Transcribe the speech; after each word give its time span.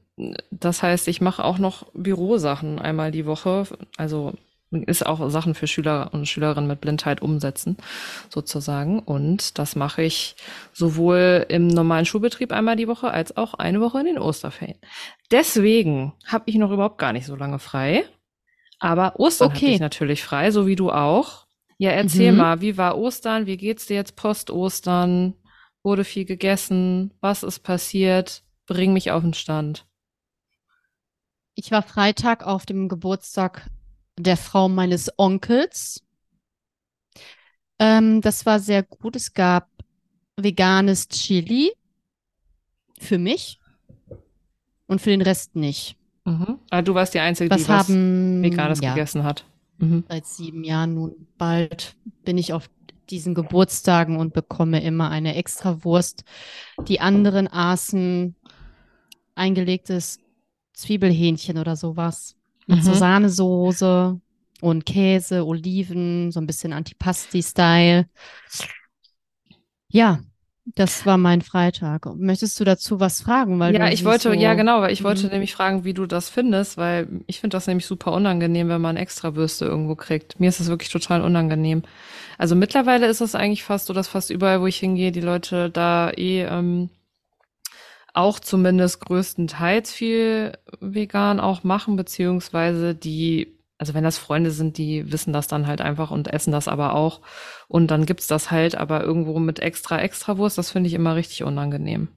das 0.52 0.82
heißt, 0.82 1.08
ich 1.08 1.22
mache 1.22 1.44
auch 1.44 1.60
noch 1.60 1.92
Bürosachen 1.94 2.80
einmal 2.80 3.12
die 3.12 3.26
Woche. 3.26 3.64
Also 3.98 4.34
ist 4.72 5.06
auch 5.06 5.30
Sachen 5.30 5.56
für 5.56 5.68
Schüler 5.68 6.10
und 6.14 6.28
Schülerinnen 6.28 6.68
mit 6.68 6.82
Blindheit 6.82 7.22
umsetzen, 7.22 7.78
sozusagen. 8.30 9.00
Und 9.00 9.58
das 9.60 9.76
mache 9.76 10.04
ich 10.04 10.36
sowohl 10.74 11.46
im 11.50 11.68
normalen 11.68 12.06
Schulbetrieb 12.06 12.52
einmal 12.52 12.76
die 12.76 12.88
Woche 12.88 13.10
als 13.10 13.38
auch 13.38 13.54
eine 13.54 13.80
Woche 13.80 14.00
in 14.00 14.06
den 14.06 14.20
Osterferien. 14.20 14.80
Deswegen 15.32 16.14
habe 16.26 16.50
ich 16.50 16.56
noch 16.56 16.72
überhaupt 16.72 16.98
gar 16.98 17.14
nicht 17.14 17.26
so 17.26 17.36
lange 17.36 17.60
frei. 17.60 18.06
Aber 18.80 19.20
Ostern 19.20 19.52
okay. 19.52 19.74
ich 19.74 19.80
natürlich 19.80 20.24
frei, 20.24 20.52
so 20.52 20.68
wie 20.68 20.76
du 20.76 20.92
auch. 20.92 21.48
Ja, 21.78 21.92
erzähl 21.92 22.32
mhm. 22.32 22.38
mal, 22.38 22.62
wie 22.62 22.78
war 22.78 22.98
Ostern? 22.98 23.46
Wie 23.46 23.58
geht's 23.58 23.86
dir 23.86 23.96
jetzt 23.96 24.16
post-Ostern? 24.16 25.34
Wurde 25.84 26.04
viel 26.04 26.26
gegessen? 26.26 27.14
Was 27.22 27.44
ist 27.44 27.60
passiert? 27.60 28.44
Bring 28.66 28.94
mich 28.94 29.12
auf 29.12 29.24
den 29.24 29.34
Stand. 29.34 29.86
Ich 31.56 31.72
war 31.72 31.82
Freitag 31.82 32.46
auf 32.46 32.66
dem 32.66 32.88
Geburtstag 32.90 33.70
der 34.18 34.38
Frau 34.38 34.70
meines 34.70 35.12
Onkels. 35.18 36.04
Ähm, 37.80 38.22
das 38.22 38.46
war 38.46 38.60
sehr 38.60 38.84
gut. 38.84 39.16
Es 39.16 39.34
gab 39.34 39.70
veganes 40.36 41.08
Chili 41.08 41.72
für 43.00 43.18
mich 43.18 43.60
und 44.88 45.02
für 45.02 45.12
den 45.12 45.22
Rest 45.22 45.56
nicht. 45.56 45.98
Mhm. 46.26 46.60
Ah, 46.70 46.82
du 46.82 46.94
warst 46.94 47.14
die 47.14 47.20
Einzige, 47.20 47.50
was 47.50 47.64
die 47.64 47.70
was 47.70 47.90
haben, 47.90 48.44
Veganes 48.44 48.82
ja, 48.82 48.94
gegessen 48.94 49.24
hat. 49.24 49.46
Mhm. 49.78 50.04
Seit 50.10 50.26
sieben 50.26 50.64
Jahren 50.64 50.96
nun 50.96 51.28
bald 51.38 51.96
bin 52.26 52.38
ich 52.38 52.54
auf 52.54 52.70
diesen 53.10 53.36
Geburtstagen 53.36 54.18
und 54.18 54.34
bekomme 54.34 54.84
immer 54.84 55.10
eine 55.10 55.36
Extrawurst. 55.36 56.24
Die 56.88 57.00
anderen 57.00 57.48
aßen 57.48 58.36
eingelegtes 59.36 60.20
Zwiebelhähnchen 60.74 61.58
oder 61.58 61.76
sowas 61.76 62.36
mit 62.68 62.80
mhm. 62.80 62.84
so 62.84 62.94
Sahnesoße 62.94 64.20
und 64.62 64.86
Käse, 64.86 65.46
Oliven, 65.46 66.32
so 66.32 66.40
ein 66.40 66.48
bisschen 66.48 66.74
Antipasti-Style. 66.74 68.08
Ja, 69.90 70.20
das 70.76 71.06
war 71.06 71.18
mein 71.18 71.42
Freitag. 71.42 72.06
Möchtest 72.18 72.60
du 72.60 72.66
dazu 72.66 73.00
was 73.00 73.22
fragen? 73.22 73.60
Weil 73.60 73.74
ja, 73.74 73.90
ich 73.90 74.04
wollte, 74.04 74.30
so 74.30 74.34
ja 74.34 74.54
genau, 74.54 74.82
weil 74.82 74.92
ich 74.92 75.04
wollte 75.04 75.26
mhm. 75.26 75.32
nämlich 75.32 75.54
fragen, 75.54 75.86
wie 75.86 75.94
du 75.94 76.06
das 76.06 76.30
findest, 76.30 76.78
weil 76.78 77.08
ich 77.26 77.40
finde 77.40 77.56
das 77.56 77.68
nämlich 77.68 77.86
super 77.86 78.12
unangenehm, 78.12 78.68
wenn 78.68 78.82
man 78.82 78.98
extra 78.98 79.30
Bürste 79.32 79.66
irgendwo 79.66 79.96
kriegt. 79.96 80.40
Mir 80.40 80.50
ist 80.50 80.60
das 80.60 80.68
wirklich 80.68 80.92
total 80.92 81.22
unangenehm. 81.22 81.84
Also 82.38 82.56
mittlerweile 82.56 83.08
ist 83.08 83.22
es 83.22 83.34
eigentlich 83.34 83.64
fast 83.64 83.88
so, 83.88 83.94
dass 83.94 84.10
fast 84.10 84.30
überall, 84.30 84.62
wo 84.62 84.68
ich 84.68 84.78
hingehe, 84.78 85.12
die 85.12 85.22
Leute 85.22 85.70
da 85.70 86.12
eh 86.12 86.44
ähm, 86.44 86.90
auch 88.18 88.40
zumindest 88.40 89.00
größtenteils 89.02 89.92
viel 89.94 90.58
vegan 90.82 91.40
auch 91.40 91.64
machen, 91.64 91.96
beziehungsweise 91.96 92.96
die, 92.96 93.60
also 93.78 93.94
wenn 93.94 94.04
das 94.04 94.18
Freunde 94.18 94.50
sind, 94.50 94.78
die 94.80 95.12
wissen 95.12 95.34
das 95.34 95.48
dann 95.48 95.68
halt 95.68 95.82
einfach 95.82 96.10
und 96.10 96.28
essen 96.34 96.52
das 96.52 96.68
aber 96.68 96.96
auch. 96.96 97.22
Und 97.68 97.92
dann 97.92 98.08
gibt's 98.08 98.28
das 98.28 98.50
halt 98.50 98.76
aber 98.76 99.04
irgendwo 99.04 99.38
mit 99.38 99.60
extra, 99.60 100.00
extra 100.02 100.38
Wurst. 100.40 100.58
Das 100.58 100.72
finde 100.72 100.88
ich 100.88 100.96
immer 100.96 101.16
richtig 101.16 101.44
unangenehm. 101.44 102.08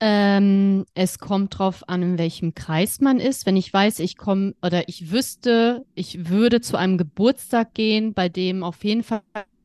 Ähm, 0.00 0.84
es 0.94 1.18
kommt 1.18 1.58
drauf 1.58 1.88
an, 1.88 2.02
in 2.02 2.18
welchem 2.18 2.54
Kreis 2.54 3.00
man 3.00 3.18
ist. 3.18 3.44
Wenn 3.44 3.56
ich 3.56 3.72
weiß, 3.72 3.98
ich 3.98 4.16
komme 4.16 4.54
oder 4.62 4.88
ich 4.88 5.10
wüsste, 5.10 5.84
ich 5.96 6.28
würde 6.28 6.60
zu 6.60 6.76
einem 6.76 6.96
Geburtstag 6.96 7.74
gehen, 7.74 8.14
bei 8.14 8.28
dem 8.28 8.62
auf 8.62 8.84
jeden 8.84 9.02
Fall 9.02 9.22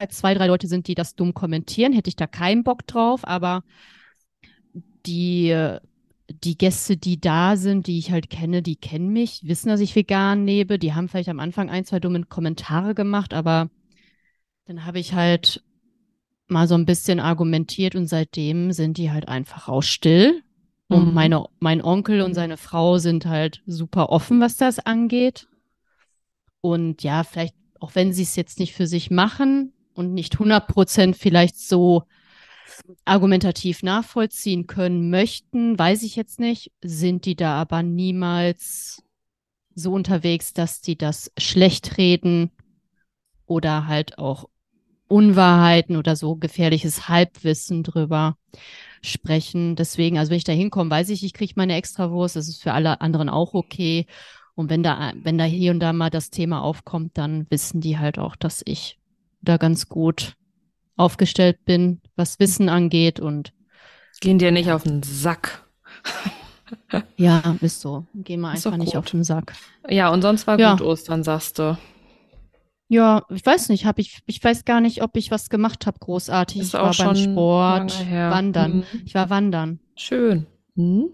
zwei, 0.09 0.33
drei 0.33 0.47
Leute 0.47 0.65
sind, 0.65 0.87
die 0.87 0.95
das 0.95 1.15
dumm 1.15 1.35
kommentieren, 1.35 1.93
hätte 1.93 2.09
ich 2.09 2.15
da 2.15 2.25
keinen 2.25 2.63
Bock 2.63 2.87
drauf. 2.87 3.21
Aber 3.27 3.61
die, 5.05 5.77
die 6.29 6.57
Gäste, 6.57 6.97
die 6.97 7.19
da 7.19 7.55
sind, 7.55 7.87
die 7.87 7.97
ich 7.97 8.11
halt 8.11 8.29
kenne, 8.29 8.61
die 8.61 8.75
kennen 8.75 9.09
mich, 9.09 9.41
wissen, 9.43 9.69
dass 9.69 9.79
ich 9.79 9.95
vegan 9.95 10.45
lebe. 10.45 10.79
Die 10.79 10.93
haben 10.93 11.09
vielleicht 11.09 11.29
am 11.29 11.39
Anfang 11.39 11.69
ein, 11.69 11.85
zwei 11.85 11.99
dumme 11.99 12.23
Kommentare 12.23 12.95
gemacht, 12.95 13.33
aber 13.33 13.69
dann 14.65 14.85
habe 14.85 14.99
ich 14.99 15.13
halt 15.13 15.63
mal 16.47 16.67
so 16.67 16.75
ein 16.75 16.85
bisschen 16.85 17.19
argumentiert 17.19 17.95
und 17.95 18.07
seitdem 18.07 18.71
sind 18.71 18.97
die 18.97 19.11
halt 19.11 19.27
einfach 19.27 19.67
auch 19.67 19.83
still. 19.83 20.43
Und 20.87 21.07
mhm. 21.07 21.13
meine, 21.13 21.45
mein 21.59 21.83
Onkel 21.83 22.21
und 22.21 22.33
seine 22.33 22.57
Frau 22.57 22.97
sind 22.97 23.25
halt 23.25 23.61
super 23.65 24.09
offen, 24.09 24.39
was 24.39 24.57
das 24.57 24.79
angeht. 24.79 25.47
Und 26.61 27.03
ja, 27.03 27.23
vielleicht, 27.23 27.55
auch 27.79 27.95
wenn 27.95 28.13
sie 28.13 28.23
es 28.23 28.35
jetzt 28.35 28.59
nicht 28.59 28.73
für 28.73 28.87
sich 28.87 29.09
machen 29.09 29.73
und 29.93 30.13
nicht 30.13 30.35
100 30.35 30.67
Prozent 30.67 31.17
vielleicht 31.17 31.59
so 31.59 32.03
argumentativ 33.05 33.83
nachvollziehen 33.83 34.67
können 34.67 35.09
möchten, 35.09 35.77
weiß 35.77 36.03
ich 36.03 36.15
jetzt 36.15 36.39
nicht, 36.39 36.71
sind 36.81 37.25
die 37.25 37.35
da 37.35 37.59
aber 37.59 37.83
niemals 37.83 39.03
so 39.75 39.93
unterwegs, 39.93 40.53
dass 40.53 40.81
die 40.81 40.97
das 40.97 41.31
schlecht 41.37 41.97
reden 41.97 42.51
oder 43.45 43.87
halt 43.87 44.17
auch 44.17 44.49
Unwahrheiten 45.07 45.95
oder 45.95 46.15
so 46.15 46.35
gefährliches 46.35 47.07
Halbwissen 47.07 47.83
drüber 47.83 48.37
sprechen. 49.01 49.75
Deswegen, 49.75 50.17
also 50.17 50.31
wenn 50.31 50.37
ich 50.37 50.43
da 50.43 50.53
hinkomme, 50.53 50.89
weiß 50.89 51.09
ich, 51.09 51.23
ich 51.23 51.33
kriege 51.33 51.53
meine 51.55 51.75
Extrawurst, 51.75 52.35
das 52.35 52.47
ist 52.47 52.63
für 52.63 52.73
alle 52.73 53.01
anderen 53.01 53.29
auch 53.29 53.53
okay. 53.53 54.07
Und 54.55 54.69
wenn 54.69 54.83
da, 54.83 55.13
wenn 55.15 55.37
da 55.37 55.43
hier 55.43 55.71
und 55.71 55.79
da 55.79 55.93
mal 55.93 56.09
das 56.09 56.29
Thema 56.29 56.61
aufkommt, 56.61 57.17
dann 57.17 57.45
wissen 57.49 57.81
die 57.81 57.97
halt 57.97 58.19
auch, 58.19 58.35
dass 58.35 58.61
ich 58.65 58.97
da 59.41 59.57
ganz 59.57 59.89
gut 59.89 60.35
aufgestellt 60.95 61.65
bin, 61.65 62.01
was 62.15 62.39
Wissen 62.39 62.69
angeht 62.69 63.19
und 63.19 63.53
gehen 64.21 64.39
dir 64.39 64.51
nicht 64.51 64.71
auf 64.71 64.83
den 64.83 65.03
Sack. 65.03 65.65
ja, 67.17 67.55
ist 67.61 67.81
so. 67.81 68.05
Gehen 68.13 68.41
wir 68.41 68.49
einfach 68.49 68.77
nicht 68.77 68.95
auf 68.95 69.05
den 69.05 69.23
Sack. 69.23 69.53
Ja, 69.89 70.09
und 70.09 70.21
sonst 70.21 70.47
war 70.47 70.59
ja. 70.59 70.71
gut 70.71 70.81
Ostern, 70.81 71.23
sagst 71.23 71.59
du. 71.59 71.77
Ja, 72.87 73.23
ich 73.29 73.45
weiß 73.45 73.69
nicht, 73.69 73.85
habe 73.85 74.01
ich, 74.01 74.19
ich 74.27 74.43
weiß 74.43 74.65
gar 74.65 74.79
nicht, 74.79 75.01
ob 75.01 75.17
ich 75.17 75.31
was 75.31 75.49
gemacht 75.49 75.87
habe, 75.87 75.97
großartig. 75.99 76.61
Ist 76.61 76.67
ich 76.69 76.75
auch 76.75 76.97
war 76.97 77.05
beim 77.07 77.15
schon 77.15 77.31
Sport, 77.33 77.99
lange 77.99 78.05
her. 78.05 78.31
Wandern. 78.31 78.75
Mhm. 78.77 78.83
Ich 79.05 79.15
war 79.15 79.29
wandern. 79.29 79.79
Schön. 79.95 80.45
Mhm. 80.75 81.09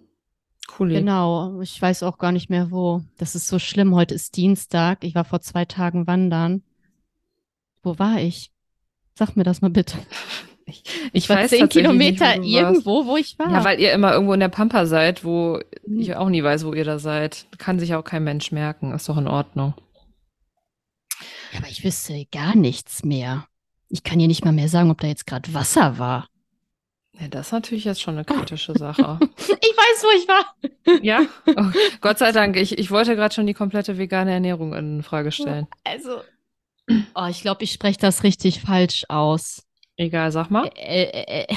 Cool. 0.78 0.90
Genau, 0.90 1.62
ich 1.62 1.82
weiß 1.82 2.04
auch 2.04 2.18
gar 2.18 2.32
nicht 2.32 2.50
mehr 2.50 2.70
wo. 2.70 3.02
Das 3.18 3.34
ist 3.34 3.48
so 3.48 3.60
schlimm. 3.60 3.96
Heute 3.96 4.14
ist 4.14 4.36
Dienstag. 4.36 5.04
Ich 5.04 5.16
war 5.16 5.26
vor 5.26 5.42
zwei 5.42 5.66
Tagen 5.66 6.06
wandern. 6.06 6.64
Wo 7.82 7.98
war 7.98 8.20
ich? 8.20 8.52
Sag 9.20 9.36
mir 9.36 9.44
das 9.44 9.62
mal 9.62 9.70
bitte. 9.70 9.98
Ich, 10.66 10.84
Ich 11.12 11.28
war 11.30 11.38
weiß 11.40 11.50
zehn 11.50 11.60
tatsächlich 11.60 11.88
nicht, 11.88 12.18
Kilometer 12.18 12.38
wo 12.38 12.44
irgendwo, 12.48 13.06
wo 13.06 13.18
ich 13.18 13.38
war. 13.38 13.52
Ja, 13.52 13.66
weil 13.66 13.82
ihr 13.82 13.92
immer 13.92 14.14
irgendwo 14.14 14.32
in 14.34 14.40
der 14.40 14.48
Pampa 14.48 14.86
seid, 14.86 15.26
wo 15.26 15.60
Mhm. 15.86 16.00
ich 16.00 16.16
auch 16.16 16.30
nie 16.30 16.42
weiß, 16.42 16.66
wo 16.66 16.74
ihr 16.74 16.86
da 16.86 17.00
seid. 17.00 17.48
Kann 17.58 17.80
sich 17.80 17.96
auch 17.96 18.04
kein 18.06 18.24
Mensch 18.24 18.54
merken. 18.54 18.94
Ist 18.94 19.10
doch 19.10 19.18
in 19.18 19.28
Ordnung. 19.28 19.74
Ja, 21.52 21.60
aber 21.60 21.68
ich 21.68 21.84
wüsste 21.84 22.26
gar 22.32 22.56
nichts 22.56 23.04
mehr. 23.04 23.46
Ich 23.90 24.04
kann 24.04 24.20
dir 24.20 24.28
nicht 24.28 24.46
mal 24.46 24.54
mehr 24.54 24.70
sagen, 24.70 24.90
ob 24.90 25.02
da 25.02 25.08
jetzt 25.08 25.28
gerade 25.28 25.54
Wasser 25.54 25.98
war. 26.00 26.30
Ja, 27.20 27.28
das 27.28 27.48
ist 27.48 27.52
natürlich 27.52 27.84
jetzt 27.84 28.02
schon 28.02 28.14
eine 28.16 28.24
kritische 28.24 28.74
Sache. 28.78 29.20
Ich 29.62 29.76
weiß, 29.76 30.04
wo 30.04 30.18
ich 30.18 30.28
war. 30.28 31.02
ja? 31.04 31.22
Oh, 31.48 31.72
Gott 32.02 32.18
sei 32.20 32.32
Dank. 32.32 32.56
Ich, 32.58 32.78
ich 32.78 32.92
wollte 32.92 33.16
gerade 33.16 33.34
schon 33.34 33.48
die 33.48 33.54
komplette 33.54 33.98
vegane 33.98 34.32
Ernährung 34.32 34.74
in 34.74 35.04
Frage 35.04 35.32
stellen. 35.32 35.68
Also, 35.84 36.22
oh, 37.16 37.28
ich 37.30 37.42
glaube, 37.42 37.64
ich 37.64 37.72
spreche 37.72 38.00
das 38.00 38.24
richtig 38.24 38.62
falsch 38.62 39.06
aus. 39.10 39.64
Egal, 39.98 40.32
sag 40.32 40.50
mal. 40.50 40.70
Äh, 40.76 41.44
äh, 41.44 41.48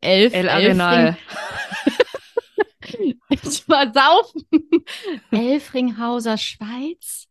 elf, 0.00 0.34
El 0.34 0.48
Arenal. 0.48 1.16
Ich 3.30 3.68
war 3.68 3.92
saufen. 3.92 4.42
Elfringhauser 5.30 6.38
Schweiz. 6.38 7.26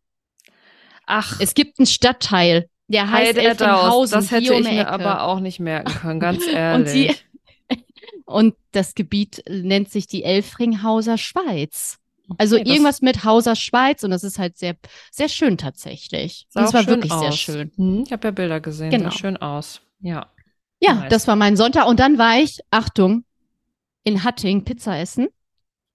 Ach, 1.06 1.36
Es 1.40 1.54
gibt 1.54 1.78
einen 1.78 1.86
Stadtteil, 1.86 2.68
der 2.86 3.10
heißt 3.10 3.36
Elfringhausen. 3.36 4.14
das 4.20 4.30
hätte 4.30 4.54
ich 4.54 4.66
die 4.66 4.74
mir 4.74 4.88
aber 4.88 5.22
auch 5.22 5.40
nicht 5.40 5.58
merken 5.58 5.92
können, 5.92 6.20
ganz 6.20 6.46
Und 6.46 6.52
ehrlich. 6.52 6.90
sie, 7.70 7.76
und 8.24 8.54
das 8.72 8.94
Gebiet 8.94 9.42
nennt 9.48 9.90
sich 9.90 10.06
die 10.06 10.22
Elfringhauser 10.22 11.18
Schweiz. 11.18 11.98
Also 12.36 12.56
Okay, 12.56 12.64
das 12.64 12.72
irgendwas 12.74 13.00
mit 13.02 13.24
Hauser 13.24 13.56
Schweiz 13.56 14.02
und 14.04 14.10
das 14.10 14.22
ist 14.24 14.38
halt 14.38 14.58
sehr, 14.58 14.76
sehr 15.10 15.28
schön 15.28 15.56
tatsächlich. 15.56 16.46
sah 16.50 16.66
auch 16.66 16.74
war 16.74 16.82
schön 16.82 16.90
wirklich 16.90 17.12
sehr 17.12 17.28
aus. 17.28 17.38
schön. 17.38 17.72
Hm, 17.76 18.02
ich 18.06 18.12
habe 18.12 18.28
ja 18.28 18.30
Bilder 18.32 18.60
gesehen, 18.60 18.90
Genau. 18.90 19.10
sah 19.10 19.16
schön 19.16 19.36
aus. 19.38 19.80
Ja. 20.00 20.30
Ja, 20.80 20.94
Nice. 20.94 21.10
das 21.10 21.26
war 21.26 21.36
mein 21.36 21.56
Sonntag. 21.56 21.86
Und 21.88 21.98
dann 22.00 22.18
war 22.18 22.38
ich, 22.38 22.60
Achtung, 22.70 23.24
in 24.04 24.22
Hatting 24.24 24.64
Pizza 24.64 24.98
essen 24.98 25.28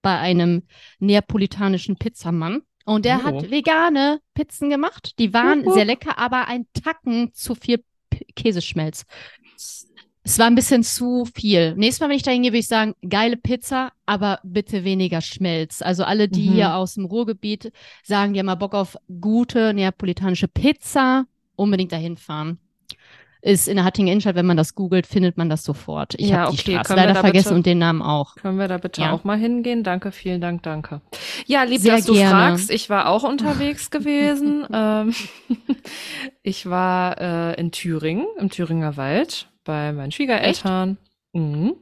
bei 0.01 0.17
einem 0.17 0.63
neapolitanischen 0.99 1.97
Pizzamann. 1.97 2.61
Und 2.85 3.05
der 3.05 3.19
Oh. 3.19 3.23
hat 3.23 3.49
vegane 3.51 4.19
Pizzen 4.33 4.69
gemacht. 4.69 5.17
Die 5.19 5.33
waren 5.33 5.63
Huch. 5.65 5.73
sehr 5.73 5.85
lecker, 5.85 6.17
aber 6.17 6.47
ein 6.49 6.65
Tacken 6.73 7.31
zu 7.33 7.55
viel 7.55 7.83
P 8.09 8.25
Käseschmelz. 8.35 9.05
Es 10.25 10.39
war 10.39 10.47
ein 10.47 10.55
bisschen 10.55 10.83
zu 10.83 11.25
viel. 11.35 11.75
Nächstes 11.75 11.99
Mal, 11.99 12.09
wenn 12.09 12.15
ich 12.15 12.23
da 12.23 12.31
hingehe, 12.31 12.51
würde 12.51 12.59
ich 12.59 12.67
sagen, 12.67 12.93
geile 13.07 13.35
Pizza, 13.35 13.91
aber 14.05 14.39
bitte 14.43 14.83
weniger 14.85 15.19
Schmelz. 15.21 15.81
Also 15.81 16.05
alle, 16.05 16.29
die 16.29 16.49
Mhm. 16.49 16.53
hier 16.53 16.75
aus 16.75 16.93
dem 16.93 17.05
Ruhrgebiet 17.05 17.71
sagen, 18.03 18.33
die 18.33 18.39
haben 18.39 18.45
mal 18.45 18.55
Bock 18.55 18.73
auf 18.73 18.95
gute 19.19 19.73
neapolitanische 19.73 20.47
Pizza, 20.47 21.25
unbedingt 21.57 21.91
dahin 21.91 22.15
fahren. 22.17 22.57
Ist 23.41 23.67
in 23.67 23.75
der 23.75 23.83
Hattingen 23.83 24.07
Innenstadt, 24.07 24.35
wenn 24.35 24.45
man 24.45 24.55
das 24.55 24.73
googelt, 24.73 25.05
findet 25.05 25.35
man 25.35 25.49
das 25.49 25.65
sofort. 25.65 26.13
Ich 26.17 26.29
Ja, 26.29 26.37
habe 26.45 26.51
die 26.55 26.61
okay, 26.61 26.71
Straße 26.75 26.95
leider 26.95 27.15
vergessen 27.15 27.43
bitte- 27.49 27.55
und 27.55 27.65
den 27.65 27.77
Namen 27.79 28.01
auch. 28.01 28.35
Können 28.35 28.57
wir 28.57 28.69
da 28.69 28.77
bitte 28.77 29.01
Ja. 29.01 29.11
auch 29.11 29.25
mal 29.25 29.37
hingehen? 29.37 29.83
Danke, 29.83 30.13
vielen 30.13 30.39
Dank, 30.39 30.63
danke. 30.63 31.01
Ja, 31.45 31.63
lieb, 31.63 31.81
Sehr 31.81 31.97
dass 31.97 32.05
du 32.05 32.13
gerne. 32.13 32.29
fragst. 32.31 32.71
Ich 32.71 32.89
war 32.89 33.09
auch 33.09 33.23
unterwegs 33.23 33.91
gewesen. 33.91 34.65
ähm, 34.73 35.13
ich 36.43 36.65
war 36.69 37.19
äh, 37.19 37.59
in 37.59 37.71
Thüringen, 37.73 38.25
im 38.39 38.49
Thüringer 38.49 38.95
Wald, 38.95 39.49
bei 39.63 39.91
meinen 39.93 40.11
Schwiegereltern. 40.11 40.97
Mhm. 41.33 41.75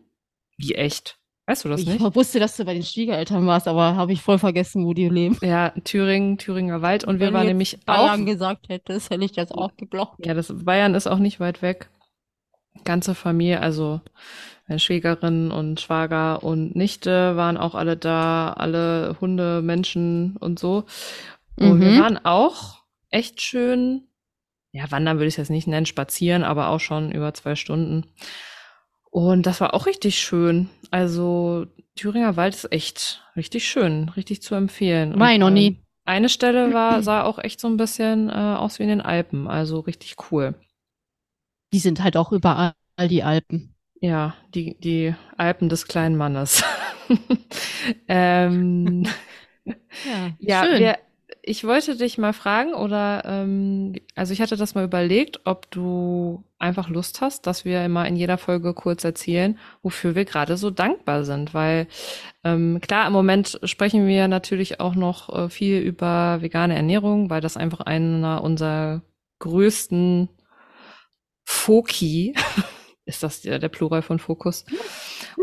Wie 0.58 0.76
echt? 0.76 1.18
Weißt 1.48 1.66
du 1.66 1.70
das 1.70 1.82
Ich 1.82 1.88
nicht? 1.88 2.16
wusste, 2.16 2.40
dass 2.40 2.56
du 2.56 2.64
bei 2.66 2.74
den 2.74 2.84
Schwiegereltern 2.84 3.46
warst, 3.48 3.68
aber 3.68 3.96
habe 3.96 4.14
ich 4.14 4.22
voll 4.22 4.38
vergessen, 4.38 4.86
wo 4.86 4.94
die 4.94 5.10
leben. 5.10 5.38
Ja, 5.42 5.72
Thüringen, 5.84 6.38
Thüringer 6.38 6.82
Wald. 6.82 7.04
Und 7.04 7.20
wir 7.20 7.28
Wenn 7.28 7.34
waren 7.34 7.42
du 7.42 7.48
jetzt 7.48 7.54
nämlich 7.54 7.78
auch 7.88 8.08
Bayern 8.08 8.26
gesagt 8.26 8.70
hättest, 8.70 9.10
hätte 9.10 9.26
ich 9.26 9.32
das 9.32 9.52
auch 9.52 9.76
geglaubt. 9.76 10.26
Ja, 10.26 10.34
das 10.34 10.54
Bayern 10.64 10.94
ist 10.96 11.08
auch 11.08 11.18
nicht 11.18 11.40
weit 11.40 11.62
weg. 11.62 11.90
Ganze 12.86 13.16
Familie, 13.16 13.60
also 13.60 14.02
meine 14.68 14.80
Schwägerin 14.80 15.52
und 15.52 15.82
Schwager 15.82 16.42
und 16.44 16.76
Nichte 16.76 17.36
waren 17.36 17.58
auch 17.58 17.76
alle 17.76 17.98
da, 17.98 18.54
alle 18.54 19.18
Hunde, 19.20 19.62
Menschen 19.62 20.38
und 20.38 20.58
so. 20.58 20.86
Und 21.58 21.82
wir 21.82 21.92
Mhm. 21.92 22.00
waren 22.00 22.26
auch 22.26 22.82
echt 23.10 23.42
schön, 23.42 24.08
ja, 24.72 24.90
wandern 24.90 25.18
würde 25.18 25.28
ich 25.28 25.34
es 25.34 25.38
jetzt 25.38 25.50
nicht 25.50 25.68
nennen, 25.68 25.86
spazieren, 25.86 26.44
aber 26.44 26.70
auch 26.70 26.80
schon 26.80 27.12
über 27.12 27.34
zwei 27.34 27.56
Stunden. 27.56 28.06
Und 29.10 29.46
das 29.46 29.60
war 29.60 29.74
auch 29.74 29.86
richtig 29.86 30.20
schön. 30.20 30.70
Also 30.90 31.66
Thüringer 31.96 32.38
Wald 32.38 32.56
ist 32.56 32.72
echt 32.72 33.24
richtig 33.36 33.68
schön, 33.68 34.10
richtig 34.10 34.42
zu 34.42 34.56
empfehlen. 34.56 35.14
Und, 35.14 35.20
noch 35.20 35.48
ähm, 35.48 35.54
nie. 35.54 35.78
Eine 36.06 36.30
Stelle 36.30 36.74
war, 36.74 37.04
sah 37.04 37.24
auch 37.24 37.38
echt 37.38 37.60
so 37.60 37.68
ein 37.68 37.78
bisschen 37.78 38.30
äh, 38.30 38.34
aus 38.34 38.80
wie 38.80 38.84
in 38.84 38.90
den 38.90 39.02
Alpen, 39.02 39.48
also 39.48 39.80
richtig 39.82 40.16
cool. 40.32 40.56
Die 41.74 41.80
sind 41.80 42.02
halt 42.02 42.18
auch 42.18 42.32
überall, 42.32 42.74
die 43.00 43.24
Alpen. 43.24 43.76
Ja, 44.00 44.34
die, 44.56 44.78
die 44.80 45.14
Alpen 45.38 45.70
des 45.70 45.88
kleinen 45.88 46.18
Mannes. 46.18 46.64
ähm, 48.08 49.06
Ja, 50.06 50.32
ja, 50.40 50.66
schön. 50.66 50.80
wir, 50.80 50.98
ich 51.44 51.64
wollte 51.64 51.96
dich 51.96 52.18
mal 52.18 52.34
fragen, 52.34 52.74
oder 52.74 53.24
ähm, 53.26 53.96
also 54.16 54.32
ich 54.34 54.42
hatte 54.42 54.58
das 54.58 54.76
mal 54.76 54.84
überlegt, 54.84 55.42
ob 55.46 55.70
du 55.72 56.44
einfach 56.60 56.90
Lust 56.90 57.22
hast, 57.22 57.48
dass 57.48 57.66
wir 57.66 57.84
immer 57.84 58.08
in 58.08 58.16
jeder 58.16 58.38
Folge 58.38 58.74
kurz 58.74 59.04
erzählen, 59.04 59.58
wofür 59.82 60.14
wir 60.14 60.26
gerade 60.26 60.56
so 60.58 60.70
dankbar 60.70 61.24
sind. 61.24 61.54
Weil 61.54 61.88
ähm, 62.44 62.80
klar, 62.82 63.08
im 63.08 63.14
Moment 63.14 63.60
sprechen 63.64 64.06
wir 64.08 64.28
natürlich 64.28 64.80
auch 64.80 64.94
noch 64.94 65.30
äh, 65.30 65.50
viel 65.50 65.80
über 65.80 66.42
vegane 66.42 66.76
Ernährung, 66.76 67.30
weil 67.32 67.42
das 67.42 67.58
einfach 67.58 67.82
einer 67.82 68.44
unserer 68.44 69.02
größten 69.40 70.30
Foki 71.44 72.36
ist 73.06 73.24
das 73.24 73.42
der, 73.42 73.60
der 73.60 73.70
Plural 73.70 74.04
von 74.04 74.20
Fokus? 74.20 74.66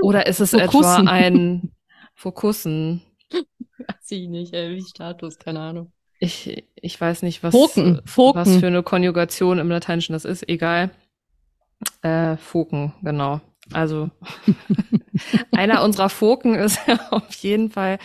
Oder 0.02 0.26
ist 0.26 0.40
es 0.40 0.52
etwa 0.52 0.70
Fokussen. 0.70 1.08
ein 1.08 1.72
Fokussen? 2.14 3.02
Weiß 3.78 4.10
ich 4.10 4.28
nicht, 4.28 4.54
äh, 4.54 4.74
wie 4.74 4.82
Status, 4.82 5.38
keine 5.38 5.60
Ahnung. 5.60 5.92
Ich, 6.20 6.64
ich 6.74 7.00
weiß 7.00 7.22
nicht, 7.22 7.42
was, 7.42 7.52
Foken, 7.52 8.00
was 8.02 8.12
Foken. 8.12 8.60
für 8.60 8.66
eine 8.66 8.82
Konjugation 8.82 9.58
im 9.58 9.68
Lateinischen 9.68 10.14
das 10.14 10.24
ist. 10.24 10.48
Egal. 10.48 10.90
Äh, 12.02 12.36
Foken, 12.36 12.92
genau. 13.02 13.40
Also 13.72 14.10
einer 15.52 15.84
unserer 15.84 16.08
Foken 16.08 16.54
ist 16.54 16.78
auf 17.10 17.32
jeden 17.34 17.70
Fall 17.70 17.98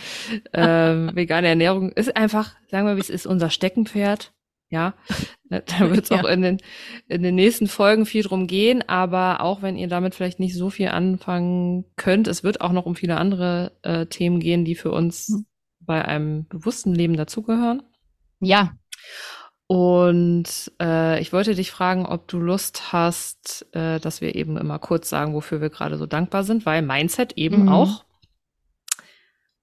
ähm, 0.52 1.10
vegane 1.14 1.48
Ernährung. 1.48 1.90
Ist 1.92 2.16
einfach, 2.16 2.54
sagen 2.70 2.86
wir, 2.86 2.96
wie 2.96 3.00
es 3.00 3.10
ist, 3.10 3.26
unser 3.26 3.50
Steckenpferd. 3.50 4.32
Ja, 4.70 4.94
da 5.50 5.90
wird 5.90 6.04
es 6.04 6.08
Ja. 6.10 6.20
auch 6.20 6.24
in 6.24 6.42
den, 6.42 6.58
in 7.08 7.22
den 7.22 7.34
nächsten 7.34 7.66
Folgen 7.68 8.06
viel 8.06 8.22
drum 8.22 8.46
gehen, 8.46 8.82
aber 8.88 9.40
auch 9.40 9.62
wenn 9.62 9.76
ihr 9.76 9.88
damit 9.88 10.14
vielleicht 10.14 10.40
nicht 10.40 10.54
so 10.56 10.70
viel 10.70 10.88
anfangen 10.88 11.84
könnt, 11.96 12.26
es 12.28 12.42
wird 12.42 12.60
auch 12.60 12.72
noch 12.72 12.86
um 12.86 12.96
viele 12.96 13.16
andere 13.18 13.72
äh, 13.82 14.06
Themen 14.06 14.40
gehen, 14.40 14.64
die 14.64 14.74
für 14.74 14.90
uns 14.90 15.28
Mhm. 15.28 15.46
bei 15.80 16.04
einem 16.04 16.46
bewussten 16.48 16.94
Leben 16.94 17.16
dazugehören. 17.16 17.82
Ja, 18.40 18.72
Und 19.66 20.72
äh, 20.80 21.20
ich 21.20 21.32
wollte 21.32 21.54
dich 21.54 21.70
fragen, 21.70 22.04
ob 22.04 22.28
du 22.28 22.38
Lust 22.38 22.92
hast, 22.92 23.66
äh, 23.74 23.98
dass 23.98 24.20
wir 24.20 24.34
eben 24.34 24.56
immer 24.58 24.78
kurz 24.78 25.08
sagen, 25.08 25.32
wofür 25.34 25.60
wir 25.62 25.70
gerade 25.70 25.96
so 25.98 26.06
dankbar 26.06 26.44
sind, 26.44 26.66
weil 26.66 26.82
Mindset 26.82 27.32
eben 27.36 27.62
Mhm. 27.62 27.68
auch. 27.68 28.04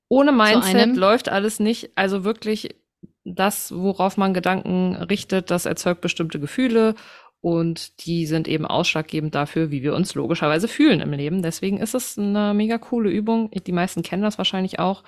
Ohne 0.10 0.32
Mindset 0.32 0.96
läuft 0.98 1.30
alles 1.30 1.60
nicht. 1.60 1.92
Also 1.96 2.24
wirklich 2.24 2.76
das, 3.24 3.72
worauf 3.72 4.18
man 4.18 4.34
Gedanken 4.34 4.96
richtet, 4.96 5.52
das 5.52 5.66
erzeugt 5.66 6.02
bestimmte 6.02 6.40
Gefühle 6.40 6.96
und 7.42 8.06
die 8.06 8.26
sind 8.28 8.48
eben 8.48 8.66
ausschlaggebend 8.66 9.34
dafür, 9.36 9.72
wie 9.72 9.84
wir 9.84 9.96
uns 9.96 10.16
logischerweise 10.16 10.68
fühlen 10.68 11.02
im 11.02 11.12
Leben. 11.12 11.42
Deswegen 11.42 11.80
ist 11.80 11.96
es 11.96 12.18
eine 12.18 12.54
mega 12.54 12.78
coole 12.78 13.10
Übung. 13.10 13.50
Die 13.52 13.72
meisten 13.72 14.04
kennen 14.04 14.22
das 14.24 14.38
wahrscheinlich 14.38 14.80
auch. 14.80 15.04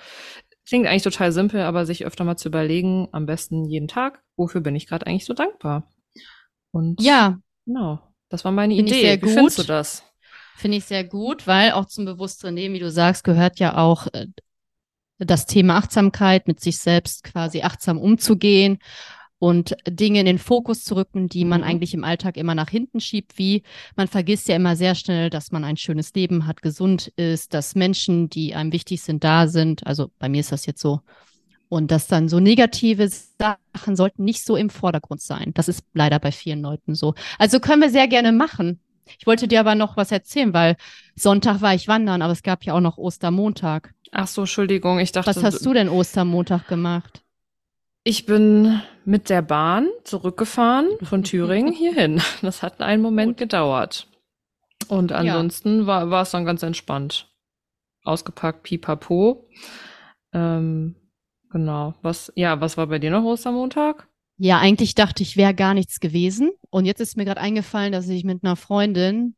Klingt 0.66 0.86
eigentlich 0.86 1.02
total 1.02 1.30
simpel, 1.30 1.60
aber 1.60 1.86
sich 1.86 2.06
öfter 2.06 2.24
mal 2.24 2.36
zu 2.36 2.48
überlegen, 2.48 3.08
am 3.12 3.26
besten 3.26 3.64
jeden 3.66 3.88
Tag, 3.88 4.22
wofür 4.36 4.60
bin 4.62 4.74
ich 4.74 4.86
gerade 4.86 5.06
eigentlich 5.06 5.26
so 5.26 5.34
dankbar? 5.34 5.88
Und 6.72 7.00
ja, 7.02 7.38
genau, 7.66 8.00
das 8.30 8.44
war 8.44 8.50
meine 8.52 8.74
Finde 8.74 8.92
ich 8.92 8.98
Idee. 8.98 9.06
sehr 9.08 9.22
Wie 9.22 9.34
findest 9.34 9.58
du 9.58 9.62
gut. 9.62 9.68
das? 9.70 10.04
finde 10.56 10.78
ich 10.78 10.84
sehr 10.84 11.04
gut, 11.04 11.46
weil 11.46 11.72
auch 11.72 11.86
zum 11.86 12.04
bewussteren 12.04 12.56
Leben, 12.56 12.74
wie 12.74 12.78
du 12.78 12.90
sagst, 12.90 13.24
gehört 13.24 13.58
ja 13.58 13.76
auch 13.76 14.06
äh, 14.12 14.26
das 15.18 15.46
Thema 15.46 15.76
Achtsamkeit, 15.76 16.48
mit 16.48 16.60
sich 16.60 16.78
selbst 16.78 17.24
quasi 17.24 17.62
achtsam 17.62 17.98
umzugehen 17.98 18.78
und 19.38 19.76
Dinge 19.86 20.20
in 20.20 20.26
den 20.26 20.38
Fokus 20.38 20.84
zu 20.84 20.96
rücken, 20.96 21.28
die 21.28 21.44
man 21.44 21.60
Mhm. 21.60 21.66
eigentlich 21.66 21.94
im 21.94 22.04
Alltag 22.04 22.36
immer 22.36 22.54
nach 22.54 22.70
hinten 22.70 23.00
schiebt, 23.00 23.38
wie 23.38 23.62
man 23.96 24.08
vergisst 24.08 24.48
ja 24.48 24.56
immer 24.56 24.74
sehr 24.76 24.94
schnell, 24.94 25.30
dass 25.30 25.52
man 25.52 25.64
ein 25.64 25.76
schönes 25.76 26.14
Leben 26.14 26.46
hat, 26.46 26.62
gesund 26.62 27.12
ist, 27.16 27.52
dass 27.54 27.74
Menschen, 27.74 28.28
die 28.30 28.54
einem 28.54 28.72
wichtig 28.72 29.02
sind, 29.02 29.22
da 29.22 29.46
sind. 29.46 29.86
Also 29.86 30.10
bei 30.18 30.28
mir 30.28 30.40
ist 30.40 30.52
das 30.52 30.66
jetzt 30.66 30.80
so. 30.80 31.00
Und 31.68 31.90
dass 31.90 32.06
dann 32.06 32.28
so 32.28 32.40
negative 32.40 33.08
Sachen 33.08 33.96
sollten 33.96 34.24
nicht 34.24 34.44
so 34.44 34.56
im 34.56 34.70
Vordergrund 34.70 35.20
sein. 35.20 35.50
Das 35.54 35.68
ist 35.68 35.82
leider 35.92 36.20
bei 36.20 36.30
vielen 36.30 36.62
Leuten 36.62 36.94
so. 36.94 37.14
Also 37.38 37.58
können 37.58 37.82
wir 37.82 37.90
sehr 37.90 38.06
gerne 38.06 38.32
machen. 38.32 38.80
Ich 39.18 39.26
wollte 39.26 39.48
dir 39.48 39.60
aber 39.60 39.74
noch 39.74 39.96
was 39.96 40.12
erzählen, 40.12 40.54
weil 40.54 40.76
Sonntag 41.14 41.60
war 41.60 41.74
ich 41.74 41.88
wandern, 41.88 42.22
aber 42.22 42.32
es 42.32 42.42
gab 42.42 42.64
ja 42.64 42.74
auch 42.74 42.80
noch 42.80 42.96
Ostermontag. 42.96 43.92
Ach 44.16 44.28
so, 44.28 44.42
Entschuldigung, 44.42 45.00
ich 45.00 45.10
dachte. 45.10 45.28
Was 45.28 45.42
hast 45.42 45.66
du 45.66 45.72
denn 45.72 45.88
Ostermontag 45.88 46.68
gemacht? 46.68 47.24
Ich 48.04 48.26
bin 48.26 48.80
mit 49.04 49.28
der 49.28 49.42
Bahn 49.42 49.88
zurückgefahren 50.04 50.88
von 51.02 51.22
Thüringen 51.24 51.72
hierhin. 51.72 52.22
Das 52.40 52.62
hat 52.62 52.80
einen 52.80 53.02
Moment 53.02 53.32
Gut. 53.32 53.38
gedauert. 53.38 54.06
Und 54.86 55.10
ansonsten 55.10 55.80
ja. 55.80 55.86
war, 55.86 56.10
war 56.10 56.22
es 56.22 56.30
dann 56.30 56.44
ganz 56.44 56.62
entspannt. 56.62 57.28
Ausgepackt, 58.04 58.62
pipapo. 58.62 59.48
Ähm, 60.32 60.94
genau. 61.50 61.94
Was, 62.02 62.32
ja, 62.36 62.60
was 62.60 62.76
war 62.76 62.86
bei 62.86 63.00
dir 63.00 63.10
noch 63.10 63.24
Ostermontag? 63.24 64.06
Ja, 64.36 64.58
eigentlich 64.58 64.94
dachte 64.94 65.24
ich, 65.24 65.36
wäre 65.36 65.54
gar 65.54 65.74
nichts 65.74 65.98
gewesen. 65.98 66.52
Und 66.70 66.84
jetzt 66.84 67.00
ist 67.00 67.16
mir 67.16 67.24
gerade 67.24 67.40
eingefallen, 67.40 67.92
dass 67.92 68.08
ich 68.08 68.22
mit 68.22 68.44
einer 68.44 68.54
Freundin, 68.54 69.34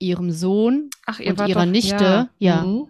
ihrem 0.00 0.32
Sohn 0.32 0.90
Ach, 1.06 1.20
und 1.20 1.46
ihrer 1.46 1.66
doch, 1.66 1.70
Nichte, 1.70 2.04
ja, 2.04 2.30
ja 2.38 2.62
mhm. 2.62 2.88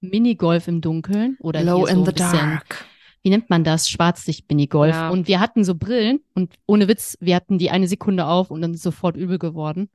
Minigolf 0.00 0.68
im 0.68 0.80
Dunkeln 0.80 1.36
oder 1.40 1.62
Low 1.62 1.86
in 1.86 1.98
so 1.98 2.06
the 2.06 2.12
dark. 2.12 2.84
Wie 3.22 3.30
nennt 3.30 3.50
man 3.50 3.64
das? 3.64 3.88
Schwarzlicht-Minigolf. 3.88 4.94
Ja. 4.94 5.08
Und 5.08 5.26
wir 5.26 5.40
hatten 5.40 5.64
so 5.64 5.74
Brillen 5.74 6.20
und 6.34 6.54
ohne 6.66 6.86
Witz, 6.86 7.18
wir 7.20 7.34
hatten 7.34 7.58
die 7.58 7.70
eine 7.70 7.88
Sekunde 7.88 8.26
auf 8.26 8.50
und 8.50 8.62
dann 8.62 8.74
ist 8.74 8.82
sofort 8.82 9.16
übel 9.16 9.38
geworden. 9.38 9.88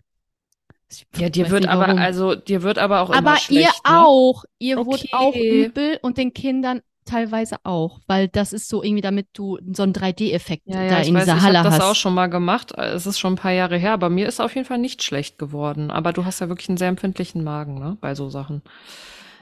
Ja, 1.15 1.29
dir 1.29 1.49
wird 1.49 1.67
aber, 1.67 1.87
warum. 1.87 1.97
also, 1.97 2.35
dir 2.35 2.63
wird 2.63 2.77
aber 2.77 2.99
auch 3.01 3.09
aber 3.09 3.17
immer 3.19 3.37
schlecht. 3.37 3.69
Aber 3.83 3.95
ihr 3.95 3.99
ne? 3.99 4.05
auch. 4.05 4.43
Ihr 4.59 4.77
okay. 4.77 4.85
wurde 4.85 5.07
auch 5.13 5.35
übel 5.35 5.99
und 6.01 6.17
den 6.17 6.33
Kindern 6.33 6.81
teilweise 7.05 7.57
auch, 7.63 7.99
weil 8.07 8.27
das 8.27 8.53
ist 8.53 8.69
so 8.69 8.83
irgendwie, 8.83 9.01
damit 9.01 9.27
du 9.33 9.57
so 9.71 9.83
einen 9.83 9.93
3D-Effekt 9.93 10.63
ja, 10.65 10.83
ja, 10.83 10.89
da 10.89 10.97
in 10.99 11.13
weiß, 11.13 11.23
dieser 11.23 11.41
Halle 11.41 11.59
hast. 11.59 11.67
Ich 11.67 11.71
habe 11.71 11.81
das 11.81 11.89
auch 11.91 11.95
schon 11.95 12.13
mal 12.13 12.27
gemacht. 12.27 12.73
Es 12.77 13.05
ist 13.05 13.19
schon 13.19 13.33
ein 13.33 13.37
paar 13.37 13.51
Jahre 13.51 13.77
her, 13.77 13.93
aber 13.93 14.09
mir 14.09 14.27
ist 14.27 14.39
auf 14.39 14.55
jeden 14.55 14.67
Fall 14.67 14.77
nicht 14.77 15.03
schlecht 15.03 15.39
geworden. 15.39 15.89
Aber 15.89 16.13
du 16.13 16.25
hast 16.25 16.41
ja 16.41 16.49
wirklich 16.49 16.69
einen 16.69 16.77
sehr 16.77 16.89
empfindlichen 16.89 17.43
Magen, 17.43 17.79
ne, 17.79 17.97
bei 18.01 18.13
so 18.15 18.29
Sachen. 18.29 18.61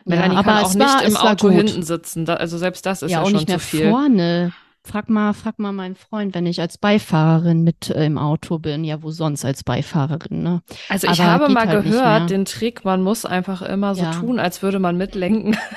Melanie 0.06 0.34
ja, 0.34 0.40
aber 0.40 0.52
kann 0.52 0.66
auch 0.66 0.74
nicht 0.74 0.88
war, 0.88 1.04
im 1.04 1.18
Auto 1.18 1.50
hinten 1.50 1.84
sitzen. 1.84 2.26
Da, 2.26 2.36
also 2.36 2.58
selbst 2.58 2.86
das 2.86 3.02
ist 3.02 3.12
ja, 3.12 3.24
ja 3.24 3.30
schon 3.30 3.48
zu 3.48 3.60
viel. 3.60 3.92
Auch 3.92 4.08
nicht 4.08 4.16
mehr 4.16 4.50
vorne. 4.50 4.54
Frag 4.84 5.10
mal, 5.10 5.34
frag 5.34 5.60
mal 5.60 5.72
meinen 5.72 5.96
Freund, 5.96 6.34
wenn 6.34 6.46
ich 6.46 6.62
als 6.62 6.78
Beifahrerin 6.78 7.64
mit 7.64 7.90
äh, 7.90 8.06
im 8.06 8.18
Auto 8.18 8.60
bin. 8.60 8.84
Ja, 8.84 9.04
wo 9.04 9.12
sonst 9.12 9.46
als 9.46 9.64
Beifahrerin, 9.64 10.42
ne? 10.42 10.62
Also 10.88 11.08
ich 11.08 11.22
Aber 11.22 11.32
habe 11.32 11.50
mal 11.50 11.68
halt 11.68 11.84
gehört, 11.84 12.30
den 12.30 12.46
Trick, 12.46 12.86
man 12.86 13.04
muss 13.04 13.26
einfach 13.26 13.62
immer 13.62 13.94
so 13.94 14.04
ja. 14.04 14.12
tun, 14.14 14.40
als 14.40 14.62
würde 14.62 14.80
man 14.80 14.98
mitlenken. 14.98 15.58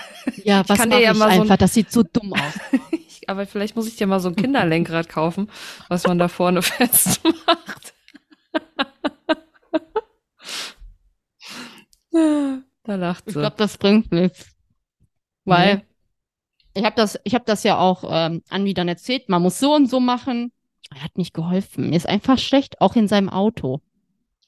Ja, 0.44 0.62
was 0.68 0.78
kann 0.78 0.90
dir 0.90 1.00
ja 1.00 1.14
mal 1.14 1.30
einfach? 1.30 1.46
So 1.46 1.52
ein... 1.52 1.58
Das 1.58 1.74
sieht 1.74 1.90
so 1.90 2.04
dumm 2.04 2.32
aus. 2.32 2.80
Aber 3.26 3.44
vielleicht 3.44 3.74
muss 3.74 3.88
ich 3.88 3.96
dir 3.96 4.06
mal 4.06 4.20
so 4.20 4.28
ein 4.28 4.36
Kinderlenkrad 4.36 5.08
kaufen, 5.08 5.48
was 5.88 6.06
man 6.06 6.16
da 6.18 6.28
vorne 6.28 6.62
festmacht. 6.62 7.92
Da 12.84 12.96
lacht 12.96 13.24
sie. 13.24 13.30
Ich 13.30 13.36
glaube, 13.36 13.56
das 13.56 13.78
bringt 13.78 14.12
nichts. 14.12 14.50
Weil 15.44 15.76
nee 15.76 15.82
ich 16.74 16.84
habe 16.84 16.96
das, 16.96 17.18
ich 17.24 17.34
habe 17.34 17.44
das 17.46 17.64
ja 17.64 17.78
auch 17.78 18.04
ähm, 18.08 18.42
Anwi 18.48 18.74
dann 18.74 18.88
erzählt, 18.88 19.28
man 19.28 19.42
muss 19.42 19.58
so 19.58 19.74
und 19.74 19.88
so 19.88 20.00
machen. 20.00 20.52
Er 20.94 21.04
hat 21.04 21.16
nicht 21.16 21.34
geholfen. 21.34 21.90
Mir 21.90 21.96
ist 21.96 22.08
einfach 22.08 22.38
schlecht, 22.38 22.80
auch 22.80 22.96
in 22.96 23.08
seinem 23.08 23.28
Auto. 23.28 23.80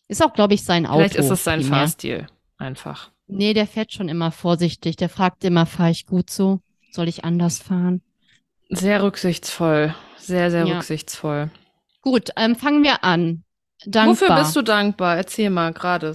Ist 0.09 0.23
auch, 0.23 0.35
glaube 0.35 0.55
ich, 0.55 0.65
sein 0.65 0.87
Auto. 0.87 0.99
Vielleicht 0.99 1.17
ist 1.17 1.31
es 1.31 1.45
sein 1.45 1.63
Fahrstil, 1.63 2.27
einfach. 2.59 3.11
Nee, 3.27 3.55
der 3.55 3.67
fährt 3.67 3.93
schon 3.93 4.09
immer 4.09 4.31
vorsichtig. 4.31 4.97
Der 4.97 5.09
fragt 5.09 5.45
immer, 5.45 5.65
fahre 5.65 5.91
ich 5.91 6.07
gut 6.07 6.29
so? 6.29 6.61
Soll 6.91 7.09
ich 7.09 7.25
anders 7.25 7.59
fahren? 7.59 8.03
Sehr 8.69 9.03
rücksichtsvoll. 9.03 9.95
Sehr, 10.19 10.51
sehr 10.51 10.67
ja. 10.67 10.75
rücksichtsvoll. 10.75 11.51
Gut, 12.03 12.31
ähm, 12.37 12.57
fangen 12.57 12.83
wir 12.83 13.03
an. 13.03 13.45
Dankbar. 13.87 14.29
Wofür 14.29 14.37
bist 14.37 14.57
du 14.57 14.63
dankbar? 14.63 15.17
Erzähl 15.17 15.49
mal 15.49 15.73
gerade. 15.73 16.15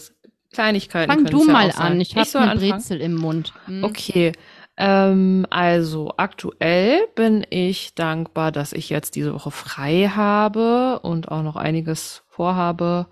Kleinigkeiten. 0.51 1.11
Fang 1.11 1.25
du 1.25 1.43
mal 1.45 1.71
an. 1.71 2.01
Ich 2.01 2.15
habe 2.15 2.39
eine 2.39 2.59
Brezel 2.59 3.01
im 3.01 3.15
Mund. 3.15 3.53
Hm. 3.65 3.83
Okay. 3.83 4.31
Ähm, 4.77 5.45
also 5.49 6.13
aktuell 6.15 7.01
bin 7.13 7.45
ich 7.49 7.95
dankbar, 7.95 8.51
dass 8.51 8.71
ich 8.71 8.89
jetzt 8.89 9.15
diese 9.15 9.33
Woche 9.33 9.51
frei 9.51 10.09
habe 10.15 10.99
und 11.01 11.29
auch 11.29 11.43
noch 11.43 11.57
einiges 11.57 12.23
vorhabe. 12.29 13.07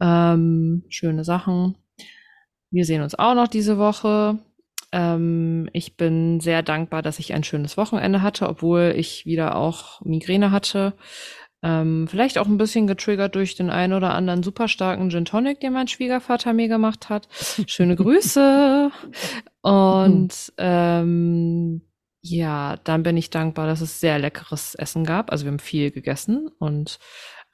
Ähm, 0.00 0.84
schöne 0.88 1.24
Sachen. 1.24 1.76
Wir 2.70 2.84
sehen 2.84 3.02
uns 3.02 3.16
auch 3.16 3.34
noch 3.34 3.48
diese 3.48 3.78
Woche. 3.78 4.38
Ähm, 4.92 5.68
ich 5.72 5.96
bin 5.96 6.40
sehr 6.40 6.62
dankbar, 6.62 7.02
dass 7.02 7.18
ich 7.18 7.34
ein 7.34 7.42
schönes 7.42 7.76
Wochenende 7.76 8.22
hatte, 8.22 8.48
obwohl 8.48 8.94
ich 8.96 9.26
wieder 9.26 9.56
auch 9.56 10.00
Migräne 10.02 10.52
hatte. 10.52 10.92
Ähm, 11.62 12.06
vielleicht 12.08 12.38
auch 12.38 12.46
ein 12.46 12.58
bisschen 12.58 12.86
getriggert 12.86 13.34
durch 13.34 13.54
den 13.54 13.70
einen 13.70 13.92
oder 13.92 14.14
anderen 14.14 14.42
super 14.42 14.68
starken 14.68 15.10
Gin 15.10 15.24
Tonic, 15.24 15.60
den 15.60 15.72
mein 15.72 15.88
Schwiegervater 15.88 16.52
mir 16.52 16.68
gemacht 16.68 17.08
hat. 17.08 17.28
Schöne 17.66 17.96
Grüße. 17.96 18.90
Und 19.62 20.52
ähm, 20.58 21.82
ja, 22.22 22.76
dann 22.84 23.02
bin 23.02 23.16
ich 23.16 23.30
dankbar, 23.30 23.66
dass 23.66 23.80
es 23.80 24.00
sehr 24.00 24.18
leckeres 24.18 24.74
Essen 24.74 25.04
gab. 25.04 25.30
Also 25.30 25.44
wir 25.44 25.52
haben 25.52 25.58
viel 25.58 25.90
gegessen 25.90 26.48
und 26.58 26.98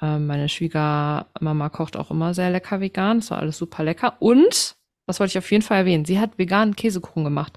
ähm, 0.00 0.26
meine 0.26 0.48
Schwiegermama 0.48 1.68
kocht 1.68 1.96
auch 1.96 2.10
immer 2.10 2.34
sehr 2.34 2.50
lecker 2.50 2.80
vegan. 2.80 3.20
Das 3.20 3.30
war 3.30 3.38
alles 3.38 3.56
super 3.56 3.84
lecker. 3.84 4.16
Und, 4.20 4.76
das 5.06 5.20
wollte 5.20 5.32
ich 5.32 5.38
auf 5.38 5.50
jeden 5.50 5.62
Fall 5.62 5.78
erwähnen, 5.78 6.04
sie 6.04 6.18
hat 6.18 6.38
veganen 6.38 6.76
Käsekuchen 6.76 7.24
gemacht. 7.24 7.56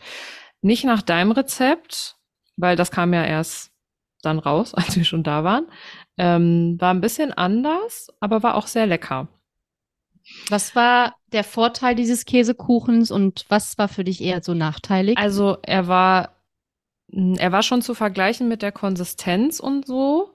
Nicht 0.61 0.83
nach 0.85 1.01
deinem 1.01 1.31
Rezept, 1.31 2.17
weil 2.55 2.75
das 2.75 2.91
kam 2.91 3.13
ja 3.13 3.25
erst 3.25 3.71
dann 4.21 4.39
raus, 4.39 4.73
als 4.75 4.95
wir 4.95 5.05
schon 5.05 5.23
da 5.23 5.43
waren. 5.43 5.67
Ähm, 6.17 6.77
war 6.79 6.93
ein 6.93 7.01
bisschen 7.01 7.33
anders, 7.33 8.07
aber 8.19 8.43
war 8.43 8.55
auch 8.55 8.67
sehr 8.67 8.85
lecker. 8.85 9.27
Was 10.49 10.75
war 10.75 11.15
der 11.33 11.43
Vorteil 11.43 11.95
dieses 11.95 12.25
Käsekuchens 12.25 13.11
und 13.11 13.45
was 13.49 13.77
war 13.77 13.87
für 13.87 14.03
dich 14.03 14.21
eher 14.21 14.41
so 14.41 14.53
nachteilig? 14.53 15.17
Also 15.17 15.57
er 15.61 15.87
war, 15.87 16.35
er 17.11 17.51
war 17.51 17.61
schon 17.61 17.81
zu 17.81 17.93
vergleichen 17.93 18.47
mit 18.47 18.61
der 18.61 18.71
Konsistenz 18.71 19.59
und 19.59 19.85
so. 19.85 20.31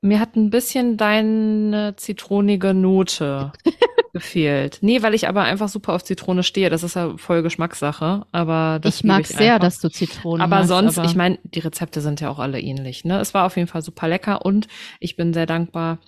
Mir 0.00 0.20
hat 0.20 0.36
ein 0.36 0.50
bisschen 0.50 0.96
deine 0.96 1.94
zitronige 1.96 2.72
Note 2.72 3.52
gefehlt. 4.16 4.78
Nee, 4.80 5.02
weil 5.02 5.12
ich 5.12 5.28
aber 5.28 5.42
einfach 5.42 5.68
super 5.68 5.92
auf 5.92 6.02
Zitrone 6.02 6.42
stehe. 6.42 6.70
Das 6.70 6.82
ist 6.82 6.96
ja 6.96 7.18
voll 7.18 7.42
Geschmackssache. 7.42 8.24
Aber 8.32 8.78
das 8.80 8.96
ich 8.96 9.04
mag 9.04 9.20
ich 9.20 9.28
sehr, 9.28 9.58
dass 9.58 9.78
du 9.78 9.90
Zitrone 9.90 10.42
Aber 10.42 10.56
magst, 10.56 10.68
sonst, 10.68 10.98
aber 10.98 11.06
ich 11.06 11.14
meine, 11.14 11.38
die 11.44 11.60
Rezepte 11.60 12.00
sind 12.00 12.22
ja 12.22 12.30
auch 12.30 12.38
alle 12.38 12.58
ähnlich. 12.58 13.04
Ne? 13.04 13.20
Es 13.20 13.34
war 13.34 13.44
auf 13.44 13.56
jeden 13.56 13.68
Fall 13.68 13.82
super 13.82 14.08
lecker 14.08 14.46
und 14.46 14.68
ich 15.00 15.16
bin 15.16 15.34
sehr 15.34 15.44
dankbar, 15.44 15.98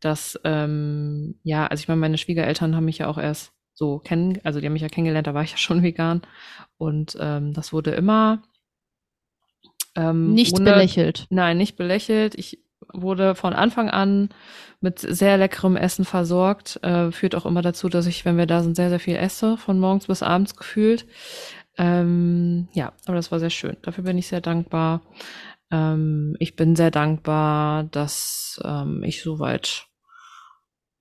dass, 0.00 0.40
ähm, 0.44 1.38
ja, 1.42 1.66
also 1.66 1.82
ich 1.82 1.88
meine, 1.88 2.00
meine 2.00 2.16
Schwiegereltern 2.16 2.74
haben 2.74 2.86
mich 2.86 2.98
ja 2.98 3.08
auch 3.08 3.18
erst 3.18 3.52
so 3.74 3.98
kennen, 3.98 4.38
also 4.44 4.58
die 4.60 4.66
haben 4.66 4.72
mich 4.72 4.82
ja 4.82 4.88
kennengelernt, 4.88 5.26
da 5.26 5.34
war 5.34 5.42
ich 5.42 5.50
ja 5.50 5.56
schon 5.58 5.82
vegan. 5.82 6.22
Und 6.78 7.18
ähm, 7.20 7.52
das 7.52 7.74
wurde 7.74 7.90
immer 7.90 8.42
ähm, 9.94 10.32
nicht 10.32 10.54
ohne, 10.54 10.72
belächelt. 10.72 11.26
Nein, 11.28 11.58
nicht 11.58 11.76
belächelt. 11.76 12.34
Ich 12.34 12.60
wurde 12.92 13.34
von 13.34 13.52
Anfang 13.52 13.90
an 13.90 14.30
mit 14.80 14.98
sehr 15.00 15.36
leckerem 15.38 15.76
Essen 15.76 16.04
versorgt. 16.04 16.80
Äh, 16.82 17.10
führt 17.12 17.34
auch 17.34 17.46
immer 17.46 17.62
dazu, 17.62 17.88
dass 17.88 18.06
ich, 18.06 18.24
wenn 18.24 18.36
wir 18.36 18.46
da 18.46 18.62
sind, 18.62 18.76
sehr, 18.76 18.90
sehr 18.90 19.00
viel 19.00 19.16
esse, 19.16 19.56
von 19.56 19.80
morgens 19.80 20.06
bis 20.06 20.22
abends 20.22 20.56
gefühlt. 20.56 21.06
Ähm, 21.76 22.68
ja, 22.72 22.92
aber 23.06 23.16
das 23.16 23.30
war 23.30 23.38
sehr 23.38 23.50
schön. 23.50 23.76
Dafür 23.82 24.04
bin 24.04 24.18
ich 24.18 24.28
sehr 24.28 24.40
dankbar. 24.40 25.02
Ähm, 25.70 26.36
ich 26.38 26.56
bin 26.56 26.76
sehr 26.76 26.90
dankbar, 26.90 27.84
dass 27.84 28.60
ähm, 28.64 29.02
ich 29.04 29.22
soweit 29.22 29.86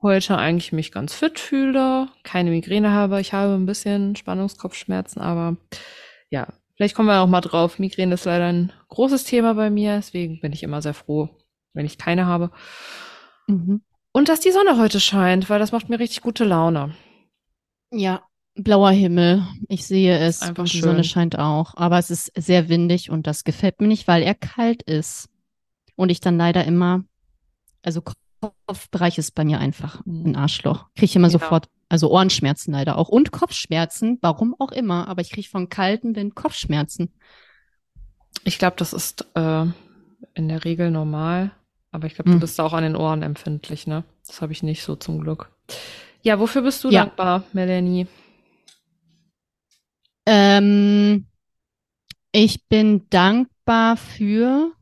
heute 0.01 0.38
eigentlich 0.38 0.72
mich 0.72 0.91
ganz 0.91 1.13
fit 1.13 1.39
fühle, 1.39 2.08
keine 2.24 2.51
Migräne 2.51 2.91
habe. 2.91 3.20
Ich 3.20 3.34
habe 3.34 3.53
ein 3.53 3.65
bisschen 3.65 4.15
Spannungskopfschmerzen, 4.15 5.22
aber 5.22 5.58
ja, 6.29 6.48
vielleicht 6.75 6.96
kommen 6.96 7.10
wir 7.10 7.22
auch 7.22 7.27
mal 7.27 7.41
drauf. 7.41 7.79
Migräne 7.79 8.13
ist 8.13 8.25
leider 8.25 8.46
ein 8.46 8.72
großes 8.89 9.24
Thema 9.24 9.53
bei 9.56 9.70
mir, 9.70 9.96
deswegen 9.96 10.39
bin 10.39 10.53
ich 10.53 10.63
immer 10.63 10.82
sehr 10.82 10.94
froh, 10.94 11.29
wenn 11.74 11.86
ich 11.86 11.98
keine 11.98 12.26
habe. 12.26 12.52
Mhm. 13.48 13.82
Und 14.12 14.30
dass 14.30 14.40
die 14.40 14.52
Sonne 14.52 14.78
heute 14.78 15.00
scheint, 15.00 15.50
weil 15.50 15.60
das 15.60 15.72
macht 15.72 15.90
mir 15.90 16.00
richtig 16.00 16.22
gute 16.22 16.44
Laune. 16.44 16.96
Ja, 17.92 18.24
blauer 18.56 18.92
Himmel. 18.92 19.46
Ich 19.68 19.86
sehe 19.86 20.18
es. 20.18 20.42
Einfach 20.42 20.64
und 20.64 20.74
die 20.74 20.78
schön. 20.78 20.90
Sonne 20.90 21.04
scheint 21.04 21.38
auch. 21.38 21.76
Aber 21.76 21.98
es 21.98 22.10
ist 22.10 22.32
sehr 22.36 22.70
windig 22.70 23.10
und 23.10 23.28
das 23.28 23.44
gefällt 23.44 23.80
mir 23.80 23.88
nicht, 23.88 24.08
weil 24.08 24.24
er 24.24 24.36
kalt 24.36 24.84
ist. 24.84 25.30
Und 25.96 26.10
ich 26.10 26.20
dann 26.20 26.38
leider 26.38 26.66
immer, 26.66 27.04
also 27.84 28.02
Kopfbereich 28.40 29.18
ist 29.18 29.34
bei 29.36 29.46
mir 29.46 29.60
einfach 29.60 30.06
ein 30.06 30.36
Arschloch. 30.36 30.88
Kriege 30.96 31.06
ich 31.06 31.16
immer 31.16 31.28
ja. 31.28 31.32
sofort, 31.32 31.70
also 31.90 32.12
Ohrenschmerzen 32.12 32.72
leider 32.72 32.98
auch. 32.98 33.10
Und 33.10 33.32
Kopfschmerzen, 33.32 34.20
warum 34.22 34.56
auch 34.60 34.72
immer. 34.72 35.08
Aber 35.08 35.22
ich 35.22 35.32
kriege 35.32 35.48
von 35.48 35.70
kaltem 35.70 36.16
Wind 36.16 36.36
Kopfschmerzen. 36.36 37.14
Ich 38.44 38.60
glaube, 38.60 38.76
das 38.78 38.94
ist 38.94 39.26
äh, 39.36 39.66
in 40.34 40.48
der 40.48 40.66
Regel 40.66 40.92
normal. 40.92 41.52
Aber 41.92 42.08
ich 42.08 42.16
glaube, 42.16 42.30
du 42.30 42.36
hm. 42.36 42.40
bist 42.40 42.60
auch 42.60 42.74
an 42.74 42.84
den 42.84 42.96
Ohren 42.96 43.24
empfindlich, 43.24 43.88
ne? 43.88 44.04
Das 44.28 44.42
habe 44.42 44.52
ich 44.52 44.62
nicht 44.62 44.84
so 44.84 44.96
zum 44.96 45.20
Glück. 45.20 45.50
Ja, 46.22 46.40
wofür 46.40 46.62
bist 46.62 46.84
du 46.84 46.90
ja. 46.90 47.06
dankbar, 47.06 47.44
Melanie? 47.54 48.08
Ähm, 50.26 51.26
ich 52.32 52.68
bin 52.68 53.10
dankbar 53.10 53.96
für 53.96 54.74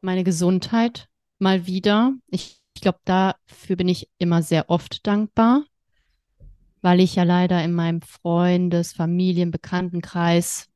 meine 0.00 0.24
Gesundheit 0.24 1.08
mal 1.38 1.66
wieder. 1.66 2.14
Ich, 2.28 2.60
ich 2.74 2.80
glaube, 2.80 3.00
dafür 3.04 3.76
bin 3.76 3.88
ich 3.88 4.08
immer 4.18 4.42
sehr 4.42 4.70
oft 4.70 5.06
dankbar, 5.06 5.64
weil 6.80 7.00
ich 7.00 7.16
ja 7.16 7.24
leider 7.24 7.62
in 7.62 7.72
meinem 7.72 8.00
Freundes-, 8.00 8.94
Familien-, 8.94 9.50
Bekanntenkreis 9.50 10.68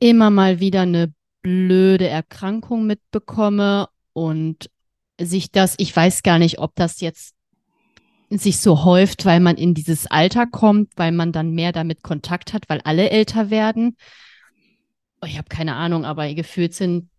immer 0.00 0.30
mal 0.30 0.60
wieder 0.60 0.82
eine 0.82 1.12
blöde 1.42 2.08
Erkrankung 2.08 2.86
mitbekomme 2.86 3.88
und 4.12 4.70
sich 5.20 5.50
das, 5.52 5.74
ich 5.78 5.94
weiß 5.94 6.22
gar 6.22 6.38
nicht, 6.38 6.58
ob 6.58 6.74
das 6.74 7.00
jetzt 7.00 7.34
sich 8.30 8.58
so 8.58 8.84
häuft, 8.84 9.24
weil 9.24 9.40
man 9.40 9.56
in 9.56 9.74
dieses 9.74 10.06
Alter 10.06 10.46
kommt, 10.46 10.92
weil 10.96 11.12
man 11.12 11.32
dann 11.32 11.52
mehr 11.52 11.72
damit 11.72 12.02
Kontakt 12.02 12.52
hat, 12.52 12.68
weil 12.68 12.80
alle 12.82 13.10
älter 13.10 13.50
werden. 13.50 13.96
Ich 15.24 15.38
habe 15.38 15.48
keine 15.48 15.74
Ahnung, 15.74 16.04
aber 16.04 16.32
gefühlt 16.34 16.74
sind 16.74 17.10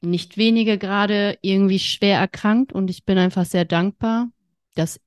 nicht 0.00 0.36
wenige 0.36 0.78
gerade 0.78 1.38
irgendwie 1.42 1.78
schwer 1.78 2.18
erkrankt 2.18 2.72
und 2.72 2.90
ich 2.90 3.04
bin 3.04 3.18
einfach 3.18 3.44
sehr 3.44 3.64
dankbar, 3.64 4.28
dass 4.74 5.00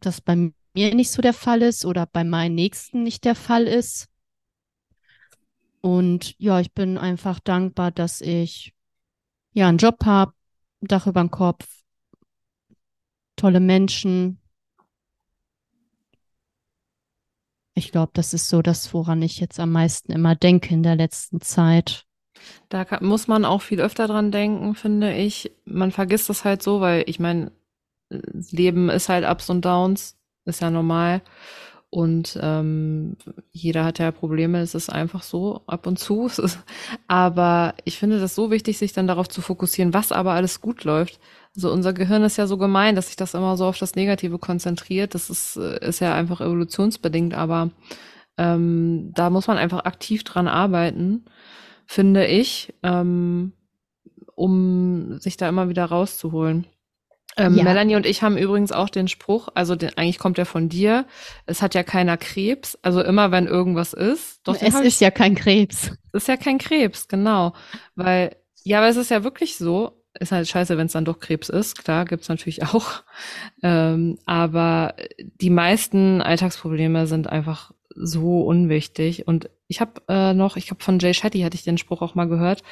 das 0.00 0.20
bei 0.20 0.36
mir 0.74 0.94
nicht 0.94 1.10
so 1.10 1.22
der 1.22 1.34
Fall 1.34 1.62
ist 1.62 1.84
oder 1.84 2.06
bei 2.06 2.24
meinen 2.24 2.54
Nächsten 2.54 3.02
nicht 3.02 3.24
der 3.24 3.34
Fall 3.34 3.64
ist. 3.64 4.08
Und 5.82 6.38
ja, 6.38 6.60
ich 6.60 6.72
bin 6.72 6.96
einfach 6.96 7.40
dankbar, 7.40 7.90
dass 7.90 8.20
ich 8.20 8.72
ja 9.52 9.68
einen 9.68 9.78
Job 9.78 10.06
habe, 10.06 10.32
Dach 10.80 11.06
über 11.06 11.20
dem 11.20 11.30
Kopf, 11.30 11.68
tolle 13.36 13.60
Menschen. 13.60 14.40
Ich 17.74 17.90
glaube, 17.90 18.12
das 18.14 18.32
ist 18.32 18.48
so 18.48 18.62
das, 18.62 18.92
woran 18.94 19.22
ich 19.22 19.40
jetzt 19.40 19.58
am 19.58 19.72
meisten 19.72 20.12
immer 20.12 20.34
denke 20.34 20.72
in 20.72 20.82
der 20.82 20.96
letzten 20.96 21.40
Zeit. 21.40 22.06
Da 22.68 22.84
kann, 22.84 23.04
muss 23.04 23.28
man 23.28 23.44
auch 23.44 23.62
viel 23.62 23.80
öfter 23.80 24.06
dran 24.06 24.30
denken, 24.30 24.74
finde 24.74 25.14
ich. 25.14 25.52
Man 25.64 25.90
vergisst 25.90 26.28
das 26.28 26.44
halt 26.44 26.62
so, 26.62 26.80
weil 26.80 27.04
ich 27.06 27.18
meine, 27.18 27.52
das 28.08 28.52
Leben 28.52 28.88
ist 28.88 29.08
halt 29.08 29.24
Ups 29.24 29.50
und 29.50 29.64
Downs, 29.64 30.18
ist 30.44 30.60
ja 30.60 30.70
normal. 30.70 31.22
Und 31.94 32.38
ähm, 32.40 33.18
jeder 33.50 33.84
hat 33.84 33.98
ja 33.98 34.10
Probleme, 34.12 34.60
es 34.62 34.74
ist 34.74 34.88
einfach 34.88 35.22
so 35.22 35.60
ab 35.66 35.86
und 35.86 35.98
zu. 35.98 36.30
aber 37.06 37.74
ich 37.84 37.98
finde 37.98 38.18
das 38.18 38.34
so 38.34 38.50
wichtig, 38.50 38.78
sich 38.78 38.94
dann 38.94 39.06
darauf 39.06 39.28
zu 39.28 39.42
fokussieren, 39.42 39.92
was 39.92 40.10
aber 40.10 40.32
alles 40.32 40.62
gut 40.62 40.84
läuft. 40.84 41.20
Also 41.54 41.70
unser 41.70 41.92
Gehirn 41.92 42.22
ist 42.22 42.38
ja 42.38 42.46
so 42.46 42.56
gemein, 42.56 42.96
dass 42.96 43.08
sich 43.08 43.16
das 43.16 43.34
immer 43.34 43.58
so 43.58 43.66
auf 43.66 43.78
das 43.78 43.94
Negative 43.94 44.38
konzentriert. 44.38 45.14
Das 45.14 45.28
ist, 45.28 45.56
äh, 45.58 45.86
ist 45.86 46.00
ja 46.00 46.14
einfach 46.14 46.40
evolutionsbedingt, 46.40 47.34
aber 47.34 47.72
ähm, 48.38 49.12
da 49.14 49.28
muss 49.28 49.46
man 49.46 49.58
einfach 49.58 49.84
aktiv 49.84 50.24
dran 50.24 50.48
arbeiten, 50.48 51.26
finde 51.84 52.26
ich, 52.26 52.72
ähm, 52.82 53.52
um 54.34 55.18
sich 55.18 55.36
da 55.36 55.46
immer 55.46 55.68
wieder 55.68 55.84
rauszuholen. 55.84 56.66
Ähm, 57.36 57.54
ja. 57.54 57.64
Melanie 57.64 57.96
und 57.96 58.04
ich 58.04 58.22
haben 58.22 58.36
übrigens 58.36 58.72
auch 58.72 58.90
den 58.90 59.08
Spruch, 59.08 59.48
also 59.54 59.74
den, 59.74 59.96
eigentlich 59.96 60.18
kommt 60.18 60.36
der 60.38 60.46
von 60.46 60.68
dir, 60.68 61.06
es 61.46 61.62
hat 61.62 61.74
ja 61.74 61.82
keiner 61.82 62.16
Krebs, 62.18 62.78
also 62.82 63.02
immer 63.02 63.30
wenn 63.30 63.46
irgendwas 63.46 63.94
ist. 63.94 64.40
Doch 64.44 64.56
es 64.60 64.74
ist 64.74 65.00
ja 65.00 65.10
kein 65.10 65.34
Krebs. 65.34 65.92
Es 66.12 66.24
ist 66.24 66.28
ja 66.28 66.36
kein 66.36 66.58
Krebs, 66.58 67.08
genau. 67.08 67.54
Weil, 67.94 68.36
ja, 68.64 68.78
aber 68.78 68.88
es 68.88 68.96
ist 68.96 69.10
ja 69.10 69.24
wirklich 69.24 69.56
so, 69.56 70.02
ist 70.20 70.32
halt 70.32 70.46
scheiße, 70.46 70.76
wenn 70.76 70.86
es 70.86 70.92
dann 70.92 71.06
doch 71.06 71.20
Krebs 71.20 71.48
ist, 71.48 71.82
klar, 71.82 72.04
gibt's 72.04 72.28
natürlich 72.28 72.62
auch. 72.74 73.02
Ähm, 73.62 74.18
aber 74.26 74.94
die 75.18 75.50
meisten 75.50 76.20
Alltagsprobleme 76.20 77.06
sind 77.06 77.28
einfach 77.28 77.72
so 77.94 78.42
unwichtig. 78.42 79.26
Und 79.26 79.50
ich 79.68 79.80
habe 79.80 80.02
äh, 80.08 80.34
noch, 80.34 80.56
ich 80.56 80.66
glaube 80.66 80.82
von 80.82 80.98
Jay 80.98 81.14
Shetty 81.14 81.40
hatte 81.40 81.56
ich 81.56 81.64
den 81.64 81.78
Spruch 81.78 82.02
auch 82.02 82.14
mal 82.14 82.28
gehört, 82.28 82.62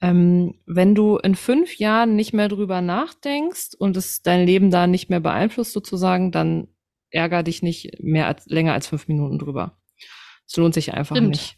ähm, 0.00 0.54
wenn 0.66 0.94
du 0.94 1.16
in 1.16 1.34
fünf 1.34 1.78
Jahren 1.78 2.16
nicht 2.16 2.32
mehr 2.32 2.48
drüber 2.48 2.80
nachdenkst 2.80 3.74
und 3.78 3.96
es 3.96 4.22
dein 4.22 4.44
Leben 4.46 4.70
da 4.70 4.86
nicht 4.86 5.08
mehr 5.08 5.20
beeinflusst 5.20 5.72
sozusagen, 5.72 6.32
dann 6.32 6.68
ärger 7.10 7.42
dich 7.42 7.62
nicht 7.62 8.00
mehr 8.00 8.26
als 8.26 8.46
länger 8.46 8.74
als 8.74 8.88
fünf 8.88 9.08
Minuten 9.08 9.38
drüber. 9.38 9.78
Es 10.46 10.56
lohnt 10.56 10.74
sich 10.74 10.92
einfach 10.94 11.16
Stimmt. 11.16 11.30
nicht. 11.30 11.56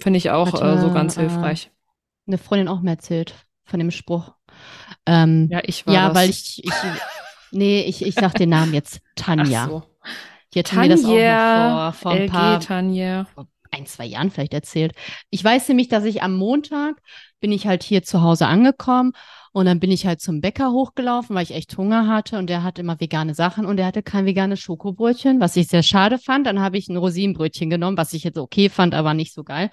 Finde 0.00 0.16
ich 0.18 0.30
auch 0.30 0.60
äh, 0.60 0.78
so 0.78 0.92
ganz 0.92 1.16
äh, 1.16 1.20
hilfreich. 1.20 1.70
Eine 2.26 2.38
Freundin 2.38 2.68
auch 2.68 2.80
mir 2.80 2.90
erzählt 2.90 3.34
von 3.64 3.78
dem 3.78 3.90
Spruch. 3.90 4.32
Ähm, 5.06 5.48
ja, 5.50 5.60
ich 5.64 5.86
war 5.86 5.94
Ja, 5.94 6.08
das. 6.08 6.16
weil 6.16 6.30
ich, 6.30 6.64
ich 6.64 6.72
nee, 7.52 7.82
ich, 7.82 8.04
ich 8.04 8.14
sag 8.14 8.34
den 8.34 8.50
Namen 8.50 8.74
jetzt. 8.74 9.00
Tanja. 9.14 9.64
Ach 9.64 9.68
so. 9.68 9.82
Die 10.54 10.60
hat 10.60 10.72
mir 10.72 10.88
das 10.88 11.04
auch 11.04 11.08
noch 11.10 11.94
vor, 11.94 12.10
vor 12.10 12.12
ein 12.12 12.22
LG, 12.22 12.30
paar, 12.30 12.60
Tanja. 12.60 13.26
Ein, 13.78 13.86
zwei 13.86 14.06
Jahren 14.06 14.30
vielleicht 14.30 14.54
erzählt. 14.54 14.92
Ich 15.30 15.42
weiß 15.42 15.68
nämlich, 15.68 15.88
dass 15.88 16.04
ich 16.04 16.22
am 16.22 16.36
Montag 16.36 17.00
bin 17.40 17.52
ich 17.52 17.66
halt 17.66 17.82
hier 17.82 18.02
zu 18.02 18.22
Hause 18.22 18.46
angekommen 18.46 19.12
und 19.52 19.66
dann 19.66 19.80
bin 19.80 19.90
ich 19.90 20.06
halt 20.06 20.20
zum 20.20 20.40
Bäcker 20.40 20.72
hochgelaufen, 20.72 21.34
weil 21.34 21.42
ich 21.42 21.54
echt 21.54 21.76
Hunger 21.76 22.06
hatte 22.06 22.38
und 22.38 22.48
der 22.48 22.62
hatte 22.62 22.82
immer 22.82 23.00
vegane 23.00 23.34
Sachen 23.34 23.64
und 23.64 23.78
er 23.78 23.86
hatte 23.86 24.02
kein 24.02 24.26
veganes 24.26 24.60
Schokobrötchen, 24.60 25.40
was 25.40 25.56
ich 25.56 25.68
sehr 25.68 25.82
schade 25.82 26.18
fand. 26.18 26.46
Dann 26.46 26.60
habe 26.60 26.78
ich 26.78 26.88
ein 26.88 26.96
Rosinenbrötchen 26.96 27.70
genommen, 27.70 27.96
was 27.96 28.12
ich 28.12 28.24
jetzt 28.24 28.38
okay 28.38 28.68
fand, 28.68 28.94
aber 28.94 29.14
nicht 29.14 29.32
so 29.32 29.44
geil. 29.44 29.70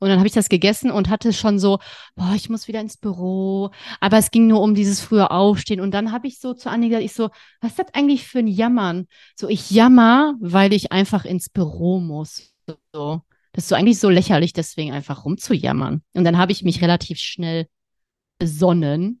Und 0.00 0.08
dann 0.08 0.18
habe 0.18 0.26
ich 0.26 0.34
das 0.34 0.48
gegessen 0.48 0.90
und 0.90 1.08
hatte 1.08 1.32
schon 1.32 1.58
so, 1.58 1.78
boah, 2.16 2.32
ich 2.34 2.50
muss 2.50 2.68
wieder 2.68 2.80
ins 2.80 2.96
Büro. 2.96 3.70
Aber 4.00 4.18
es 4.18 4.30
ging 4.30 4.46
nur 4.46 4.60
um 4.60 4.74
dieses 4.74 5.00
frühe 5.00 5.30
Aufstehen. 5.30 5.80
Und 5.80 5.92
dann 5.92 6.12
habe 6.12 6.26
ich 6.26 6.38
so 6.38 6.54
zu 6.54 6.70
Anni 6.70 6.88
gesagt, 6.88 7.04
ich 7.04 7.14
so, 7.14 7.30
was 7.60 7.72
ist 7.72 7.78
das 7.78 7.94
eigentlich 7.94 8.26
für 8.26 8.40
ein 8.40 8.46
Jammern? 8.46 9.06
So, 9.36 9.48
ich 9.48 9.70
jammer, 9.70 10.34
weil 10.40 10.72
ich 10.72 10.92
einfach 10.92 11.24
ins 11.24 11.48
Büro 11.48 11.98
muss. 12.00 12.54
So. 12.92 13.22
Das 13.54 13.64
ist 13.64 13.68
so 13.68 13.76
eigentlich 13.76 14.00
so 14.00 14.10
lächerlich, 14.10 14.52
deswegen 14.52 14.92
einfach 14.92 15.24
rumzujammern. 15.24 16.02
Und 16.12 16.24
dann 16.24 16.36
habe 16.36 16.52
ich 16.52 16.62
mich 16.62 16.82
relativ 16.82 17.18
schnell 17.18 17.66
besonnen 18.38 19.20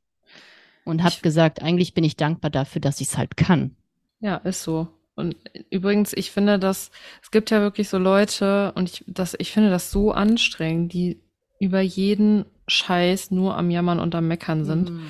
und 0.84 1.02
habe 1.02 1.14
gesagt, 1.22 1.62
eigentlich 1.62 1.94
bin 1.94 2.04
ich 2.04 2.16
dankbar 2.16 2.50
dafür, 2.50 2.80
dass 2.80 3.00
ich 3.00 3.08
es 3.08 3.16
halt 3.16 3.36
kann. 3.36 3.76
Ja, 4.20 4.36
ist 4.38 4.64
so. 4.64 4.88
Und 5.14 5.36
übrigens, 5.70 6.12
ich 6.12 6.32
finde 6.32 6.58
das, 6.58 6.90
es 7.22 7.30
gibt 7.30 7.50
ja 7.50 7.60
wirklich 7.60 7.88
so 7.88 7.98
Leute 7.98 8.72
und 8.74 8.90
ich, 8.90 9.04
das, 9.06 9.36
ich 9.38 9.52
finde 9.52 9.70
das 9.70 9.92
so 9.92 10.10
anstrengend, 10.10 10.92
die 10.92 11.20
über 11.60 11.80
jeden 11.80 12.44
Scheiß 12.66 13.30
nur 13.30 13.56
am 13.56 13.70
Jammern 13.70 14.00
und 14.00 14.14
am 14.16 14.26
Meckern 14.26 14.64
sind. 14.64 14.90
Mm. 14.90 15.06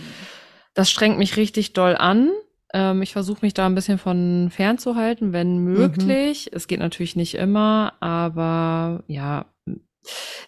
Das 0.74 0.90
strengt 0.90 1.16
mich 1.16 1.38
richtig 1.38 1.72
doll 1.72 1.96
an. 1.96 2.30
Ähm, 2.74 3.02
ich 3.02 3.12
versuche 3.12 3.38
mich 3.42 3.54
da 3.54 3.66
ein 3.66 3.76
bisschen 3.76 3.98
von 3.98 4.50
fernzuhalten, 4.50 5.32
wenn 5.32 5.58
mhm. 5.58 5.72
möglich. 5.72 6.48
Mhm. 6.50 6.56
Es 6.56 6.66
geht 6.66 6.80
natürlich 6.80 7.14
nicht 7.14 7.37
immer, 7.37 7.94
aber 8.00 9.04
ja. 9.06 9.46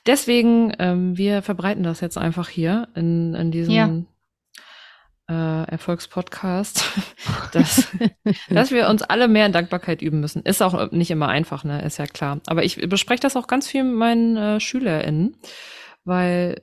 Deswegen, 0.07 0.75
ähm, 0.81 1.17
wir 1.17 1.41
verbreiten 1.41 1.85
das 1.85 2.01
jetzt 2.01 2.19
einfach 2.19 2.49
hier 2.49 2.89
in, 2.97 3.35
in 3.35 3.51
diesem 3.53 3.73
ja. 3.73 5.63
äh, 5.65 5.71
Erfolgspodcast, 5.71 6.85
dass, 7.53 7.89
dass 8.51 8.71
wir 8.73 8.89
uns 8.89 9.03
alle 9.03 9.29
mehr 9.29 9.47
in 9.47 9.53
Dankbarkeit 9.53 10.03
üben 10.03 10.21
müssen. 10.21 10.43
Ist 10.43 10.63
auch 10.63 10.91
nicht 10.91 11.13
immer 11.13 11.29
einfach, 11.29 11.63
ne? 11.63 11.81
Ist 11.83 11.99
ja 11.99 12.07
klar. 12.07 12.41
Aber 12.47 12.65
ich 12.65 12.77
bespreche 12.89 13.23
das 13.23 13.37
auch 13.37 13.47
ganz 13.47 13.69
viel 13.69 13.85
mit 13.85 13.95
meinen 13.95 14.37
äh, 14.37 14.61
SchülerInnen, 14.61 15.37
weil 16.05 16.61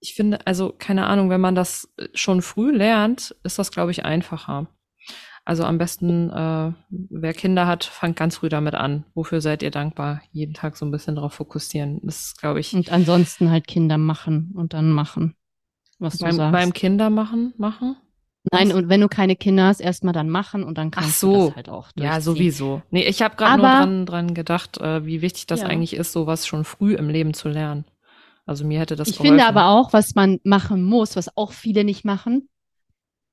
ich 0.00 0.14
finde, 0.14 0.44
also 0.44 0.74
keine 0.76 1.06
Ahnung, 1.06 1.30
wenn 1.30 1.40
man 1.40 1.54
das 1.54 1.88
schon 2.14 2.42
früh 2.42 2.72
lernt, 2.72 3.34
ist 3.44 3.58
das, 3.58 3.70
glaube 3.70 3.92
ich, 3.92 4.04
einfacher. 4.04 4.68
Also 5.48 5.64
am 5.64 5.78
besten, 5.78 6.28
äh, 6.28 6.72
wer 6.90 7.32
Kinder 7.32 7.66
hat, 7.66 7.82
fangt 7.82 8.16
ganz 8.16 8.36
früh 8.36 8.50
damit 8.50 8.74
an. 8.74 9.04
Wofür 9.14 9.40
seid 9.40 9.62
ihr 9.62 9.70
dankbar? 9.70 10.20
Jeden 10.30 10.52
Tag 10.52 10.76
so 10.76 10.84
ein 10.84 10.90
bisschen 10.90 11.14
darauf 11.14 11.32
fokussieren. 11.32 12.00
Das 12.02 12.20
ist, 12.20 12.38
glaube 12.38 12.60
ich. 12.60 12.74
Und 12.74 12.92
ansonsten 12.92 13.50
halt 13.50 13.66
Kinder 13.66 13.96
machen 13.96 14.52
und 14.54 14.74
dann 14.74 14.90
machen. 14.90 15.36
Was 15.98 16.18
beim, 16.18 16.32
du 16.32 16.36
sagst. 16.36 16.52
Beim 16.52 16.74
Kinder 16.74 17.08
machen, 17.08 17.54
machen? 17.56 17.96
Nein, 18.52 18.72
und 18.72 18.90
wenn 18.90 19.00
du 19.00 19.08
keine 19.08 19.36
Kinder 19.36 19.68
hast, 19.68 19.80
erstmal 19.80 20.12
dann 20.12 20.28
machen 20.28 20.64
und 20.64 20.76
dann 20.76 20.90
kannst 20.90 21.08
Ach 21.08 21.14
so. 21.14 21.32
du 21.32 21.46
das 21.46 21.56
halt 21.56 21.68
auch 21.70 21.88
Ja, 21.96 22.20
sowieso. 22.20 22.82
Nee, 22.90 23.06
ich 23.06 23.22
habe 23.22 23.36
gerade 23.36 23.56
nur 23.62 23.70
dran, 23.70 24.04
dran 24.04 24.34
gedacht, 24.34 24.76
äh, 24.82 25.06
wie 25.06 25.22
wichtig 25.22 25.46
das 25.46 25.60
ja. 25.62 25.68
eigentlich 25.68 25.96
ist, 25.96 26.12
sowas 26.12 26.46
schon 26.46 26.64
früh 26.64 26.94
im 26.94 27.08
Leben 27.08 27.32
zu 27.32 27.48
lernen. 27.48 27.86
Also 28.44 28.66
mir 28.66 28.80
hätte 28.80 28.96
das 28.96 29.08
Ich 29.08 29.14
geholfen. 29.16 29.38
finde 29.38 29.48
aber 29.48 29.68
auch, 29.68 29.94
was 29.94 30.14
man 30.14 30.40
machen 30.44 30.82
muss, 30.82 31.16
was 31.16 31.34
auch 31.38 31.52
viele 31.52 31.84
nicht 31.84 32.04
machen, 32.04 32.50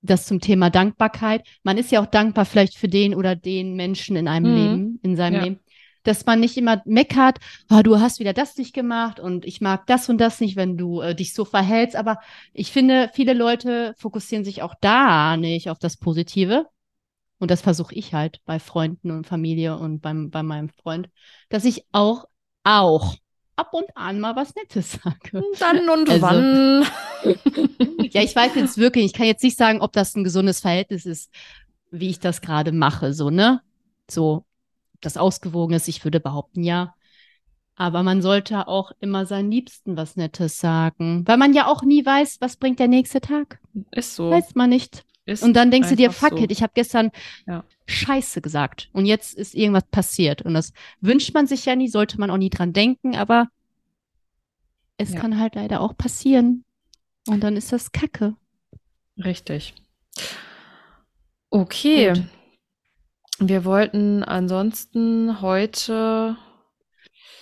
das 0.06 0.26
zum 0.26 0.40
Thema 0.40 0.70
Dankbarkeit. 0.70 1.46
Man 1.64 1.78
ist 1.78 1.92
ja 1.92 2.02
auch 2.02 2.06
dankbar 2.06 2.46
vielleicht 2.46 2.76
für 2.76 2.88
den 2.88 3.16
oder 3.16 3.36
den 3.36 3.76
Menschen 3.76 4.16
in 4.16 4.28
einem 4.28 4.52
mhm. 4.52 4.58
Leben, 4.58 5.00
in 5.04 5.16
seinem 5.16 5.36
ja. 5.36 5.44
Leben. 5.44 5.60
Dass 6.04 6.26
man 6.26 6.40
nicht 6.40 6.56
immer 6.56 6.84
meckert, 6.86 7.40
oh, 7.72 7.82
du 7.82 8.00
hast 8.00 8.20
wieder 8.20 8.34
das 8.34 8.58
nicht 8.58 8.74
gemacht 8.76 9.20
und 9.20 9.44
ich 9.44 9.60
mag 9.60 9.88
das 9.88 10.08
und 10.08 10.20
das 10.20 10.40
nicht, 10.40 10.56
wenn 10.56 10.78
du 10.78 11.02
äh, 11.02 11.16
dich 11.16 11.34
so 11.34 11.46
verhältst. 11.46 11.96
Aber 11.96 12.20
ich 12.54 12.72
finde, 12.72 13.10
viele 13.14 13.34
Leute 13.34 13.96
fokussieren 13.98 14.46
sich 14.46 14.62
auch 14.62 14.76
da 14.80 15.36
nicht 15.36 15.70
auf 15.70 15.80
das 15.80 15.98
Positive. 15.98 16.68
Und 17.40 17.52
das 17.52 17.62
versuche 17.62 17.96
ich 17.96 18.14
halt 18.14 18.40
bei 18.46 18.60
Freunden 18.60 19.12
und 19.12 19.26
Familie 19.28 19.78
und 19.78 20.02
beim, 20.02 20.30
bei 20.30 20.44
meinem 20.44 20.70
Freund, 20.70 21.10
dass 21.50 21.66
ich 21.66 21.86
auch, 21.92 22.26
auch 22.64 23.16
ab 23.56 23.74
und 23.74 23.86
an 23.96 24.20
mal 24.20 24.36
was 24.36 24.56
Nettes 24.56 24.92
sage. 25.04 25.44
Dann 25.60 25.90
und 25.90 26.10
also, 26.10 26.22
wann. 26.22 26.86
ja, 28.12 28.22
ich 28.22 28.36
weiß 28.36 28.56
jetzt 28.56 28.78
wirklich, 28.78 29.06
ich 29.06 29.14
kann 29.14 29.28
jetzt 29.28 29.44
nicht 29.44 29.58
sagen, 29.58 29.82
ob 29.82 29.94
das 29.94 30.16
ein 30.16 30.24
gesundes 30.24 30.60
Verhältnis 30.60 31.06
ist, 31.06 31.32
wie 31.92 32.10
ich 32.10 32.20
das 32.20 32.42
gerade 32.42 32.72
mache, 32.72 33.14
so, 33.14 33.30
ne? 33.30 33.62
So, 34.10 34.46
ob 34.94 35.02
das 35.02 35.18
ausgewogen 35.18 35.76
ist, 35.76 35.88
ich 35.88 36.04
würde 36.04 36.20
behaupten, 36.20 36.64
ja. 36.64 36.94
Aber 37.78 38.04
man 38.04 38.22
sollte 38.22 38.68
auch 38.68 38.92
immer 39.02 39.26
seinen 39.26 39.52
Liebsten 39.52 39.98
was 39.98 40.16
Nettes 40.16 40.60
sagen, 40.60 41.24
weil 41.28 41.38
man 41.38 41.54
ja 41.54 41.68
auch 41.68 41.84
nie 41.84 42.06
weiß, 42.06 42.38
was 42.40 42.56
bringt 42.56 42.80
der 42.80 42.88
nächste 42.88 43.20
Tag. 43.20 43.60
Ist 43.92 44.16
so. 44.16 44.30
Weiß 44.30 44.56
man 44.56 44.70
nicht. 44.70 45.04
Ist 45.26 45.42
Und 45.44 45.54
dann 45.56 45.72
denkst 45.72 45.90
du 45.90 45.96
dir, 45.96 46.12
fuck 46.12 46.32
so. 46.32 46.38
it, 46.38 46.52
ich 46.52 46.62
habe 46.62 46.74
gestern 46.76 47.12
Ja. 47.48 47.64
Scheiße 47.88 48.42
gesagt 48.42 48.90
und 48.94 49.06
jetzt 49.06 49.34
ist 49.36 49.56
irgendwas 49.56 49.86
passiert. 49.92 50.42
Und 50.44 50.54
das 50.54 50.72
wünscht 51.02 51.34
man 51.34 51.48
sich 51.48 51.66
ja 51.66 51.76
nie, 51.76 51.88
sollte 51.88 52.20
man 52.20 52.30
auch 52.30 52.38
nie 52.38 52.50
dran 52.50 52.74
denken, 52.74 53.16
aber 53.16 53.48
es 54.98 55.14
Ja. 55.14 55.20
kann 55.20 55.40
halt 55.40 55.56
leider 55.56 55.82
auch 55.82 55.98
passieren. 55.98 56.64
Und 57.28 57.44
dann 57.44 57.58
ist 57.58 57.72
das 57.74 57.92
Kacke. 57.92 58.36
Richtig. 59.18 59.74
Okay. 61.50 62.14
Gut. 62.14 62.24
Wir 63.40 63.66
wollten 63.66 64.24
ansonsten 64.24 65.42
heute. 65.42 66.38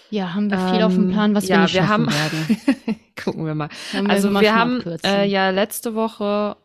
Ja, 0.10 0.34
haben 0.34 0.50
wir 0.50 0.58
viel 0.72 0.84
auf 0.84 0.93
dem 0.93 1.06
ähm, 1.06 1.12
Plan, 1.12 1.36
was 1.36 1.43
wir 1.43 1.56
ja, 1.56 1.62
nicht 1.63 1.74
wir 1.74 1.88
haben. 1.88 2.08
werden. 2.08 3.00
Gucken 3.24 3.46
wir 3.46 3.56
mal. 3.56 3.69
Haben 3.93 4.10
Also 4.10 4.30
wir 4.32 4.43
schon 4.43 4.56
haben 4.56 4.82
äh, 5.04 5.26
ja 5.26 5.50
letzte 5.50 5.96
Woche, 5.96 6.56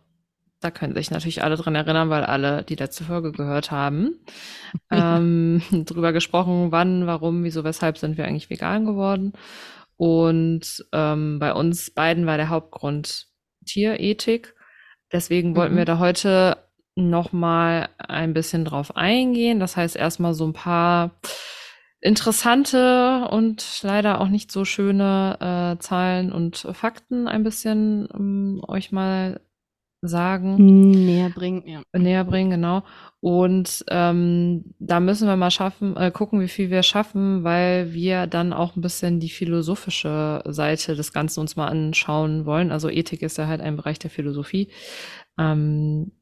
da 0.60 0.70
können 0.70 0.94
sich 0.94 1.10
natürlich 1.10 1.42
alle 1.42 1.56
dran 1.56 1.74
erinnern, 1.74 2.10
weil 2.10 2.24
alle 2.24 2.64
die 2.64 2.74
letzte 2.74 3.04
Folge 3.04 3.32
gehört 3.32 3.70
haben, 3.70 4.18
ähm, 4.90 5.62
drüber 5.86 6.12
gesprochen, 6.12 6.72
wann, 6.72 7.06
warum, 7.06 7.44
wieso, 7.44 7.64
weshalb 7.64 7.98
sind 7.98 8.16
wir 8.18 8.26
eigentlich 8.26 8.50
vegan 8.50 8.84
geworden. 8.86 9.32
Und 9.96 10.84
ähm, 10.92 11.38
bei 11.40 11.52
uns 11.52 11.90
beiden 11.90 12.26
war 12.26 12.36
der 12.36 12.48
Hauptgrund 12.50 13.26
Tierethik. 13.66 14.54
Deswegen 15.12 15.56
wollten 15.56 15.74
Mhm. 15.74 15.78
wir 15.78 15.84
da 15.84 15.98
heute 15.98 16.58
noch 16.94 17.32
mal 17.32 17.88
ein 17.98 18.34
bisschen 18.34 18.64
drauf 18.64 18.96
eingehen. 18.96 19.60
Das 19.60 19.76
heißt 19.76 19.96
erstmal 19.96 20.34
so 20.34 20.46
ein 20.46 20.52
paar 20.52 21.12
interessante 22.00 23.26
und 23.30 23.80
leider 23.82 24.20
auch 24.20 24.28
nicht 24.28 24.52
so 24.52 24.64
schöne 24.64 25.76
äh, 25.78 25.82
Zahlen 25.82 26.32
und 26.32 26.56
Fakten 26.72 27.26
ein 27.28 27.42
bisschen 27.42 28.08
ähm, 28.14 28.62
euch 28.66 28.92
mal 28.92 29.40
sagen 30.00 30.56
näher 31.06 31.30
bringen, 31.30 31.66
ja. 31.66 31.82
näher 31.92 32.24
bringen, 32.24 32.50
genau. 32.50 32.84
Und 33.20 33.84
ähm, 33.88 34.74
da 34.78 35.00
müssen 35.00 35.26
wir 35.26 35.37
mal 35.37 35.50
schaffen, 35.50 35.96
äh, 35.96 36.11
gucken, 36.12 36.40
wie 36.40 36.48
viel 36.48 36.70
wir 36.70 36.82
schaffen, 36.84 37.42
weil 37.42 37.92
wir 37.92 38.26
dann 38.26 38.52
auch 38.52 38.76
ein 38.76 38.80
bisschen 38.80 39.18
die 39.18 39.28
philosophische 39.28 40.42
Seite 40.46 40.94
des 40.94 41.12
Ganzen 41.12 41.40
uns 41.40 41.56
mal 41.56 41.66
anschauen 41.66 42.46
wollen. 42.46 42.70
Also 42.70 42.88
Ethik 42.88 43.22
ist 43.22 43.38
ja 43.38 43.48
halt 43.48 43.61
ein 43.61 43.76
Bereich 43.76 43.98
der 43.98 44.11
Philosophie. 44.11 44.68
Ähm, 45.37 46.12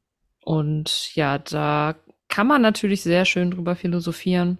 und 0.43 1.15
ja, 1.15 1.37
da 1.37 1.95
kann 2.29 2.47
man 2.47 2.61
natürlich 2.61 3.03
sehr 3.03 3.25
schön 3.25 3.51
drüber 3.51 3.75
philosophieren. 3.75 4.57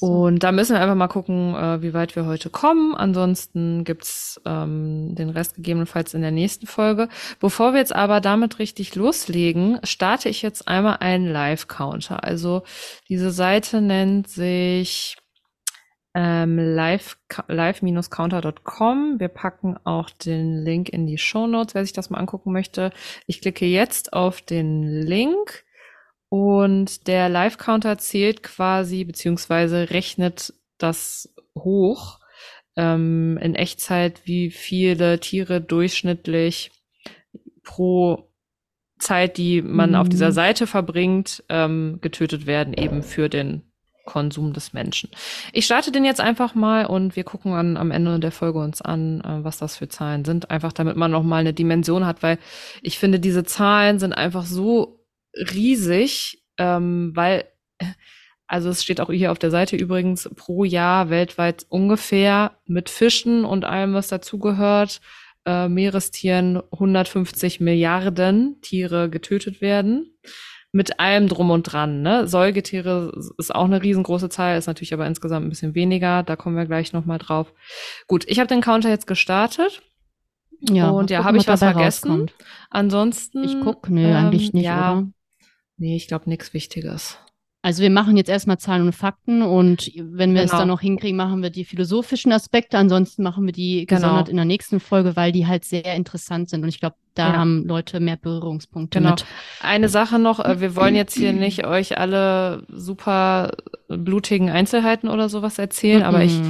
Und 0.00 0.42
da 0.42 0.52
müssen 0.52 0.74
wir 0.74 0.80
einfach 0.80 0.96
mal 0.96 1.06
gucken, 1.08 1.54
äh, 1.54 1.80
wie 1.80 1.94
weit 1.94 2.16
wir 2.16 2.26
heute 2.26 2.50
kommen. 2.50 2.94
Ansonsten 2.94 3.84
gibt's 3.84 4.40
ähm, 4.44 5.14
den 5.14 5.30
Rest 5.30 5.54
gegebenenfalls 5.56 6.12
in 6.12 6.22
der 6.22 6.32
nächsten 6.32 6.66
Folge. 6.66 7.08
Bevor 7.40 7.72
wir 7.72 7.78
jetzt 7.80 7.94
aber 7.94 8.20
damit 8.20 8.58
richtig 8.58 8.94
loslegen, 8.96 9.78
starte 9.84 10.28
ich 10.28 10.42
jetzt 10.42 10.66
einmal 10.66 10.98
einen 11.00 11.26
Live-Counter. 11.26 12.24
Also 12.24 12.62
diese 13.08 13.30
Seite 13.30 13.80
nennt 13.80 14.28
sich 14.28 15.16
ähm, 16.14 16.58
live- 16.58 17.18
live-counter.com. 17.46 19.20
Wir 19.20 19.28
packen 19.28 19.76
auch 19.84 20.10
den 20.10 20.64
Link 20.64 20.88
in 20.88 21.06
die 21.06 21.18
Show 21.18 21.46
Notes, 21.46 21.74
wer 21.74 21.84
sich 21.84 21.92
das 21.92 22.10
mal 22.10 22.18
angucken 22.18 22.52
möchte. 22.52 22.90
Ich 23.26 23.40
klicke 23.40 23.66
jetzt 23.66 24.14
auf 24.14 24.40
den 24.40 24.82
Link 24.82 25.65
und 26.28 27.06
der 27.06 27.28
Live-Counter 27.28 27.98
zählt 27.98 28.42
quasi, 28.42 29.04
beziehungsweise 29.04 29.90
rechnet 29.90 30.52
das 30.78 31.34
hoch 31.56 32.18
ähm, 32.76 33.38
in 33.40 33.54
Echtzeit, 33.54 34.22
wie 34.24 34.50
viele 34.50 35.20
Tiere 35.20 35.60
durchschnittlich 35.60 36.70
pro 37.62 38.30
Zeit, 38.98 39.36
die 39.36 39.62
man 39.62 39.94
auf 39.94 40.08
dieser 40.08 40.28
Mhm. 40.28 40.32
Seite 40.32 40.66
verbringt, 40.66 41.44
ähm, 41.48 41.98
getötet 42.00 42.46
werden, 42.46 42.74
eben 42.74 43.02
für 43.02 43.28
den 43.28 43.62
Konsum 44.06 44.52
des 44.52 44.72
Menschen. 44.72 45.10
Ich 45.52 45.66
starte 45.66 45.90
den 45.92 46.04
jetzt 46.04 46.20
einfach 46.20 46.54
mal 46.54 46.86
und 46.86 47.16
wir 47.16 47.24
gucken 47.24 47.52
an, 47.52 47.76
am 47.76 47.90
Ende 47.90 48.18
der 48.20 48.30
Folge 48.32 48.60
uns 48.60 48.80
an, 48.80 49.20
äh, 49.20 49.44
was 49.44 49.58
das 49.58 49.76
für 49.76 49.88
Zahlen 49.88 50.24
sind, 50.24 50.50
einfach 50.50 50.72
damit 50.72 50.96
man 50.96 51.10
noch 51.10 51.24
mal 51.24 51.38
eine 51.38 51.52
Dimension 51.52 52.06
hat, 52.06 52.22
weil 52.22 52.38
ich 52.82 52.98
finde, 52.98 53.20
diese 53.20 53.44
Zahlen 53.44 53.98
sind 53.98 54.12
einfach 54.12 54.46
so 54.46 54.95
riesig, 55.36 56.42
ähm, 56.58 57.12
weil, 57.14 57.44
also 58.46 58.68
es 58.68 58.82
steht 58.82 59.00
auch 59.00 59.10
hier 59.10 59.32
auf 59.32 59.38
der 59.38 59.50
Seite 59.50 59.76
übrigens, 59.76 60.28
pro 60.36 60.64
Jahr 60.64 61.10
weltweit 61.10 61.66
ungefähr 61.68 62.58
mit 62.66 62.88
Fischen 62.88 63.44
und 63.44 63.64
allem, 63.64 63.94
was 63.94 64.08
dazugehört, 64.08 65.00
äh, 65.46 65.68
Meerestieren 65.68 66.60
150 66.72 67.60
Milliarden 67.60 68.60
Tiere 68.60 69.08
getötet 69.08 69.60
werden. 69.60 70.12
Mit 70.72 71.00
allem 71.00 71.28
drum 71.28 71.50
und 71.50 71.62
dran. 71.62 72.02
Ne? 72.02 72.28
Säugetiere 72.28 73.10
ist 73.38 73.54
auch 73.54 73.64
eine 73.64 73.82
riesengroße 73.82 74.28
Zahl, 74.28 74.58
ist 74.58 74.66
natürlich 74.66 74.92
aber 74.92 75.06
insgesamt 75.06 75.46
ein 75.46 75.48
bisschen 75.48 75.74
weniger. 75.74 76.22
Da 76.22 76.36
kommen 76.36 76.56
wir 76.56 76.66
gleich 76.66 76.92
noch 76.92 77.06
mal 77.06 77.16
drauf. 77.16 77.54
Gut, 78.08 78.24
ich 78.28 78.40
habe 78.40 78.48
den 78.48 78.60
Counter 78.60 78.90
jetzt 78.90 79.06
gestartet. 79.06 79.80
Ja, 80.60 80.90
und 80.90 81.10
ja, 81.10 81.24
habe 81.24 81.38
ich 81.38 81.48
was 81.48 81.60
vergessen? 81.60 82.10
rauskommt. 82.10 82.34
Ansonsten. 82.70 83.44
Ich 83.44 83.56
guck, 83.62 83.88
nö, 83.88 84.02
ähm, 84.02 84.16
eigentlich 84.16 84.52
nicht, 84.52 84.64
ja, 84.64 84.92
oder? 84.92 85.08
Nee, 85.78 85.96
ich 85.96 86.08
glaube 86.08 86.28
nichts 86.28 86.54
Wichtiges. 86.54 87.18
Also 87.62 87.82
wir 87.82 87.90
machen 87.90 88.16
jetzt 88.16 88.28
erstmal 88.30 88.58
Zahlen 88.58 88.82
und 88.86 88.92
Fakten 88.94 89.42
und 89.42 89.90
wenn 89.96 90.34
wir 90.34 90.42
es 90.42 90.50
Genau. 90.50 90.60
dann 90.60 90.68
noch 90.68 90.80
hinkriegen, 90.80 91.16
machen 91.16 91.42
wir 91.42 91.50
die 91.50 91.64
philosophischen 91.64 92.30
Aspekte. 92.30 92.78
Ansonsten 92.78 93.24
machen 93.24 93.44
wir 93.44 93.52
die 93.52 93.86
Genau. 93.86 94.00
gesondert 94.00 94.28
in 94.28 94.36
der 94.36 94.44
nächsten 94.44 94.78
Folge, 94.78 95.16
weil 95.16 95.32
die 95.32 95.48
halt 95.48 95.64
sehr 95.64 95.94
interessant 95.96 96.48
sind 96.48 96.62
und 96.62 96.68
ich 96.68 96.78
glaube, 96.78 96.94
da 97.14 97.32
Ja. 97.32 97.36
haben 97.38 97.64
Leute 97.66 97.98
mehr 97.98 98.16
Berührungspunkte 98.16 98.98
Genau. 99.00 99.10
mit. 99.12 99.24
Eine 99.60 99.88
Sache 99.88 100.20
noch, 100.20 100.38
äh, 100.38 100.60
wir 100.60 100.76
wollen 100.76 100.94
jetzt 100.94 101.16
hier 101.16 101.32
nicht 101.32 101.66
euch 101.66 101.98
alle 101.98 102.62
super 102.68 103.50
blutigen 103.88 104.48
Einzelheiten 104.48 105.08
oder 105.08 105.28
sowas 105.28 105.58
erzählen, 105.58 106.04
aber 106.04 106.22
ich. 106.22 106.40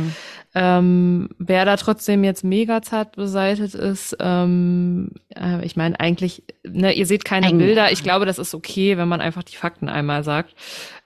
Ähm, 0.58 1.28
wer 1.38 1.66
da 1.66 1.76
trotzdem 1.76 2.24
jetzt 2.24 2.42
mega 2.42 2.80
zart 2.80 3.14
beseitet 3.16 3.74
ist, 3.74 4.16
ähm, 4.20 5.10
äh, 5.34 5.62
ich 5.66 5.76
meine 5.76 6.00
eigentlich, 6.00 6.44
ne, 6.66 6.92
ihr 6.94 7.04
seht 7.04 7.26
keine 7.26 7.48
Ein- 7.48 7.58
Bilder. 7.58 7.92
Ich 7.92 8.02
glaube, 8.02 8.24
das 8.24 8.38
ist 8.38 8.54
okay, 8.54 8.96
wenn 8.96 9.06
man 9.06 9.20
einfach 9.20 9.42
die 9.42 9.56
Fakten 9.56 9.90
einmal 9.90 10.24
sagt. 10.24 10.54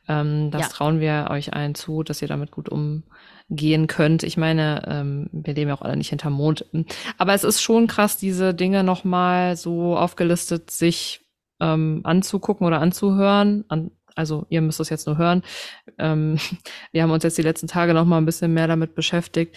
Ähm, 0.09 0.53
das 0.53 0.63
Ja. 0.63 0.69
trauen 0.69 1.01
wir 1.01 1.27
euch 1.31 1.53
allen 1.53 1.75
zu, 1.75 2.05
dass 2.05 2.23
ihr 2.23 2.29
damit 2.29 2.53
gut 2.53 2.69
umgehen 2.69 3.89
könnt. 3.89 4.23
Ich 4.23 4.37
meine, 4.37 4.83
ähm, 4.87 5.29
wir 5.33 5.55
leben 5.55 5.69
ja 5.69 5.75
auch 5.75 5.83
alle 5.83 5.97
nicht 5.97 6.11
hinterm 6.11 6.35
Mond. 6.35 6.65
Aber 7.19 7.35
es 7.35 7.43
ist 7.43 7.61
schon 7.61 7.89
krass, 7.89 8.17
diese 8.19 8.55
Dinge 8.55 8.85
nochmal 8.85 9.57
so 9.57 9.97
aufgelistet 9.97 10.71
sich 10.71 11.23
ähm, 11.61 12.03
anzugucken 12.05 12.67
oder 12.67 12.81
anzuhören. 12.81 13.65
An, 13.69 13.91
also 14.17 14.47
ihr 14.49 14.61
müsst 14.61 14.81
es 14.81 14.89
jetzt 14.91 15.07
nur 15.07 15.19
hören. 15.19 15.43
Ähm, 15.99 16.39
wir 16.93 17.03
haben 17.03 17.11
uns 17.11 17.25
jetzt 17.25 17.39
die 17.39 17.43
letzten 17.43 17.67
Tage 17.67 17.95
noch 17.95 18.05
mal 18.05 18.19
ein 18.19 18.27
bisschen 18.27 18.53
mehr 18.55 18.67
damit 18.67 18.95
beschäftigt. 18.95 19.57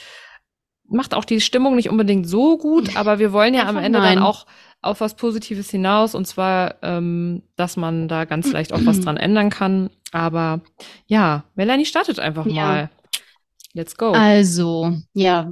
Macht 0.85 1.13
auch 1.13 1.25
die 1.25 1.41
Stimmung 1.41 1.75
nicht 1.75 1.89
unbedingt 1.89 2.27
so 2.27 2.57
gut, 2.57 2.95
aber 2.97 3.17
wir 3.17 3.31
wollen 3.31 3.53
ja 3.53 3.67
am 3.67 3.77
Ende 3.77 3.99
nein. 3.99 4.15
dann 4.15 4.23
auch 4.23 4.45
auf 4.81 4.99
was 4.99 5.15
Positives 5.15 5.69
hinaus 5.69 6.13
und 6.13 6.27
zwar, 6.27 6.75
ähm, 6.83 7.41
dass 7.55 7.77
man 7.77 8.07
da 8.09 8.25
ganz 8.25 8.51
leicht 8.51 8.73
auch 8.73 8.81
was 8.85 8.99
dran 9.01 9.17
ändern 9.17 9.49
kann. 9.49 9.89
Aber 10.11 10.61
ja, 11.07 11.45
Melanie 11.55 11.85
startet 11.85 12.19
einfach 12.19 12.45
Ja. 12.45 12.65
mal. 12.67 12.89
Let's 13.73 13.97
go. 13.97 14.11
Also, 14.11 14.93
ja. 15.13 15.51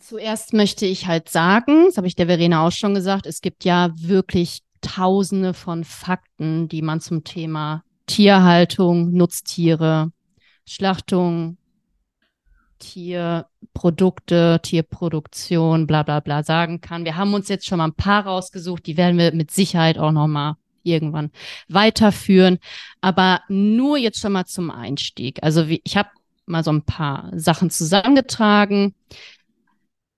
Zuerst 0.00 0.52
möchte 0.52 0.86
ich 0.86 1.06
halt 1.06 1.28
sagen, 1.28 1.84
das 1.86 1.96
habe 1.98 2.06
ich 2.06 2.16
der 2.16 2.26
Verena 2.26 2.66
auch 2.66 2.72
schon 2.72 2.94
gesagt, 2.94 3.26
es 3.26 3.40
gibt 3.40 3.64
ja 3.64 3.90
wirklich 3.94 4.62
tausende 4.82 5.54
von 5.54 5.84
Fakten, 5.84 6.68
die 6.68 6.82
man 6.82 7.00
zum 7.00 7.24
Thema 7.24 7.84
Tierhaltung, 8.06 9.12
Nutztiere, 9.12 10.12
Schlachtung, 10.66 11.56
Tierprodukte, 12.78 14.60
Tierproduktion, 14.62 15.86
bla 15.86 16.02
bla 16.02 16.20
bla 16.20 16.42
sagen 16.42 16.80
kann. 16.80 17.04
Wir 17.04 17.16
haben 17.16 17.32
uns 17.32 17.48
jetzt 17.48 17.66
schon 17.66 17.78
mal 17.78 17.86
ein 17.86 17.94
paar 17.94 18.26
rausgesucht, 18.26 18.84
die 18.86 18.96
werden 18.96 19.18
wir 19.18 19.32
mit 19.32 19.50
Sicherheit 19.50 19.98
auch 19.98 20.12
noch 20.12 20.26
mal 20.26 20.56
irgendwann 20.82 21.30
weiterführen. 21.68 22.58
Aber 23.00 23.40
nur 23.48 23.96
jetzt 23.98 24.18
schon 24.20 24.32
mal 24.32 24.46
zum 24.46 24.70
Einstieg. 24.70 25.42
Also 25.42 25.68
wie, 25.68 25.80
ich 25.84 25.96
habe 25.96 26.10
mal 26.46 26.64
so 26.64 26.72
ein 26.72 26.82
paar 26.82 27.30
Sachen 27.34 27.70
zusammengetragen. 27.70 28.94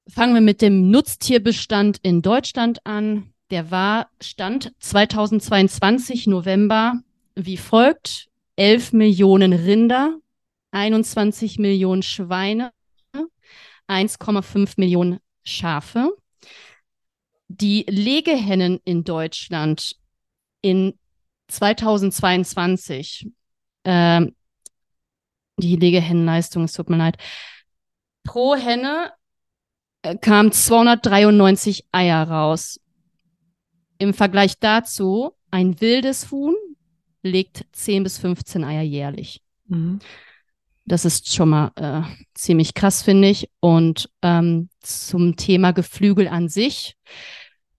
Fangen 0.09 0.35
wir 0.35 0.41
mit 0.41 0.63
dem 0.63 0.91
Nutztierbestand 0.91 1.99
in 2.03 2.23
Deutschland 2.23 2.85
an. 2.87 3.34
Der 3.51 3.71
war 3.71 4.11
Stand 4.21 4.73
2022 4.79 6.27
November 6.27 7.01
wie 7.35 7.57
folgt. 7.57 8.29
11 8.57 8.93
Millionen 8.93 9.53
Rinder, 9.53 10.17
21 10.71 11.59
Millionen 11.59 12.05
Schweine, 12.05 12.73
1,5 13.89 14.75
Millionen 14.77 15.19
Schafe. 15.43 16.17
Die 17.49 17.85
Legehennen 17.89 18.81
in 18.85 19.03
Deutschland 19.03 19.97
in 20.63 20.97
2022 21.49 23.29
ähm, 23.85 24.35
die 25.57 25.77
Legehennenleistung, 25.77 26.65
es 26.65 26.73
tut 26.73 26.91
mir 26.91 26.97
leid. 26.97 27.17
Pro 28.25 28.57
Henne 28.57 29.13
äh, 30.03 30.17
kamen 30.17 30.53
293 30.53 31.87
Eier 31.93 32.29
raus. 32.29 32.81
Im 33.99 34.15
Vergleich 34.15 34.59
dazu, 34.59 35.33
ein 35.51 35.81
wildes 35.81 36.31
Huhn 36.31 36.55
legt 37.23 37.65
10 37.73 38.03
bis 38.03 38.19
15 38.19 38.65
Eier 38.65 38.83
jährlich. 38.83 39.43
Mhm. 39.67 39.99
Das 40.85 41.05
ist 41.05 41.35
schon 41.35 41.49
mal 41.49 41.73
äh, 41.77 42.03
ziemlich 42.35 42.75
krass, 42.75 43.03
finde 43.03 43.29
ich. 43.29 43.49
Und 43.61 44.11
ähm, 44.23 44.69
zum 44.81 45.37
Thema 45.37 45.73
Geflügel 45.73 46.29
an 46.29 46.49
sich. 46.49 46.97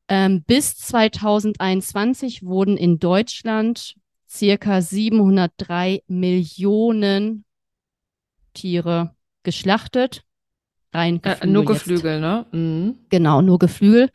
Ähm, 0.08 0.44
bis 0.44 0.76
2021 0.78 2.44
wurden 2.44 2.78
in 2.78 3.00
Deutschland 3.00 3.96
circa 4.30 4.82
703 4.82 6.04
Millionen 6.08 7.46
Tiere 8.54 9.16
geschlachtet. 9.44 10.24
Rein 10.94 11.22
Geflügel 11.22 11.50
äh, 11.50 11.52
nur 11.52 11.66
Geflügel, 11.66 12.14
jetzt. 12.14 12.22
ne? 12.22 12.46
Mhm. 12.52 12.96
Genau, 13.10 13.42
nur 13.42 13.60
Geflügel. 13.60 14.10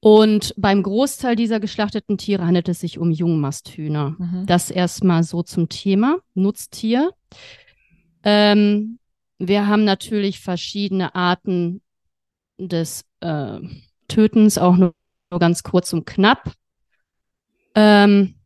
Und 0.00 0.54
beim 0.56 0.82
Großteil 0.82 1.34
dieser 1.34 1.58
geschlachteten 1.58 2.18
Tiere 2.18 2.46
handelt 2.46 2.68
es 2.68 2.80
sich 2.80 2.98
um 2.98 3.10
Jungmasthühner. 3.10 4.16
Mhm. 4.18 4.46
Das 4.46 4.70
erstmal 4.70 5.24
so 5.24 5.42
zum 5.42 5.68
Thema 5.68 6.18
Nutztier. 6.34 7.10
Ähm, 8.22 8.98
wir 9.38 9.66
haben 9.66 9.84
natürlich 9.84 10.40
verschiedene 10.40 11.14
Arten 11.14 11.82
des 12.58 13.04
äh, 13.20 13.58
Tötens, 14.06 14.58
auch 14.58 14.76
nur, 14.76 14.94
nur, 15.30 15.40
ganz 15.40 15.62
kurz 15.62 15.92
und 15.92 16.06
knapp. 16.06 16.52
Ähm, 17.74 18.36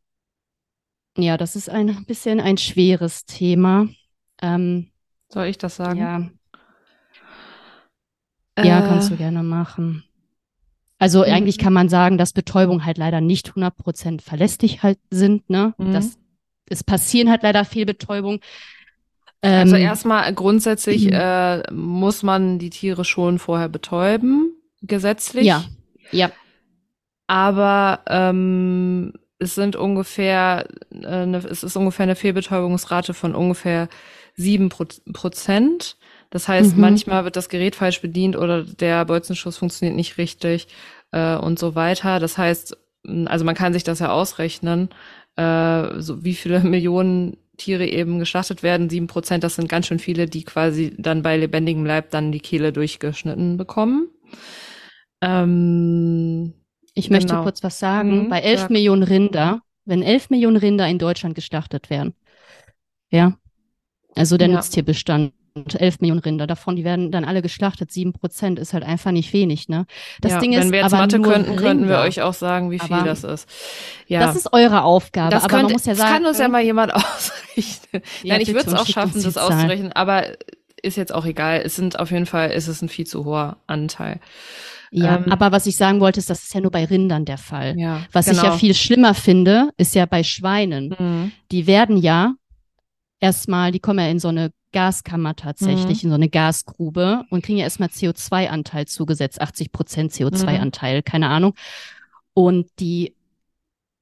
ja, 1.16 1.36
das 1.36 1.56
ist 1.56 1.68
ein 1.68 2.04
bisschen 2.06 2.40
ein 2.40 2.56
schweres 2.56 3.24
Thema. 3.24 3.88
Ähm, 4.40 4.90
Soll 5.28 5.46
ich 5.46 5.58
das 5.58 5.76
sagen? 5.76 5.98
Ja. 5.98 6.30
Äh, 8.56 8.66
ja, 8.66 8.82
kannst 8.82 9.10
du 9.10 9.16
gerne 9.16 9.42
machen. 9.42 10.04
Also 11.02 11.24
mhm. 11.24 11.32
eigentlich 11.32 11.58
kann 11.58 11.72
man 11.72 11.88
sagen, 11.88 12.16
dass 12.16 12.32
Betäubung 12.32 12.84
halt 12.84 12.96
leider 12.96 13.20
nicht 13.20 13.50
100% 13.50 14.20
verlässlich 14.20 14.84
halt 14.84 15.00
sind. 15.10 15.50
Ne? 15.50 15.74
Mhm. 15.76 15.92
Das, 15.92 16.16
es 16.70 16.84
passieren 16.84 17.28
halt 17.28 17.42
leider 17.42 17.64
Fehlbetäubung. 17.64 18.38
Also 19.40 19.74
ähm, 19.74 19.82
erstmal 19.82 20.32
grundsätzlich 20.32 21.06
mhm. 21.06 21.14
äh, 21.14 21.72
muss 21.72 22.22
man 22.22 22.60
die 22.60 22.70
Tiere 22.70 23.04
schon 23.04 23.40
vorher 23.40 23.68
betäuben, 23.68 24.52
gesetzlich. 24.80 25.44
Ja, 25.44 25.64
ja. 26.12 26.30
Aber 27.26 27.98
ähm, 28.06 29.14
es 29.40 29.56
sind 29.56 29.74
ungefähr, 29.74 30.68
äh, 30.92 31.04
eine, 31.04 31.38
es 31.38 31.64
ist 31.64 31.74
ungefähr 31.74 32.04
eine 32.04 32.14
Fehlbetäubungsrate 32.14 33.12
von 33.12 33.34
ungefähr 33.34 33.88
sieben 34.36 34.68
Prozent. 34.68 35.96
Das 36.32 36.48
heißt, 36.48 36.76
mhm. 36.76 36.80
manchmal 36.80 37.24
wird 37.24 37.36
das 37.36 37.50
Gerät 37.50 37.76
falsch 37.76 38.00
bedient 38.00 38.36
oder 38.36 38.64
der 38.64 39.04
Bolzenschuss 39.04 39.58
funktioniert 39.58 39.94
nicht 39.94 40.16
richtig 40.16 40.66
äh, 41.12 41.36
und 41.36 41.58
so 41.58 41.74
weiter. 41.74 42.20
Das 42.20 42.38
heißt, 42.38 42.74
also 43.26 43.44
man 43.44 43.54
kann 43.54 43.74
sich 43.74 43.84
das 43.84 43.98
ja 43.98 44.10
ausrechnen, 44.10 44.88
äh, 45.36 46.00
so 46.00 46.24
wie 46.24 46.34
viele 46.34 46.60
Millionen 46.64 47.36
Tiere 47.58 47.86
eben 47.86 48.18
geschlachtet 48.18 48.62
werden. 48.62 48.88
Sieben 48.88 49.08
Prozent, 49.08 49.44
das 49.44 49.56
sind 49.56 49.68
ganz 49.68 49.86
schön 49.86 49.98
viele, 49.98 50.24
die 50.24 50.42
quasi 50.42 50.94
dann 50.96 51.22
bei 51.22 51.36
lebendigem 51.36 51.84
Leib 51.84 52.10
dann 52.10 52.32
die 52.32 52.40
Kehle 52.40 52.72
durchgeschnitten 52.72 53.58
bekommen. 53.58 54.08
Ähm, 55.20 56.54
ich 56.94 57.08
genau. 57.08 57.16
möchte 57.18 57.36
kurz 57.42 57.62
was 57.62 57.78
sagen. 57.78 58.24
Mhm, 58.24 58.28
bei 58.30 58.40
elf 58.40 58.62
ja. 58.62 58.68
Millionen 58.70 59.02
Rinder, 59.02 59.60
wenn 59.84 60.02
elf 60.02 60.30
Millionen 60.30 60.56
Rinder 60.56 60.88
in 60.88 60.98
Deutschland 60.98 61.34
geschlachtet 61.34 61.90
werden, 61.90 62.14
ja, 63.10 63.36
also 64.16 64.38
der 64.38 64.48
ja. 64.48 64.54
Nutztierbestand 64.54 65.34
11 65.54 66.00
Millionen 66.00 66.20
Rinder. 66.20 66.46
Davon, 66.46 66.76
die 66.76 66.84
werden 66.84 67.10
dann 67.10 67.24
alle 67.24 67.42
geschlachtet. 67.42 67.92
Sieben 67.92 68.12
Prozent 68.12 68.58
ist 68.58 68.72
halt 68.72 68.84
einfach 68.84 69.10
nicht 69.10 69.32
wenig, 69.32 69.68
ne? 69.68 69.86
Das 70.20 70.32
ja, 70.32 70.38
Ding 70.40 70.52
ist, 70.52 70.64
wenn 70.64 70.72
wir 70.72 70.80
jetzt 70.80 70.92
Mathe 70.92 71.20
könnten, 71.20 71.50
Rinder. 71.50 71.62
könnten 71.62 71.88
wir 71.88 71.98
euch 71.98 72.22
auch 72.22 72.34
sagen, 72.34 72.70
wie 72.70 72.78
viel 72.78 72.92
aber 72.92 73.04
das 73.04 73.24
ist. 73.24 73.48
Ja. 74.06 74.20
Das 74.20 74.36
ist 74.36 74.52
eure 74.52 74.82
Aufgabe. 74.82 75.30
Das 75.30 75.44
aber 75.44 75.50
könnt, 75.50 75.62
man 75.64 75.72
muss 75.72 75.86
ja 75.86 75.94
sagen, 75.94 76.12
kann 76.12 76.26
uns 76.26 76.38
ja 76.38 76.48
mal 76.48 76.62
jemand 76.62 76.94
ausrechnen. 76.94 78.02
Ja, 78.22 78.34
Nein, 78.34 78.40
ich 78.40 78.48
würde 78.48 78.70
es 78.70 78.74
auch 78.74 78.86
schaffen, 78.86 79.22
das 79.22 79.36
auszurechnen, 79.36 79.92
aber 79.92 80.24
ist 80.82 80.96
jetzt 80.96 81.14
auch 81.14 81.26
egal. 81.26 81.62
Es 81.64 81.76
sind 81.76 81.98
auf 81.98 82.10
jeden 82.10 82.26
Fall, 82.26 82.50
ist 82.50 82.68
es 82.68 82.82
ein 82.82 82.88
viel 82.88 83.06
zu 83.06 83.24
hoher 83.24 83.58
Anteil. 83.66 84.20
Ja, 84.90 85.16
ähm, 85.16 85.32
aber 85.32 85.52
was 85.52 85.66
ich 85.66 85.76
sagen 85.76 86.00
wollte, 86.00 86.20
ist, 86.20 86.28
das 86.28 86.42
ist 86.42 86.54
ja 86.54 86.60
nur 86.60 86.70
bei 86.70 86.84
Rindern 86.84 87.24
der 87.24 87.38
Fall. 87.38 87.78
Ja, 87.78 88.02
was 88.12 88.26
genau. 88.26 88.36
ich 88.36 88.42
ja 88.42 88.48
genau. 88.50 88.58
viel 88.58 88.74
schlimmer 88.74 89.14
finde, 89.14 89.70
ist 89.78 89.94
ja 89.94 90.04
bei 90.04 90.22
Schweinen. 90.22 90.94
Mhm. 90.98 91.32
Die 91.50 91.66
werden 91.66 91.96
ja 91.96 92.34
erstmal, 93.18 93.72
die 93.72 93.80
kommen 93.80 94.00
ja 94.00 94.08
in 94.08 94.18
so 94.18 94.28
eine 94.28 94.50
Gaskammer 94.72 95.36
tatsächlich, 95.36 96.02
mhm. 96.02 96.06
in 96.06 96.10
so 96.10 96.14
eine 96.14 96.28
Gasgrube 96.28 97.24
und 97.30 97.44
kriegen 97.44 97.58
ja 97.58 97.64
erstmal 97.64 97.88
CO2-Anteil 97.88 98.86
zugesetzt, 98.86 99.40
80 99.40 99.72
Prozent 99.72 100.12
CO2-Anteil, 100.12 100.98
mhm. 100.98 101.04
keine 101.04 101.28
Ahnung. 101.28 101.54
Und 102.34 102.68
die 102.78 103.14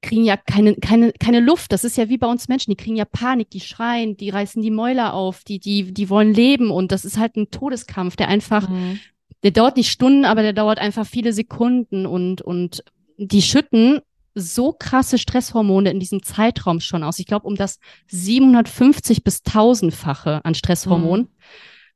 kriegen 0.01 0.23
ja 0.23 0.35
keine, 0.35 0.75
keine, 0.75 1.13
keine 1.13 1.39
Luft. 1.39 1.71
Das 1.71 1.83
ist 1.83 1.97
ja 1.97 2.09
wie 2.09 2.17
bei 2.17 2.27
uns 2.27 2.47
Menschen. 2.47 2.71
Die 2.71 2.77
kriegen 2.77 2.95
ja 2.95 3.05
Panik, 3.05 3.49
die 3.51 3.59
schreien, 3.59 4.17
die 4.17 4.29
reißen 4.29 4.61
die 4.61 4.71
Mäuler 4.71 5.13
auf, 5.13 5.43
die, 5.43 5.59
die, 5.59 5.93
die 5.93 6.09
wollen 6.09 6.33
leben. 6.33 6.71
Und 6.71 6.91
das 6.91 7.05
ist 7.05 7.17
halt 7.17 7.35
ein 7.35 7.51
Todeskampf, 7.51 8.15
der 8.15 8.27
einfach, 8.27 8.67
mhm. 8.67 8.99
der 9.43 9.51
dauert 9.51 9.77
nicht 9.77 9.91
Stunden, 9.91 10.25
aber 10.25 10.41
der 10.41 10.53
dauert 10.53 10.79
einfach 10.79 11.05
viele 11.05 11.33
Sekunden 11.33 12.05
und, 12.05 12.41
und 12.41 12.83
die 13.17 13.41
schütten 13.41 13.99
so 14.33 14.73
krasse 14.73 15.17
Stresshormone 15.17 15.91
in 15.91 15.99
diesem 15.99 16.23
Zeitraum 16.23 16.79
schon 16.79 17.03
aus. 17.03 17.19
Ich 17.19 17.25
glaube, 17.25 17.47
um 17.47 17.55
das 17.55 17.79
750 18.07 19.23
bis 19.23 19.41
1000-fache 19.43 20.41
an 20.43 20.55
Stresshormonen, 20.55 21.25
mhm. 21.25 21.29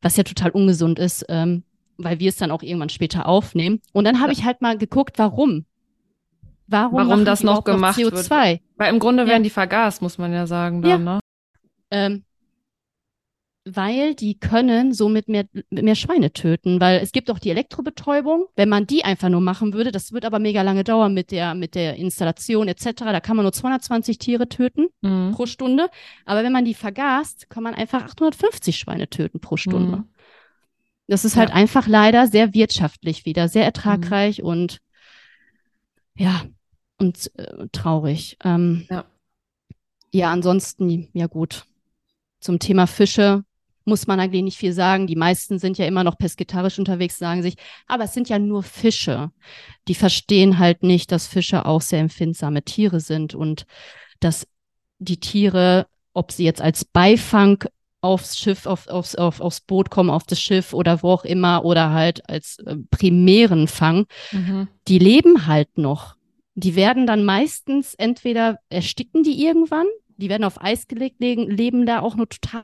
was 0.01 0.17
ja 0.17 0.23
total 0.23 0.51
ungesund 0.51 0.99
ist, 0.99 1.25
ähm, 1.29 1.63
weil 1.97 2.19
wir 2.19 2.29
es 2.29 2.37
dann 2.37 2.51
auch 2.51 2.61
irgendwann 2.61 2.89
später 2.89 3.27
aufnehmen. 3.27 3.81
Und 3.93 4.05
dann 4.05 4.21
habe 4.21 4.33
ich 4.33 4.43
halt 4.43 4.61
mal 4.61 4.77
geguckt, 4.77 5.17
warum. 5.17 5.65
Warum, 6.67 7.07
warum 7.07 7.25
das 7.25 7.43
noch 7.43 7.63
gemacht 7.63 7.97
noch 7.99 8.11
CO2? 8.11 8.29
wird. 8.29 8.61
Weil 8.75 8.93
im 8.93 8.99
Grunde 8.99 9.23
ja. 9.23 9.29
werden 9.29 9.43
die 9.43 9.49
vergast, 9.49 10.01
muss 10.01 10.17
man 10.17 10.33
ja 10.33 10.47
sagen 10.47 10.81
dann, 10.81 10.91
ja. 10.91 10.97
ne? 10.97 11.19
Ähm, 11.91 12.24
weil 13.65 14.13
die 14.13 14.38
können 14.38 14.93
somit 14.93 15.28
mehr, 15.28 15.45
mehr 15.71 15.95
Schweine 15.95 16.32
töten, 16.32 16.80
weil 16.80 16.99
es 16.99 17.12
gibt 17.12 17.32
auch 17.32 17.39
die 17.39 17.49
Elektrobetäubung. 17.49 18.45
Wenn 18.56 18.69
man 18.69 18.86
die 18.86 19.04
einfach 19.04 19.28
nur 19.30 19.41
machen 19.41 19.73
würde, 19.73 19.91
das 19.91 20.12
wird 20.12 20.23
aber 20.23 20.38
mega 20.38 20.62
lange 20.62 20.84
dauern 20.84 21.15
mit 21.15 21.32
der, 21.32 21.56
mit 21.56 21.73
der 21.73 21.95
Installation 21.95 22.67
etc. 22.67 22.91
Da 22.97 23.19
kann 23.19 23.36
man 23.36 23.43
nur 23.43 23.54
220 23.54 24.19
Tiere 24.19 24.47
töten 24.47 24.88
mhm. 25.01 25.32
pro 25.32 25.47
Stunde. 25.47 25.89
Aber 26.25 26.43
wenn 26.43 26.51
man 26.51 26.63
die 26.63 26.75
vergast, 26.75 27.49
kann 27.49 27.63
man 27.63 27.73
einfach 27.73 28.04
850 28.04 28.78
Schweine 28.78 29.10
töten 29.10 29.39
pro 29.39 29.58
Stunde. 29.58 29.97
Mhm. 29.97 30.10
Das 31.08 31.25
ist 31.25 31.36
halt 31.36 31.49
ja. 31.49 31.56
einfach 31.56 31.88
leider 31.88 32.28
sehr 32.28 32.54
wirtschaftlich 32.54 33.25
wieder, 33.25 33.47
sehr 33.47 33.65
ertragreich 33.65 34.39
mhm. 34.39 34.45
und 34.45 34.82
ja, 36.15 36.43
und 36.97 37.32
äh, 37.38 37.67
traurig. 37.71 38.38
Ähm, 38.43 38.86
ja. 38.89 39.06
ja, 40.13 40.32
ansonsten, 40.32 41.10
ja 41.13 41.25
gut. 41.25 41.65
Zum 42.39 42.60
Thema 42.60 42.86
Fische 42.86 43.43
muss 43.85 44.07
man 44.07 44.19
eigentlich 44.19 44.43
nicht 44.43 44.57
viel 44.57 44.73
sagen. 44.73 45.07
Die 45.07 45.15
meisten 45.15 45.59
sind 45.59 45.77
ja 45.77 45.85
immer 45.85 46.03
noch 46.03 46.17
pesketarisch 46.17 46.79
unterwegs, 46.79 47.17
sagen 47.17 47.41
sich, 47.41 47.55
aber 47.87 48.05
es 48.05 48.13
sind 48.13 48.27
ja 48.29 48.39
nur 48.39 48.63
Fische. 48.63 49.31
Die 49.87 49.95
verstehen 49.95 50.59
halt 50.59 50.83
nicht, 50.83 51.11
dass 51.11 51.27
Fische 51.27 51.65
auch 51.65 51.81
sehr 51.81 51.99
empfindsame 51.99 52.63
Tiere 52.63 52.99
sind 52.99 53.35
und 53.35 53.65
dass 54.19 54.47
die 54.99 55.19
Tiere, 55.19 55.87
ob 56.13 56.31
sie 56.31 56.45
jetzt 56.45 56.61
als 56.61 56.83
Beifang 56.85 57.63
aufs 58.01 58.37
Schiff, 58.37 58.67
auf, 58.67 58.87
aufs, 58.87 59.15
auf, 59.15 59.41
aufs 59.41 59.61
Boot 59.61 59.89
kommen, 59.89 60.09
auf 60.11 60.23
das 60.23 60.39
Schiff 60.39 60.73
oder 60.73 61.01
wo 61.01 61.09
auch 61.09 61.25
immer 61.25 61.65
oder 61.65 61.91
halt 61.91 62.29
als 62.29 62.59
äh, 62.59 62.75
primären 62.91 63.67
Fang, 63.67 64.05
mhm. 64.31 64.67
die 64.87 64.99
leben 64.99 65.47
halt 65.47 65.77
noch. 65.77 66.15
Die 66.53 66.75
werden 66.75 67.07
dann 67.07 67.25
meistens 67.25 67.95
entweder 67.95 68.59
ersticken 68.69 69.23
die 69.23 69.43
irgendwann 69.43 69.87
die 70.17 70.30
werden 70.30 70.43
auf 70.43 70.62
Eis 70.62 70.88
gelegt, 70.88 71.17
leben 71.19 71.86
da 71.86 71.99
auch 72.01 72.15
nur 72.15 72.28
total, 72.30 72.63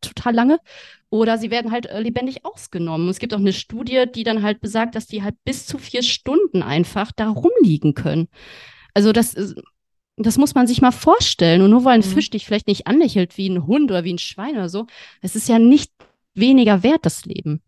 total 0.00 0.34
lange. 0.34 0.58
Oder 1.10 1.38
sie 1.38 1.50
werden 1.50 1.70
halt 1.70 1.86
äh, 1.86 2.00
lebendig 2.00 2.44
ausgenommen. 2.44 3.08
Es 3.08 3.18
gibt 3.18 3.34
auch 3.34 3.38
eine 3.38 3.52
Studie, 3.52 4.04
die 4.12 4.24
dann 4.24 4.42
halt 4.42 4.60
besagt, 4.60 4.94
dass 4.94 5.06
die 5.06 5.22
halt 5.22 5.36
bis 5.44 5.66
zu 5.66 5.78
vier 5.78 6.02
Stunden 6.02 6.62
einfach 6.62 7.12
da 7.12 7.28
rumliegen 7.28 7.94
können. 7.94 8.28
Also 8.94 9.12
das, 9.12 9.36
das 10.16 10.38
muss 10.38 10.54
man 10.54 10.66
sich 10.66 10.80
mal 10.80 10.92
vorstellen. 10.92 11.62
Und 11.62 11.70
nur 11.70 11.84
weil 11.84 11.94
ein 11.94 12.08
mhm. 12.08 12.14
Fisch 12.14 12.30
dich 12.30 12.46
vielleicht 12.46 12.68
nicht 12.68 12.86
anlächelt 12.86 13.36
wie 13.36 13.48
ein 13.48 13.66
Hund 13.66 13.90
oder 13.90 14.04
wie 14.04 14.14
ein 14.14 14.18
Schwein 14.18 14.54
oder 14.54 14.68
so, 14.68 14.86
es 15.20 15.36
ist 15.36 15.48
ja 15.48 15.58
nicht 15.58 15.92
weniger 16.34 16.82
wert, 16.82 17.04
das 17.04 17.24
Leben. 17.24 17.62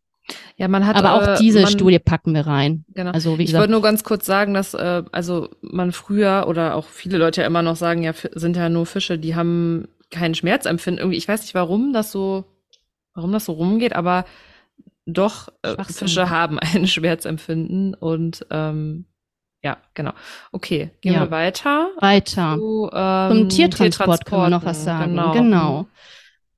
Ja, 0.56 0.68
man 0.68 0.86
hat. 0.86 0.96
Aber 0.96 1.14
auch 1.14 1.26
äh, 1.34 1.38
diese 1.38 1.62
man, 1.62 1.70
Studie 1.70 1.98
packen 1.98 2.34
wir 2.34 2.46
rein. 2.46 2.84
Genau. 2.94 3.10
Also, 3.10 3.38
wie 3.38 3.44
gesagt, 3.44 3.48
ich 3.48 3.58
wollte 3.58 3.72
nur 3.72 3.82
ganz 3.82 4.04
kurz 4.04 4.24
sagen, 4.24 4.54
dass 4.54 4.74
äh, 4.74 5.02
also 5.12 5.50
man 5.60 5.92
früher 5.92 6.46
oder 6.48 6.74
auch 6.76 6.86
viele 6.86 7.18
Leute 7.18 7.42
ja 7.42 7.46
immer 7.46 7.62
noch 7.62 7.76
sagen, 7.76 8.02
ja, 8.02 8.12
sind 8.34 8.56
ja 8.56 8.68
nur 8.68 8.86
Fische, 8.86 9.18
die 9.18 9.34
haben 9.34 9.88
keinen 10.10 10.34
Schmerzempfinden. 10.34 11.00
Irgendwie, 11.00 11.18
ich 11.18 11.28
weiß 11.28 11.42
nicht, 11.42 11.54
warum 11.54 11.92
das 11.92 12.10
so, 12.10 12.44
warum 13.14 13.32
das 13.32 13.44
so 13.44 13.52
rumgeht, 13.52 13.94
aber 13.94 14.24
doch 15.06 15.48
äh, 15.62 15.82
Fische 15.84 16.30
haben 16.30 16.58
ein 16.74 16.86
Schmerzempfinden 16.86 17.94
und 17.94 18.46
ähm, 18.50 19.04
ja, 19.62 19.78
genau. 19.94 20.12
Okay, 20.52 20.90
gehen 21.00 21.14
ja. 21.14 21.20
wir 21.20 21.30
weiter. 21.30 21.90
Weiter. 21.98 22.56
Zu, 22.56 22.90
ähm, 22.92 23.30
Zum 23.30 23.48
Tiertransport 23.48 24.26
können 24.26 24.42
wir 24.42 24.50
noch 24.50 24.64
was 24.64 24.84
sagen. 24.84 25.12
Genau. 25.12 25.32
genau. 25.32 25.86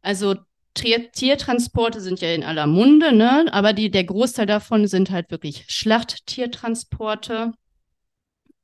Also 0.03 0.35
Tiertransporte 0.77 2.01
sind 2.01 2.21
ja 2.21 2.33
in 2.33 2.45
aller 2.45 2.67
Munde, 2.67 3.13
ne? 3.13 3.47
Aber 3.53 3.73
die, 3.73 3.91
der 3.91 4.05
Großteil 4.05 4.47
davon 4.47 4.87
sind 4.87 5.11
halt 5.11 5.31
wirklich 5.31 5.65
Schlachttiertransporte. 5.69 7.53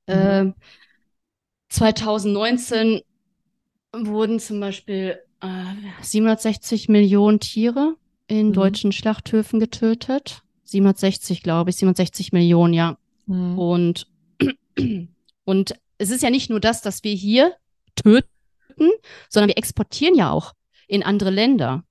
Mhm. 0.07 0.12
Äh, 0.14 0.53
2019 1.68 3.01
wurden 3.94 4.40
zum 4.40 4.61
Beispiel 4.61 5.18
äh, 5.40 6.03
760 6.03 6.88
Millionen 6.88 7.40
Tiere 7.40 7.96
in 8.27 8.48
mhm. 8.48 8.53
deutschen 8.53 8.92
Schlachthöfen 8.92 9.61
getötet. 9.61 10.42
760, 10.64 11.42
glaube 11.42 11.70
ich, 11.70 11.77
760 11.77 12.33
Millionen, 12.33 12.75
ja. 12.75 12.96
Mhm. 13.27 13.59
Und, 13.59 14.07
und 15.44 15.75
es 15.98 16.11
ist 16.11 16.22
ja 16.22 16.31
nicht 16.31 16.51
nur 16.51 16.61
das, 16.61 16.83
dass 16.83 17.05
wir 17.05 17.14
hier 17.14 17.55
töten, 17.94 18.90
sondern 19.29 19.48
wir 19.48 19.59
exportieren 19.59 20.14
ja 20.14 20.31
auch 20.31 20.53
in 20.88 21.03
andere 21.03 21.31
Länder. 21.31 21.85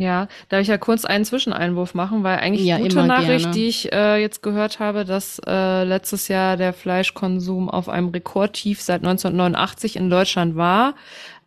Ja, 0.00 0.28
darf 0.48 0.62
ich 0.62 0.68
ja 0.68 0.78
kurz 0.78 1.04
einen 1.04 1.26
Zwischeneinwurf 1.26 1.92
machen, 1.92 2.22
weil 2.22 2.38
eigentlich 2.38 2.64
ja, 2.64 2.78
gute 2.78 3.02
Nachricht, 3.02 3.44
gerne. 3.44 3.54
die 3.54 3.68
ich 3.68 3.92
äh, 3.92 4.18
jetzt 4.18 4.42
gehört 4.42 4.78
habe, 4.78 5.04
dass 5.04 5.38
äh, 5.46 5.84
letztes 5.84 6.28
Jahr 6.28 6.56
der 6.56 6.72
Fleischkonsum 6.72 7.68
auf 7.68 7.90
einem 7.90 8.08
Rekordtief 8.08 8.80
seit 8.80 9.02
1989 9.02 9.96
in 9.96 10.08
Deutschland 10.08 10.56
war. 10.56 10.94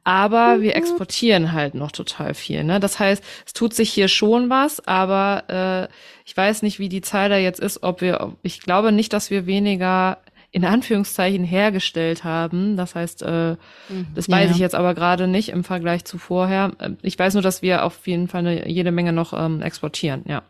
Aber 0.03 0.57
mhm. 0.57 0.61
wir 0.61 0.75
exportieren 0.75 1.53
halt 1.53 1.73
noch 1.73 1.91
total 1.91 2.35
viel. 2.35 2.63
Ne? 2.63 2.79
Das 2.79 2.99
heißt, 2.99 3.23
es 3.43 3.53
tut 3.53 3.73
sich 3.73 3.91
hier 3.91 4.07
schon 4.07 4.51
was, 4.51 4.85
aber 4.85 5.89
äh, 5.89 5.93
ich 6.23 6.37
weiß 6.37 6.61
nicht, 6.61 6.77
wie 6.77 6.89
die 6.89 7.01
Zahl 7.01 7.29
da 7.29 7.37
jetzt 7.37 7.59
ist, 7.59 7.81
ob 7.81 8.01
wir, 8.01 8.33
ich 8.43 8.61
glaube 8.61 8.91
nicht, 8.91 9.13
dass 9.13 9.31
wir 9.31 9.47
weniger 9.47 10.19
in 10.53 10.65
Anführungszeichen 10.65 11.43
hergestellt 11.43 12.23
haben. 12.23 12.77
Das 12.77 12.93
heißt, 12.93 13.23
äh, 13.23 13.55
mhm. 13.89 14.07
das 14.13 14.29
weiß 14.29 14.51
ja, 14.51 14.55
ich 14.55 14.59
jetzt 14.59 14.75
aber 14.75 14.93
gerade 14.93 15.27
nicht 15.27 15.49
im 15.49 15.63
Vergleich 15.63 16.05
zu 16.05 16.19
vorher. 16.19 16.71
Äh, 16.77 16.91
ich 17.01 17.17
weiß 17.17 17.33
nur, 17.33 17.41
dass 17.41 17.63
wir 17.63 17.83
auf 17.83 18.05
jeden 18.05 18.27
Fall 18.27 18.41
eine, 18.41 18.69
jede 18.69 18.91
Menge 18.91 19.13
noch 19.13 19.33
ähm, 19.33 19.61
exportieren, 19.61 20.23
ja. 20.27 20.43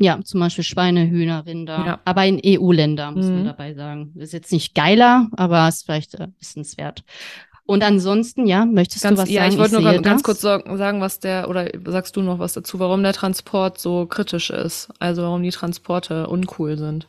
Ja, 0.00 0.20
zum 0.22 0.38
Beispiel 0.38 0.62
Schweine, 0.62 1.08
Hühner, 1.08 1.44
Rinder. 1.44 1.84
Ja. 1.84 2.00
Aber 2.04 2.24
in 2.24 2.40
EU-Länder, 2.44 3.10
muss 3.10 3.26
mhm. 3.26 3.36
man 3.36 3.44
dabei 3.46 3.74
sagen. 3.74 4.12
Ist 4.16 4.32
jetzt 4.32 4.52
nicht 4.52 4.74
geiler, 4.74 5.28
aber 5.36 5.66
ist 5.66 5.86
vielleicht 5.86 6.14
äh, 6.14 6.28
wissenswert. 6.38 7.02
Und 7.64 7.82
ansonsten, 7.82 8.46
ja, 8.46 8.66
möchtest 8.66 9.02
ganz, 9.02 9.16
du 9.16 9.22
was 9.22 9.30
ja, 9.30 9.40
sagen? 9.42 9.50
Ja, 9.50 9.54
ich 9.54 9.58
wollte 9.58 9.82
nur 9.82 9.92
ganz, 9.92 10.04
ganz 10.04 10.22
kurz 10.22 10.40
sagen, 10.42 11.00
was 11.00 11.20
der, 11.20 11.48
oder 11.48 11.68
sagst 11.86 12.16
du 12.16 12.22
noch 12.22 12.38
was 12.38 12.52
dazu, 12.52 12.78
warum 12.78 13.02
der 13.02 13.12
Transport 13.14 13.78
so 13.78 14.06
kritisch 14.06 14.50
ist? 14.50 14.90
Also 14.98 15.22
warum 15.22 15.42
die 15.42 15.50
Transporte 15.50 16.28
uncool 16.28 16.78
sind? 16.78 17.08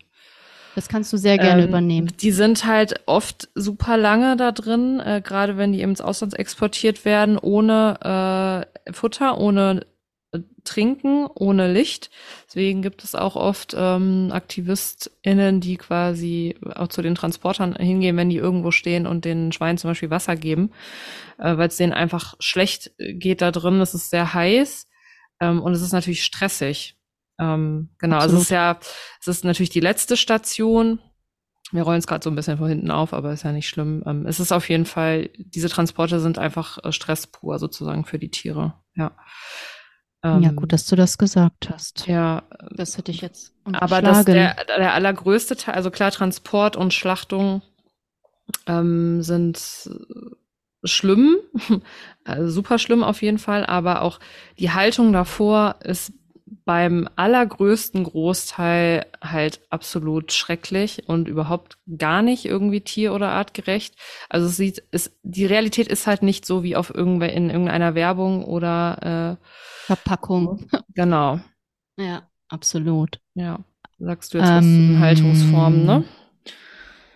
Das 0.79 0.87
kannst 0.87 1.11
du 1.11 1.17
sehr 1.17 1.37
gerne 1.37 1.63
ähm, 1.63 1.67
übernehmen. 1.67 2.07
Die 2.21 2.31
sind 2.31 2.65
halt 2.65 3.01
oft 3.05 3.49
super 3.53 3.97
lange 3.97 4.37
da 4.37 4.53
drin, 4.53 5.01
äh, 5.01 5.21
gerade 5.21 5.57
wenn 5.57 5.73
die 5.73 5.81
eben 5.81 5.89
ins 5.89 5.99
Ausland 5.99 6.39
exportiert 6.39 7.03
werden, 7.03 7.37
ohne 7.37 8.65
äh, 8.87 8.93
Futter, 8.93 9.37
ohne 9.39 9.85
äh, 10.31 10.39
Trinken, 10.63 11.27
ohne 11.35 11.69
Licht. 11.69 12.11
Deswegen 12.47 12.81
gibt 12.81 13.03
es 13.03 13.13
auch 13.13 13.35
oft 13.35 13.75
ähm, 13.77 14.29
AktivistInnen, 14.31 15.59
die 15.59 15.75
quasi 15.75 16.55
auch 16.75 16.87
zu 16.87 17.01
den 17.01 17.15
Transportern 17.15 17.75
hingehen, 17.75 18.15
wenn 18.15 18.29
die 18.29 18.37
irgendwo 18.37 18.71
stehen 18.71 19.05
und 19.05 19.25
den 19.25 19.51
Schweinen 19.51 19.77
zum 19.77 19.89
Beispiel 19.89 20.11
Wasser 20.11 20.37
geben, 20.37 20.71
äh, 21.39 21.57
weil 21.57 21.67
es 21.67 21.75
denen 21.75 21.91
einfach 21.91 22.35
schlecht 22.39 22.93
geht 22.97 23.41
da 23.41 23.51
drin. 23.51 23.81
Es 23.81 23.93
ist 23.93 24.11
sehr 24.11 24.33
heiß 24.33 24.87
ähm, 25.41 25.61
und 25.61 25.73
es 25.73 25.81
ist 25.81 25.91
natürlich 25.91 26.23
stressig. 26.23 26.95
Ähm, 27.39 27.89
genau, 27.97 28.17
Absolut. 28.17 28.23
also 28.23 28.38
es 28.38 28.43
ist 28.43 28.52
ja, 28.52 28.80
es 29.21 29.28
ist 29.28 29.45
natürlich 29.45 29.69
die 29.69 29.80
letzte 29.80 30.17
Station. 30.17 30.99
Wir 31.71 31.84
rollen 31.84 31.99
es 31.99 32.08
gerade 32.08 32.23
so 32.23 32.30
ein 32.30 32.36
bisschen 32.36 32.58
von 32.58 32.67
hinten 32.67 32.91
auf, 32.91 33.13
aber 33.13 33.32
ist 33.32 33.43
ja 33.43 33.52
nicht 33.52 33.69
schlimm. 33.69 34.04
Ähm, 34.06 34.25
es 34.25 34.39
ist 34.39 34.52
auf 34.52 34.67
jeden 34.69 34.86
Fall, 34.86 35.30
diese 35.38 35.69
Transporte 35.69 36.19
sind 36.19 36.39
einfach 36.39 36.84
äh, 36.84 36.91
Stress 36.91 37.28
pur 37.28 37.60
sozusagen 37.60 38.06
für 38.06 38.19
die 38.19 38.32
Tiere. 38.32 38.73
Ja. 38.95 39.12
Ähm, 40.23 40.41
ja, 40.41 40.52
gut, 40.52 40.73
dass 40.73 40.86
du 40.86 40.95
das 40.95 41.17
gesagt 41.17 41.69
hast. 41.69 42.08
Ja. 42.08 42.43
Das 42.71 42.97
hätte 42.97 43.12
ich 43.12 43.21
jetzt 43.21 43.54
Aber 43.71 44.02
das 44.02 44.25
der, 44.25 44.56
der 44.65 44.93
allergrößte 44.93 45.56
Teil, 45.56 45.75
also 45.75 45.91
klar, 45.91 46.12
Transport 46.12 46.75
und 46.75 46.93
Schlachtung 46.93 47.62
ähm, 48.67 49.21
sind 49.21 49.89
schlimm, 50.84 51.38
also 52.23 52.49
super 52.49 52.80
schlimm 52.80 53.04
auf 53.04 53.21
jeden 53.21 53.38
Fall, 53.38 53.65
aber 53.65 54.02
auch 54.02 54.19
die 54.58 54.71
Haltung 54.71 55.13
davor 55.13 55.75
ist 55.84 56.13
beim 56.65 57.07
allergrößten 57.15 58.03
Großteil 58.03 59.05
halt 59.21 59.62
absolut 59.69 60.31
schrecklich 60.31 61.07
und 61.07 61.27
überhaupt 61.27 61.77
gar 61.97 62.21
nicht 62.21 62.45
irgendwie 62.45 62.81
tier- 62.81 63.13
oder 63.13 63.29
artgerecht. 63.29 63.95
Also 64.29 64.47
es 64.47 64.57
sieht, 64.57 64.83
es, 64.91 65.17
die 65.23 65.45
Realität 65.45 65.88
ist 65.88 66.07
halt 66.07 66.23
nicht 66.23 66.45
so 66.45 66.63
wie 66.63 66.75
auf 66.75 66.93
irgendwer, 66.93 67.33
in 67.33 67.49
irgendeiner 67.49 67.95
Werbung 67.95 68.43
oder 68.43 69.38
äh, 69.39 69.45
Verpackung. 69.85 70.69
Genau. 70.93 71.39
Ja, 71.97 72.23
absolut. 72.47 73.19
Ja. 73.33 73.59
Sagst 73.99 74.33
du 74.33 74.38
jetzt 74.38 74.49
ähm, 74.49 74.55
was 74.55 74.63
zu 74.63 74.69
den 74.69 74.99
Haltungsformen, 74.99 75.85
ne? 75.85 76.03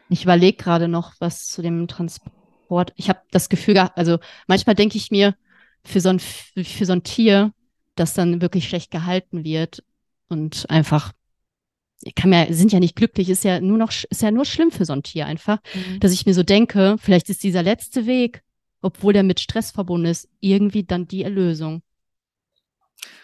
Ich 0.09 0.23
überlege 0.23 0.57
gerade 0.57 0.87
noch 0.87 1.13
was 1.19 1.47
zu 1.47 1.61
dem 1.61 1.87
Transport. 1.87 2.93
Ich 2.95 3.09
habe 3.09 3.21
das 3.31 3.49
Gefühl 3.49 3.77
also 3.77 4.19
manchmal 4.47 4.75
denke 4.75 4.97
ich 4.97 5.09
mir, 5.11 5.35
für 5.85 5.99
so 5.99 6.09
ein, 6.09 6.19
für 6.19 6.85
so 6.85 6.93
ein 6.93 7.03
Tier 7.03 7.51
das 7.95 8.13
dann 8.13 8.41
wirklich 8.41 8.67
schlecht 8.67 8.91
gehalten 8.91 9.43
wird 9.43 9.83
und 10.29 10.69
einfach 10.69 11.13
kann 12.15 12.29
mir, 12.29 12.53
sind 12.53 12.73
ja 12.73 12.79
nicht 12.79 12.95
glücklich, 12.95 13.29
ist 13.29 13.43
ja 13.43 13.61
nur 13.61 13.77
noch, 13.77 13.91
ist 14.09 14.21
ja 14.21 14.31
nur 14.31 14.45
schlimm 14.45 14.71
für 14.71 14.83
so 14.83 14.93
ein 14.93 15.03
Tier 15.03 15.25
einfach, 15.25 15.59
mhm. 15.73 15.99
dass 15.99 16.11
ich 16.11 16.25
mir 16.25 16.33
so 16.33 16.43
denke, 16.43 16.97
vielleicht 16.99 17.29
ist 17.29 17.43
dieser 17.43 17.63
letzte 17.63 18.05
Weg, 18.05 18.43
obwohl 18.81 19.13
der 19.13 19.23
mit 19.23 19.39
Stress 19.39 19.71
verbunden 19.71 20.07
ist, 20.07 20.27
irgendwie 20.41 20.83
dann 20.83 21.07
die 21.07 21.23
Erlösung. 21.23 21.81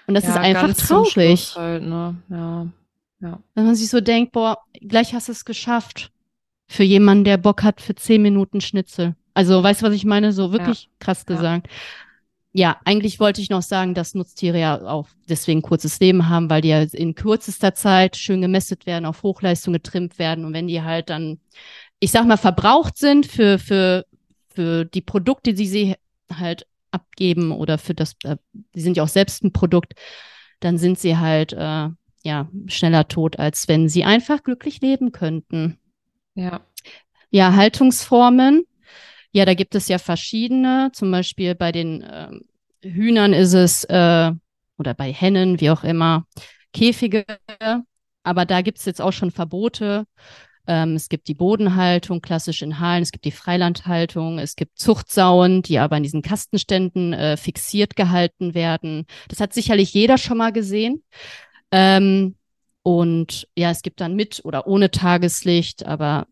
Und 0.07 0.13
das 0.13 0.23
ja, 0.23 0.31
ist 0.31 0.37
einfach 0.37 0.73
traurig. 0.73 1.55
Halt, 1.55 1.83
ne? 1.83 2.15
ja, 2.29 2.67
ja. 3.19 3.39
Wenn 3.53 3.65
man 3.65 3.75
sich 3.75 3.89
so 3.89 3.99
denkt, 3.99 4.31
boah, 4.31 4.57
gleich 4.79 5.13
hast 5.13 5.27
du 5.27 5.33
es 5.33 5.45
geschafft. 5.45 6.11
Für 6.71 6.83
jemanden, 6.83 7.23
der 7.23 7.37
Bock 7.37 7.63
hat 7.63 7.81
für 7.81 7.95
zehn 7.95 8.21
Minuten 8.21 8.61
Schnitzel. 8.61 9.15
Also, 9.33 9.61
weißt 9.61 9.81
du, 9.81 9.87
was 9.87 9.93
ich 9.93 10.05
meine? 10.05 10.31
So 10.31 10.51
wirklich 10.51 10.83
ja. 10.83 10.89
krass 10.99 11.25
gesagt 11.25 11.67
ja, 12.51 12.79
eigentlich 12.83 13.19
wollte 13.19 13.41
ich 13.41 13.49
noch 13.49 13.61
sagen, 13.61 13.93
dass 13.93 14.15
Nutztiere 14.15 14.59
ja 14.59 14.81
auch 14.87 15.07
deswegen 15.27 15.61
kurzes 15.61 15.99
Leben 15.99 16.29
haben, 16.29 16.49
weil 16.49 16.61
die 16.61 16.69
ja 16.69 16.81
in 16.81 17.13
kürzester 17.13 17.75
Zeit 17.75 18.17
schön 18.17 18.41
gemästet 18.41 18.85
werden, 18.85 19.05
auf 19.05 19.21
Hochleistung 19.21 19.73
getrimmt 19.73 20.17
werden. 20.17 20.45
Und 20.45 20.53
wenn 20.53 20.67
die 20.67 20.81
halt 20.81 21.09
dann, 21.09 21.39
ich 21.99 22.11
sag 22.11 22.25
mal, 22.25 22.37
verbraucht 22.37 22.97
sind 22.97 23.27
für, 23.27 23.59
für, 23.59 24.05
für 24.47 24.85
die 24.85 25.01
Produkte, 25.01 25.53
die 25.53 25.67
sie 25.67 25.95
halt 26.33 26.65
abgeben 26.91 27.51
oder 27.51 27.77
für 27.77 27.93
das, 27.93 28.15
äh, 28.23 28.37
die 28.73 28.81
sind 28.81 28.97
ja 28.97 29.03
auch 29.03 29.09
selbst 29.09 29.43
ein 29.43 29.53
Produkt, 29.53 29.93
dann 30.59 30.79
sind 30.79 30.97
sie 30.97 31.17
halt, 31.17 31.53
äh, 31.53 31.89
ja, 32.23 32.49
schneller 32.67 33.07
tot, 33.07 33.39
als 33.39 33.67
wenn 33.67 33.87
sie 33.89 34.03
einfach 34.03 34.43
glücklich 34.43 34.81
leben 34.81 35.11
könnten. 35.11 35.77
Ja. 36.35 36.61
Ja, 37.29 37.53
Haltungsformen. 37.55 38.65
Ja, 39.31 39.45
da 39.45 39.53
gibt 39.53 39.75
es 39.75 39.87
ja 39.87 39.97
verschiedene. 39.99 40.89
Zum 40.93 41.11
Beispiel 41.11 41.55
bei 41.55 41.71
den 41.71 42.01
äh, 42.01 42.31
Hühnern 42.83 43.33
ist 43.33 43.53
es, 43.53 43.83
äh, 43.85 44.31
oder 44.77 44.93
bei 44.93 45.11
Hennen, 45.13 45.59
wie 45.59 45.69
auch 45.69 45.83
immer, 45.83 46.25
Käfige. 46.73 47.25
Aber 48.23 48.45
da 48.45 48.61
gibt 48.61 48.79
es 48.79 48.85
jetzt 48.85 49.01
auch 49.01 49.13
schon 49.13 49.31
Verbote. 49.31 50.05
Ähm, 50.67 50.95
es 50.95 51.09
gibt 51.09 51.27
die 51.27 51.33
Bodenhaltung, 51.33 52.21
klassisch 52.21 52.61
in 52.61 52.79
Hallen. 52.79 53.03
Es 53.03 53.11
gibt 53.11 53.25
die 53.25 53.31
Freilandhaltung. 53.31 54.39
Es 54.39 54.55
gibt 54.55 54.77
Zuchtsauen, 54.79 55.61
die 55.61 55.79
aber 55.79 55.97
in 55.97 56.03
diesen 56.03 56.21
Kastenständen 56.21 57.13
äh, 57.13 57.37
fixiert 57.37 57.95
gehalten 57.95 58.53
werden. 58.53 59.05
Das 59.29 59.39
hat 59.39 59.53
sicherlich 59.53 59.93
jeder 59.93 60.17
schon 60.17 60.37
mal 60.37 60.51
gesehen. 60.51 61.03
Ähm, 61.71 62.35
und 62.83 63.47
ja, 63.55 63.71
es 63.71 63.81
gibt 63.81 64.01
dann 64.01 64.15
mit 64.15 64.41
oder 64.43 64.67
ohne 64.67 64.91
Tageslicht, 64.91 65.85
aber 65.85 66.27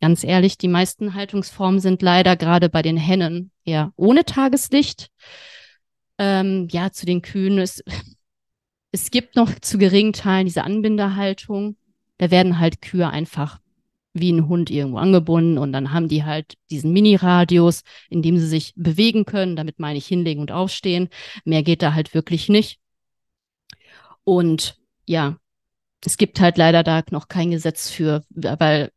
Ganz 0.00 0.24
ehrlich, 0.24 0.58
die 0.58 0.68
meisten 0.68 1.14
Haltungsformen 1.14 1.80
sind 1.80 2.02
leider 2.02 2.36
gerade 2.36 2.68
bei 2.68 2.82
den 2.82 2.96
Hennen 2.96 3.50
eher 3.64 3.92
ohne 3.96 4.24
Tageslicht. 4.24 5.10
Ähm, 6.18 6.68
ja, 6.70 6.90
zu 6.90 7.06
den 7.06 7.22
Kühen 7.22 7.58
ist, 7.58 7.84
es 8.92 9.10
gibt 9.10 9.36
noch 9.36 9.58
zu 9.60 9.78
geringen 9.78 10.12
Teilen 10.12 10.46
diese 10.46 10.64
Anbinderhaltung. 10.64 11.76
Da 12.18 12.30
werden 12.30 12.58
halt 12.58 12.82
Kühe 12.82 13.08
einfach 13.08 13.60
wie 14.14 14.30
ein 14.30 14.48
Hund 14.48 14.70
irgendwo 14.70 14.98
angebunden 14.98 15.56
und 15.56 15.72
dann 15.72 15.92
haben 15.92 16.08
die 16.08 16.24
halt 16.24 16.56
diesen 16.70 16.92
Mini-Radius, 16.92 17.82
in 18.10 18.22
dem 18.22 18.38
sie 18.38 18.46
sich 18.46 18.74
bewegen 18.76 19.24
können. 19.24 19.56
Damit 19.56 19.78
meine 19.78 19.98
ich 19.98 20.06
hinlegen 20.06 20.40
und 20.40 20.52
aufstehen. 20.52 21.08
Mehr 21.44 21.62
geht 21.62 21.82
da 21.82 21.94
halt 21.94 22.12
wirklich 22.14 22.48
nicht. 22.48 22.78
Und 24.24 24.76
ja, 25.06 25.36
es 26.04 26.16
gibt 26.16 26.40
halt 26.40 26.58
leider 26.58 26.82
da 26.82 27.02
noch 27.10 27.28
kein 27.28 27.50
Gesetz 27.50 27.90
für, 27.90 28.24
weil 28.30 28.90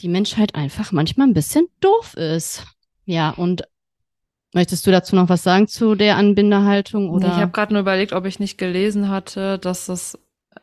die 0.00 0.08
Menschheit 0.08 0.54
einfach 0.54 0.92
manchmal 0.92 1.26
ein 1.26 1.34
bisschen 1.34 1.68
doof 1.80 2.14
ist. 2.14 2.66
Ja, 3.04 3.30
und 3.30 3.62
möchtest 4.52 4.86
du 4.86 4.90
dazu 4.90 5.16
noch 5.16 5.28
was 5.28 5.42
sagen 5.42 5.68
zu 5.68 5.94
der 5.94 6.16
Anbindehaltung? 6.16 7.10
Oder? 7.10 7.28
Ich 7.28 7.34
habe 7.34 7.52
gerade 7.52 7.72
nur 7.72 7.80
überlegt, 7.82 8.12
ob 8.12 8.26
ich 8.26 8.38
nicht 8.40 8.58
gelesen 8.58 9.08
hatte, 9.08 9.58
dass 9.58 9.86
das 9.86 10.18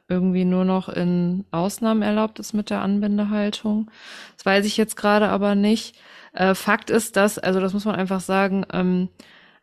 irgendwie 0.10 0.46
nur 0.46 0.66
noch 0.66 0.90
in 0.90 1.46
Ausnahmen 1.52 2.02
erlaubt 2.02 2.40
ist 2.40 2.54
mit 2.54 2.70
der 2.70 2.82
Anbindehaltung. 2.82 3.90
Das 4.36 4.46
weiß 4.46 4.66
ich 4.66 4.78
jetzt 4.78 4.96
gerade 4.98 5.30
aber 5.30 5.56
nicht. 5.56 5.96
Äh, 6.34 6.56
Fakt 6.56 6.90
ist, 6.90 7.16
dass, 7.16 7.40
also 7.40 7.60
das 7.60 7.74
muss 7.74 7.86
man 7.86 7.96
einfach 7.96 8.20
sagen, 8.20 8.66
ähm, 8.74 9.10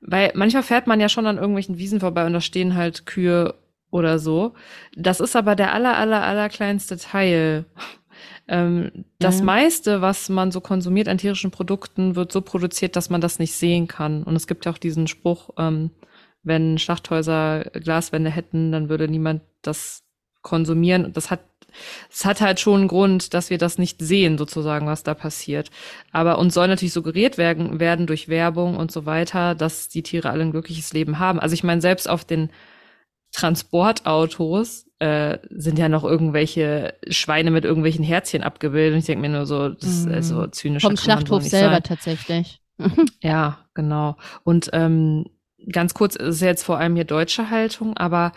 Weil 0.00 0.32
manchmal 0.34 0.62
fährt 0.62 0.86
man 0.86 1.00
ja 1.00 1.08
schon 1.08 1.26
an 1.26 1.36
irgendwelchen 1.36 1.78
Wiesen 1.78 2.00
vorbei 2.00 2.24
und 2.26 2.32
da 2.32 2.40
stehen 2.40 2.74
halt 2.74 3.04
Kühe 3.06 3.54
oder 3.90 4.18
so. 4.18 4.54
Das 4.96 5.20
ist 5.20 5.36
aber 5.36 5.56
der 5.56 5.74
aller, 5.74 5.96
aller, 5.98 6.22
aller 6.22 6.48
kleinste 6.48 6.96
Teil. 6.96 7.66
Ähm, 8.50 9.04
das 9.20 9.38
ja. 9.38 9.44
meiste, 9.44 10.00
was 10.02 10.28
man 10.28 10.50
so 10.50 10.60
konsumiert 10.60 11.08
an 11.08 11.18
tierischen 11.18 11.52
Produkten, 11.52 12.16
wird 12.16 12.32
so 12.32 12.40
produziert, 12.40 12.96
dass 12.96 13.08
man 13.08 13.20
das 13.20 13.38
nicht 13.38 13.54
sehen 13.54 13.86
kann. 13.86 14.24
Und 14.24 14.34
es 14.34 14.48
gibt 14.48 14.66
ja 14.66 14.72
auch 14.72 14.78
diesen 14.78 15.06
Spruch, 15.06 15.50
ähm, 15.56 15.90
wenn 16.42 16.76
Schlachthäuser 16.76 17.64
Glaswände 17.74 18.30
hätten, 18.30 18.72
dann 18.72 18.88
würde 18.88 19.06
niemand 19.06 19.42
das 19.62 20.02
konsumieren. 20.42 21.12
Das 21.12 21.30
hat 21.30 21.40
es 22.10 22.24
hat 22.24 22.40
halt 22.40 22.58
schon 22.58 22.80
einen 22.80 22.88
Grund, 22.88 23.32
dass 23.32 23.48
wir 23.48 23.58
das 23.58 23.78
nicht 23.78 24.02
sehen, 24.02 24.38
sozusagen, 24.38 24.88
was 24.88 25.04
da 25.04 25.14
passiert. 25.14 25.70
Aber 26.10 26.38
uns 26.38 26.54
soll 26.54 26.66
natürlich 26.66 26.92
suggeriert 26.92 27.38
werden, 27.38 27.78
werden 27.78 28.08
durch 28.08 28.28
Werbung 28.28 28.76
und 28.76 28.90
so 28.90 29.06
weiter, 29.06 29.54
dass 29.54 29.88
die 29.88 30.02
Tiere 30.02 30.30
alle 30.30 30.42
ein 30.42 30.50
glückliches 30.50 30.92
Leben 30.92 31.20
haben. 31.20 31.38
Also 31.38 31.54
ich 31.54 31.62
meine, 31.62 31.80
selbst 31.80 32.08
auf 32.08 32.24
den 32.24 32.50
Transportautos 33.32 34.86
äh, 34.98 35.38
sind 35.50 35.78
ja 35.78 35.88
noch 35.88 36.04
irgendwelche 36.04 36.94
Schweine 37.08 37.50
mit 37.50 37.64
irgendwelchen 37.64 38.04
Herzchen 38.04 38.42
abgebildet. 38.42 38.94
Und 38.94 38.98
ich 39.00 39.06
denke 39.06 39.22
mir 39.22 39.34
nur 39.34 39.46
so, 39.46 39.68
das 39.68 39.88
ist 39.88 40.06
mm. 40.06 40.22
so 40.22 40.46
zynisch. 40.48 40.82
Vom 40.82 40.96
Schlachthof 40.96 41.42
selber 41.42 41.74
sein. 41.74 41.82
tatsächlich. 41.82 42.60
ja, 43.22 43.58
genau. 43.74 44.16
Und 44.44 44.70
ähm, 44.72 45.26
ganz 45.70 45.94
kurz 45.94 46.16
ist 46.16 46.40
jetzt 46.40 46.64
vor 46.64 46.78
allem 46.78 46.96
hier 46.96 47.04
deutsche 47.04 47.50
Haltung, 47.50 47.96
aber 47.96 48.32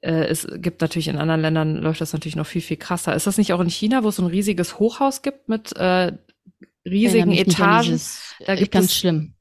äh, 0.00 0.26
es 0.26 0.46
gibt 0.56 0.80
natürlich 0.80 1.08
in 1.08 1.18
anderen 1.18 1.40
Ländern 1.40 1.76
läuft 1.76 2.00
das 2.00 2.12
natürlich 2.12 2.36
noch 2.36 2.46
viel, 2.46 2.62
viel 2.62 2.76
krasser. 2.76 3.14
Ist 3.14 3.26
das 3.26 3.38
nicht 3.38 3.52
auch 3.52 3.60
in 3.60 3.70
China, 3.70 4.04
wo 4.04 4.08
es 4.08 4.16
so 4.16 4.22
ein 4.22 4.28
riesiges 4.28 4.78
Hochhaus 4.78 5.22
gibt 5.22 5.48
mit 5.48 5.76
äh, 5.76 6.12
riesigen 6.84 7.32
Etagen? 7.32 7.90
Dieses, 7.90 8.34
da 8.44 8.54
gibt 8.54 8.72
ganz 8.72 8.86
es, 8.86 8.96
schlimm. 8.96 9.34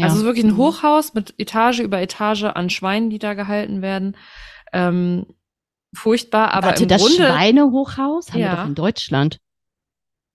Also 0.00 0.14
es 0.14 0.20
ist 0.20 0.26
wirklich 0.26 0.44
ein 0.44 0.52
mhm. 0.52 0.56
Hochhaus 0.56 1.14
mit 1.14 1.34
Etage 1.38 1.80
über 1.80 2.00
Etage 2.00 2.44
an 2.44 2.70
Schweinen, 2.70 3.10
die 3.10 3.18
da 3.18 3.34
gehalten 3.34 3.82
werden. 3.82 4.16
Ähm, 4.72 5.26
furchtbar, 5.94 6.52
aber 6.52 6.68
Warte, 6.68 6.82
im 6.82 6.88
das 6.88 7.00
Grunde, 7.00 7.26
Schweinehochhaus 7.28 8.32
haben 8.32 8.40
ja. 8.40 8.52
wir 8.52 8.56
doch 8.56 8.68
in 8.68 8.74
Deutschland. 8.74 9.40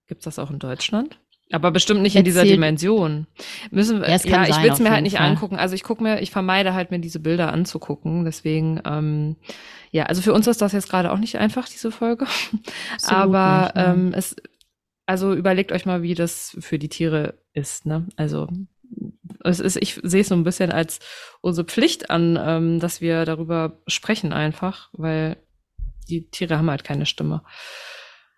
Gibt's 0.08 0.26
das 0.26 0.40
auch 0.40 0.50
in 0.50 0.60
Deutschland? 0.60 1.20
Aber 1.52 1.72
bestimmt 1.72 2.02
nicht 2.02 2.16
in 2.16 2.24
dieser 2.24 2.44
Dimension. 2.44 3.26
Müssen 3.72 4.02
wir, 4.02 4.10
ja, 4.10 4.18
ja 4.18 4.48
ich 4.48 4.62
will 4.62 4.72
es 4.72 4.80
mir 4.80 4.92
halt 4.92 5.02
nicht 5.02 5.18
Fall. 5.18 5.28
angucken. 5.28 5.56
Also 5.56 5.74
ich 5.74 5.84
gucke 5.84 6.04
mir, 6.04 6.22
ich 6.22 6.30
vermeide 6.30 6.76
halt 6.76 6.92
mir 6.92 7.00
diese 7.00 7.20
Bilder 7.20 7.52
anzugucken. 7.52 8.24
Deswegen, 8.24 8.80
ähm, 8.86 9.36
ja, 9.92 10.04
also 10.04 10.22
für 10.22 10.34
uns 10.34 10.46
ist 10.46 10.62
das 10.62 10.74
jetzt 10.74 10.90
gerade 10.90 11.12
auch 11.12 11.18
nicht 11.18 11.38
einfach, 11.38 11.68
diese 11.68 11.92
Folge. 11.92 12.26
Absolut 12.94 13.20
Aber 13.20 13.62
nicht, 13.64 13.76
ja. 13.76 13.94
ähm, 13.94 14.14
es, 14.14 14.36
also 15.08 15.34
überlegt 15.34 15.72
euch 15.72 15.88
mal, 15.88 16.04
wie 16.04 16.14
das 16.14 16.56
für 16.60 16.78
die 16.78 16.90
Tiere 16.90 17.40
ist. 17.54 17.88
Ne? 17.88 18.08
Also 18.16 18.48
es 19.44 19.60
ist, 19.60 19.78
ich 19.78 20.00
sehe 20.04 20.22
es 20.22 20.28
so 20.28 20.36
ein 20.36 20.44
bisschen 20.44 20.72
als 20.72 21.00
unsere 21.42 21.66
Pflicht 21.66 22.10
an, 22.10 22.38
ähm, 22.42 22.80
dass 22.80 23.02
wir 23.02 23.26
darüber 23.26 23.80
sprechen 23.88 24.34
einfach, 24.34 24.90
weil 24.94 25.38
die 26.10 26.30
Tiere 26.30 26.58
haben 26.58 26.70
halt 26.70 26.84
keine 26.84 27.06
Stimme. 27.06 27.44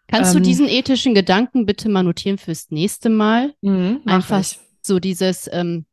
Kannst 0.08 0.36
ähm, 0.36 0.41
du 0.41 0.47
diesen 0.47 0.68
ethischen 0.68 1.16
Gedanken 1.16 1.66
bitte 1.66 1.89
mal 1.89 2.04
notieren 2.04 2.38
fürs 2.38 2.70
nächste 2.70 3.10
Mal? 3.10 3.54
Mhm, 3.62 4.02
Einfach 4.06 4.41
ich. 4.41 4.60
so 4.82 4.99
dieses, 4.99 5.49
ähm, 5.52 5.86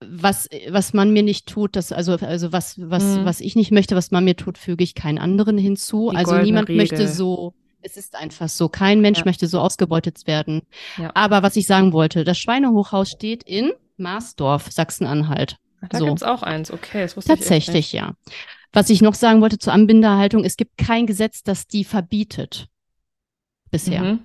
was, 0.00 0.48
was 0.68 0.94
man 0.94 1.12
mir 1.12 1.24
nicht 1.24 1.46
tut, 1.46 1.74
das, 1.74 1.90
also, 1.90 2.12
also 2.14 2.52
was, 2.52 2.76
was, 2.78 3.02
mhm. 3.02 3.24
was 3.24 3.40
ich 3.40 3.56
nicht 3.56 3.72
möchte, 3.72 3.96
was 3.96 4.12
man 4.12 4.24
mir 4.24 4.36
tut, 4.36 4.56
füge 4.56 4.84
ich 4.84 4.94
keinen 4.94 5.18
anderen 5.18 5.58
hinzu. 5.58 6.10
Die 6.12 6.16
also 6.16 6.38
niemand 6.38 6.68
Regel. 6.68 6.80
möchte 6.80 7.08
so, 7.08 7.54
es 7.82 7.96
ist 7.96 8.14
einfach 8.14 8.48
so. 8.48 8.68
Kein 8.68 9.00
Mensch 9.00 9.18
ja. 9.18 9.24
möchte 9.24 9.48
so 9.48 9.58
ausgebeutet 9.58 10.26
werden. 10.26 10.62
Ja. 10.96 11.10
Aber 11.14 11.42
was 11.42 11.56
ich 11.56 11.66
sagen 11.66 11.92
wollte, 11.92 12.24
das 12.24 12.38
Schweinehochhaus 12.38 13.10
steht 13.10 13.42
in 13.42 13.72
Marsdorf, 13.98 14.70
Sachsen-Anhalt. 14.70 15.58
Da 15.90 15.98
so. 15.98 16.06
gibt's 16.06 16.22
auch 16.22 16.42
eins, 16.42 16.70
okay. 16.70 17.02
Das 17.02 17.16
wusste 17.16 17.34
Tatsächlich, 17.34 17.92
ja. 17.92 18.14
Was 18.72 18.90
ich 18.90 19.00
noch 19.00 19.14
sagen 19.14 19.40
wollte 19.40 19.58
zur 19.58 19.72
Anbinderhaltung, 19.72 20.44
es 20.44 20.56
gibt 20.56 20.76
kein 20.76 21.06
Gesetz, 21.06 21.42
das 21.42 21.66
die 21.66 21.84
verbietet 21.84 22.68
bisher. 23.70 24.02
Mhm. 24.02 24.20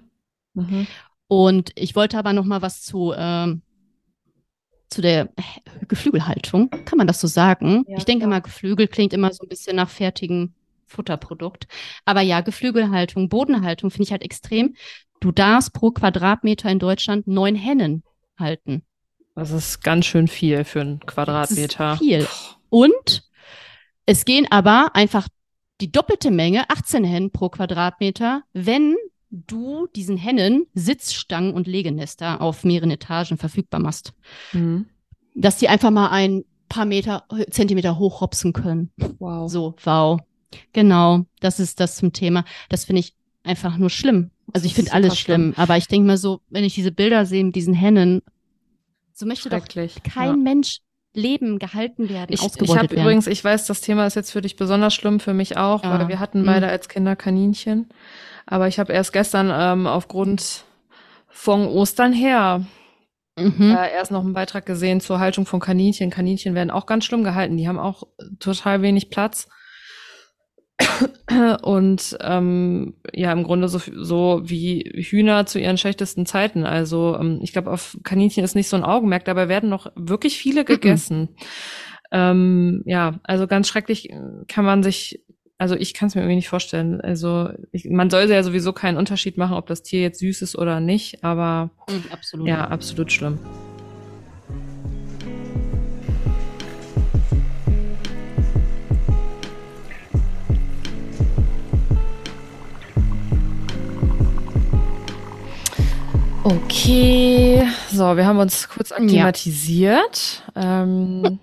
Mhm. 0.53 0.87
Und 1.27 1.71
ich 1.75 1.95
wollte 1.95 2.17
aber 2.17 2.33
noch 2.33 2.45
mal 2.45 2.61
was 2.61 2.81
zu, 2.81 3.13
ähm, 3.15 3.61
zu 4.89 5.01
der 5.01 5.29
Geflügelhaltung. 5.87 6.69
Kann 6.69 6.97
man 6.97 7.07
das 7.07 7.19
so 7.21 7.27
sagen? 7.27 7.83
Ja, 7.87 7.97
ich 7.97 8.05
denke 8.05 8.27
mal, 8.27 8.41
Geflügel 8.41 8.87
klingt 8.87 9.13
immer 9.13 9.33
so 9.33 9.43
ein 9.43 9.49
bisschen 9.49 9.75
nach 9.75 9.89
fertigem 9.89 10.53
Futterprodukt. 10.85 11.67
Aber 12.05 12.21
ja, 12.21 12.41
Geflügelhaltung, 12.41 13.29
Bodenhaltung 13.29 13.89
finde 13.89 14.03
ich 14.03 14.11
halt 14.11 14.23
extrem. 14.23 14.75
Du 15.19 15.31
darfst 15.31 15.73
pro 15.73 15.91
Quadratmeter 15.91 16.69
in 16.69 16.79
Deutschland 16.79 17.27
neun 17.27 17.55
Hennen 17.55 18.03
halten. 18.37 18.83
Das 19.35 19.51
ist 19.51 19.83
ganz 19.83 20.05
schön 20.05 20.27
viel 20.27 20.63
für 20.63 20.81
einen 20.81 20.99
Quadratmeter. 20.99 21.91
Das 21.91 22.01
ist 22.01 22.05
viel. 22.07 22.27
Und 22.69 23.23
es 24.05 24.25
gehen 24.25 24.47
aber 24.49 24.91
einfach 24.93 25.27
die 25.81 25.91
doppelte 25.91 26.31
Menge, 26.31 26.69
18 26.69 27.03
Hennen 27.03 27.31
pro 27.31 27.49
Quadratmeter, 27.49 28.43
wenn 28.53 28.95
du 29.29 29.87
diesen 29.95 30.17
Hennen 30.17 30.67
Sitzstangen 30.75 31.53
und 31.53 31.67
Legenester 31.67 32.41
auf 32.41 32.63
mehreren 32.63 32.91
Etagen 32.91 33.37
verfügbar 33.37 33.79
machst. 33.79 34.13
Mhm. 34.51 34.85
Dass 35.33 35.57
die 35.57 35.67
einfach 35.67 35.89
mal 35.89 36.09
ein 36.09 36.45
paar 36.69 36.85
Meter, 36.85 37.25
Zentimeter 37.49 37.97
hochhopsen 37.97 38.53
können. 38.53 38.91
Wow. 39.17 39.51
So, 39.51 39.75
wow. 39.83 40.19
Genau, 40.71 41.25
das 41.39 41.59
ist 41.59 41.79
das 41.79 41.95
zum 41.95 42.13
Thema. 42.13 42.45
Das 42.69 42.85
finde 42.85 42.99
ich 42.99 43.15
einfach 43.43 43.77
nur 43.77 43.89
schlimm. 43.89 44.29
Also 44.53 44.67
ich 44.67 44.75
finde 44.75 44.93
alles 44.93 45.17
schlimm, 45.17 45.53
schlimm, 45.53 45.53
aber 45.55 45.77
ich 45.77 45.87
denke 45.87 46.05
mal 46.05 46.17
so, 46.17 46.41
wenn 46.49 46.63
ich 46.63 46.75
diese 46.75 46.91
Bilder 46.91 47.25
sehe 47.25 47.43
mit 47.43 47.55
diesen 47.55 47.73
Hennen, 47.73 48.21
so 49.13 49.25
möchte 49.25 49.49
doch 49.49 49.65
kein 49.67 50.29
ja. 50.29 50.35
Mensch 50.35 50.79
leben, 51.13 51.59
gehalten 51.59 52.09
werden, 52.09 52.33
ich, 52.33 52.41
ausgebeutet 52.41 52.75
ich 52.75 52.83
hab 52.83 52.91
werden. 52.91 53.03
Übrigens, 53.03 53.27
ich 53.27 53.43
weiß, 53.43 53.67
das 53.67 53.81
Thema 53.81 54.05
ist 54.07 54.15
jetzt 54.15 54.31
für 54.31 54.41
dich 54.41 54.55
besonders 54.55 54.93
schlimm, 54.93 55.19
für 55.19 55.33
mich 55.33 55.57
auch, 55.57 55.83
ja. 55.83 55.99
weil 55.99 56.07
wir 56.07 56.19
hatten 56.19 56.45
beide 56.45 56.65
mhm. 56.65 56.71
als 56.71 56.89
Kinder 56.89 57.15
Kaninchen. 57.15 57.89
Aber 58.45 58.67
ich 58.67 58.79
habe 58.79 58.91
erst 58.91 59.13
gestern 59.13 59.51
ähm, 59.53 59.87
aufgrund 59.87 60.65
von 61.29 61.67
Ostern 61.67 62.13
her 62.13 62.65
mhm. 63.37 63.75
äh, 63.75 63.91
erst 63.91 64.11
noch 64.11 64.21
einen 64.21 64.33
Beitrag 64.33 64.65
gesehen 64.65 65.01
zur 65.01 65.19
Haltung 65.19 65.45
von 65.45 65.59
Kaninchen. 65.59 66.09
Kaninchen 66.09 66.55
werden 66.55 66.71
auch 66.71 66.85
ganz 66.85 67.05
schlimm 67.05 67.23
gehalten. 67.23 67.57
Die 67.57 67.67
haben 67.67 67.79
auch 67.79 68.03
total 68.39 68.81
wenig 68.81 69.09
Platz. 69.09 69.47
Und 71.61 72.17
ähm, 72.21 72.95
ja, 73.13 73.31
im 73.31 73.43
Grunde 73.43 73.67
so, 73.67 73.79
so 73.79 74.41
wie 74.43 74.79
Hühner 75.09 75.45
zu 75.45 75.59
ihren 75.59 75.77
schlechtesten 75.77 76.25
Zeiten. 76.25 76.65
Also 76.65 77.17
ähm, 77.19 77.39
ich 77.41 77.53
glaube, 77.53 77.71
auf 77.71 77.97
Kaninchen 78.03 78.43
ist 78.43 78.55
nicht 78.55 78.69
so 78.69 78.75
ein 78.75 78.83
Augenmerk, 78.83 79.25
dabei 79.25 79.49
werden 79.49 79.69
noch 79.69 79.91
wirklich 79.95 80.37
viele 80.37 80.65
gegessen. 80.65 81.19
Mhm. 81.21 81.27
Ähm, 82.11 82.83
ja, 82.85 83.19
also 83.23 83.47
ganz 83.47 83.67
schrecklich 83.67 84.09
kann 84.47 84.65
man 84.65 84.83
sich 84.83 85.23
also 85.57 85.75
ich 85.75 85.93
kann 85.93 86.07
es 86.07 86.15
mir 86.15 86.21
irgendwie 86.21 86.37
nicht 86.37 86.49
vorstellen. 86.49 86.99
Also 86.99 87.49
ich, 87.71 87.85
man 87.85 88.09
soll 88.09 88.29
ja 88.29 88.43
sowieso 88.43 88.73
keinen 88.73 88.97
Unterschied 88.97 89.37
machen, 89.37 89.55
ob 89.55 89.65
das 89.67 89.81
Tier 89.81 90.01
jetzt 90.01 90.19
süß 90.19 90.41
ist 90.41 90.57
oder 90.57 90.81
nicht, 90.81 91.23
aber 91.23 91.69
mhm, 91.89 92.03
absolut. 92.11 92.47
ja, 92.47 92.67
absolut 92.67 93.11
schlimm. 93.13 93.39
Okay, 106.43 107.65
so, 107.91 108.17
wir 108.17 108.25
haben 108.25 108.39
uns 108.39 108.67
kurz 108.69 108.91
akklimatisiert. 108.91 110.43
Ja. 110.55 110.83
Ähm, 110.83 111.39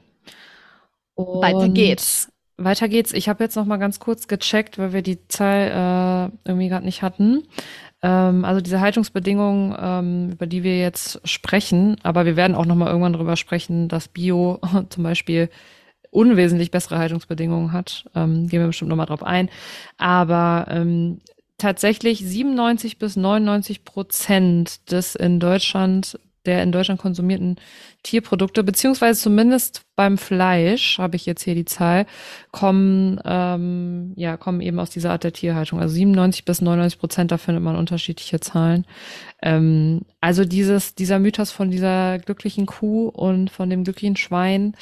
Weiter 1.17 1.69
geht's 1.69 2.31
weiter 2.61 2.89
geht's. 2.89 3.13
Ich 3.13 3.29
habe 3.29 3.43
jetzt 3.43 3.57
noch 3.57 3.65
mal 3.65 3.79
ganz 3.79 3.99
kurz 3.99 4.29
gecheckt, 4.29 4.79
weil 4.79 4.93
wir 4.93 5.03
die 5.03 5.27
Zahl 5.29 6.31
äh, 6.45 6.49
irgendwie 6.49 6.69
gerade 6.69 6.85
nicht 6.85 7.03
hatten. 7.03 7.45
Ähm, 8.03 8.45
also 8.45 8.61
diese 8.61 8.81
Haltungsbedingungen, 8.81 9.75
ähm, 9.79 10.31
über 10.33 10.47
die 10.47 10.63
wir 10.63 10.79
jetzt 10.79 11.21
sprechen, 11.25 11.97
aber 12.03 12.27
wir 12.27 12.37
werden 12.37 12.55
auch 12.55 12.67
noch 12.67 12.77
mal 12.77 12.89
irgendwann 12.89 13.15
darüber 13.15 13.37
sprechen, 13.37 13.89
dass 13.89 14.09
Bio 14.09 14.61
zum 14.91 15.03
Beispiel 15.03 15.49
unwesentlich 16.11 16.71
bessere 16.71 16.99
Haltungsbedingungen 16.99 17.73
hat. 17.73 18.05
Ähm, 18.15 18.49
gehen 18.49 18.61
wir 18.61 18.67
bestimmt 18.67 18.91
noch 18.91 18.97
mal 18.97 19.07
drauf 19.07 19.23
ein. 19.23 19.49
Aber 19.97 20.67
ähm, 20.69 21.21
tatsächlich 21.61 22.19
97 22.21 22.99
bis 22.99 23.17
99 23.17 23.85
Prozent 23.85 24.91
des 24.91 25.15
in 25.15 25.41
Deutschland 25.41 26.19
der 26.47 26.63
in 26.63 26.73
Deutschland 26.73 27.01
konsumierten 27.01 27.57
Tierprodukte, 28.03 28.65
beziehungsweise 28.65 29.21
zumindest 29.21 29.83
beim 29.95 30.17
Fleisch, 30.17 30.99
habe 30.99 31.17
ich 31.17 31.27
jetzt 31.27 31.43
hier 31.43 31.55
die 31.55 31.67
Zahl, 31.67 32.07
kommen, 32.51 33.21
ähm, 33.25 34.15
ja, 34.17 34.39
kommen 34.39 34.63
eben 34.63 34.81
aus 34.81 34.91
dieser 34.91 35.11
Art 35.11 35.25
der 35.25 35.35
Tierhaltung. 35.35 35.81
Also 35.81 35.95
97 35.95 36.47
bis 36.47 36.63
99 36.63 36.99
Prozent, 36.99 37.31
da 37.31 37.37
findet 37.37 37.63
man 37.63 37.77
unterschiedliche 37.77 38.41
Zahlen. 38.41 38.87
Ähm, 39.43 40.01
also 40.21 40.45
dieses, 40.47 40.95
dieser 40.95 41.19
Mythos 41.19 41.51
von 41.51 41.71
dieser 41.71 42.19
glücklichen 42.19 42.65
Kuh 42.65 43.09
und 43.09 43.51
von 43.51 43.69
dem 43.69 43.85
glücklichen 43.85 44.17
Schwein 44.17 44.75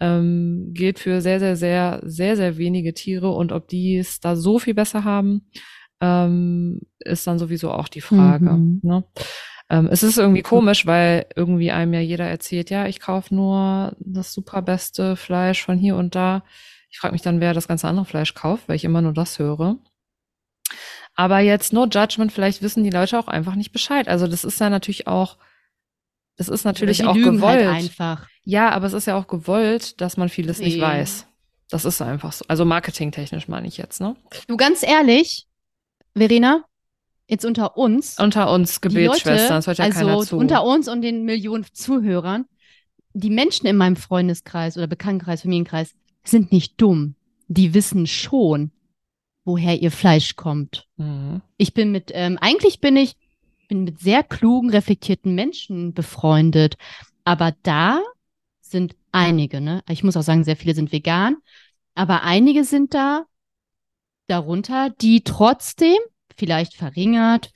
ähm, 0.00 0.70
gilt 0.72 0.98
für 0.98 1.20
sehr, 1.20 1.38
sehr, 1.38 1.56
sehr, 1.56 2.00
sehr, 2.02 2.36
sehr 2.36 2.56
wenige 2.56 2.94
Tiere 2.94 3.30
und 3.30 3.52
ob 3.52 3.68
die 3.68 3.98
es 3.98 4.20
da 4.20 4.36
so 4.36 4.58
viel 4.58 4.74
besser 4.74 5.04
haben, 5.04 5.42
ähm, 6.00 6.80
ist 7.00 7.26
dann 7.26 7.38
sowieso 7.38 7.70
auch 7.72 7.88
die 7.88 8.00
Frage. 8.00 8.50
Mhm. 8.50 8.80
Ne? 8.82 9.04
Ähm, 9.70 9.88
es 9.90 10.02
ist 10.02 10.18
irgendwie 10.18 10.42
komisch, 10.42 10.86
weil 10.86 11.26
irgendwie 11.36 11.70
einem 11.70 11.94
ja 11.94 12.00
jeder 12.00 12.26
erzählt, 12.26 12.70
ja, 12.70 12.86
ich 12.86 13.00
kaufe 13.00 13.34
nur 13.34 13.96
das 13.98 14.32
super 14.32 14.62
beste 14.62 15.16
Fleisch 15.16 15.64
von 15.64 15.78
hier 15.78 15.96
und 15.96 16.14
da. 16.14 16.44
Ich 16.90 16.98
frage 16.98 17.12
mich 17.12 17.22
dann, 17.22 17.40
wer 17.40 17.54
das 17.54 17.66
ganze 17.66 17.88
andere 17.88 18.04
Fleisch 18.04 18.34
kauft, 18.34 18.68
weil 18.68 18.76
ich 18.76 18.84
immer 18.84 19.02
nur 19.02 19.14
das 19.14 19.38
höre. 19.38 19.78
Aber 21.16 21.38
jetzt 21.38 21.72
no 21.72 21.86
judgment, 21.86 22.32
vielleicht 22.32 22.62
wissen 22.62 22.84
die 22.84 22.90
Leute 22.90 23.18
auch 23.18 23.28
einfach 23.28 23.54
nicht 23.54 23.72
Bescheid. 23.72 24.08
Also 24.08 24.26
das 24.26 24.44
ist 24.44 24.60
ja 24.60 24.68
natürlich 24.68 25.06
auch, 25.06 25.38
das 26.36 26.48
ist 26.48 26.64
natürlich 26.64 27.04
auch 27.04 27.14
halt 27.14 27.24
gewollt. 27.24 27.66
Halt 27.66 27.84
einfach. 27.84 28.28
Ja, 28.42 28.70
aber 28.70 28.86
es 28.86 28.92
ist 28.92 29.06
ja 29.06 29.16
auch 29.16 29.28
gewollt, 29.28 30.00
dass 30.00 30.16
man 30.16 30.28
vieles 30.28 30.58
nee. 30.58 30.66
nicht 30.66 30.80
weiß. 30.80 31.26
Das 31.70 31.84
ist 31.84 32.02
einfach 32.02 32.32
so. 32.32 32.44
Also 32.48 32.64
marketingtechnisch 32.64 33.48
meine 33.48 33.66
ich 33.66 33.76
jetzt, 33.76 34.00
ne? 34.00 34.16
Du 34.48 34.56
ganz 34.56 34.82
ehrlich, 34.82 35.46
Verena, 36.14 36.64
jetzt 37.28 37.44
unter 37.44 37.76
uns. 37.76 38.18
Unter 38.18 38.52
uns 38.52 38.80
Gebetsschwestern, 38.80 39.56
das 39.56 39.66
hört 39.66 39.78
ja 39.78 39.84
also 39.84 39.98
keiner 39.98 40.20
zu. 40.20 40.36
unter 40.36 40.64
uns 40.64 40.88
und 40.88 41.02
den 41.02 41.24
Millionen 41.24 41.66
Zuhörern. 41.72 42.46
Die 43.12 43.30
Menschen 43.30 43.66
in 43.66 43.76
meinem 43.76 43.96
Freundeskreis 43.96 44.76
oder 44.76 44.86
Bekanntenkreis, 44.86 45.42
Familienkreis 45.42 45.94
sind 46.24 46.52
nicht 46.52 46.80
dumm. 46.80 47.14
Die 47.46 47.74
wissen 47.74 48.06
schon, 48.06 48.72
woher 49.44 49.80
ihr 49.80 49.90
Fleisch 49.90 50.36
kommt. 50.36 50.88
Mhm. 50.96 51.42
Ich 51.56 51.74
bin 51.74 51.92
mit, 51.92 52.10
ähm, 52.14 52.38
eigentlich 52.40 52.80
bin 52.80 52.96
ich 52.96 53.16
bin 53.68 53.84
mit 53.84 54.00
sehr 54.00 54.22
klugen, 54.22 54.70
reflektierten 54.70 55.34
Menschen 55.34 55.94
befreundet. 55.94 56.76
Aber 57.24 57.54
da 57.62 58.00
sind 58.60 58.94
einige, 59.12 59.60
ne? 59.60 59.82
Ich 59.88 60.04
muss 60.04 60.16
auch 60.16 60.22
sagen, 60.22 60.44
sehr 60.44 60.56
viele 60.56 60.74
sind 60.74 60.92
vegan. 60.92 61.36
Aber 61.94 62.22
einige 62.22 62.64
sind 62.64 62.94
da 62.94 63.24
darunter, 64.26 64.90
die 65.00 65.22
trotzdem 65.22 65.96
vielleicht 66.36 66.74
verringert 66.74 67.50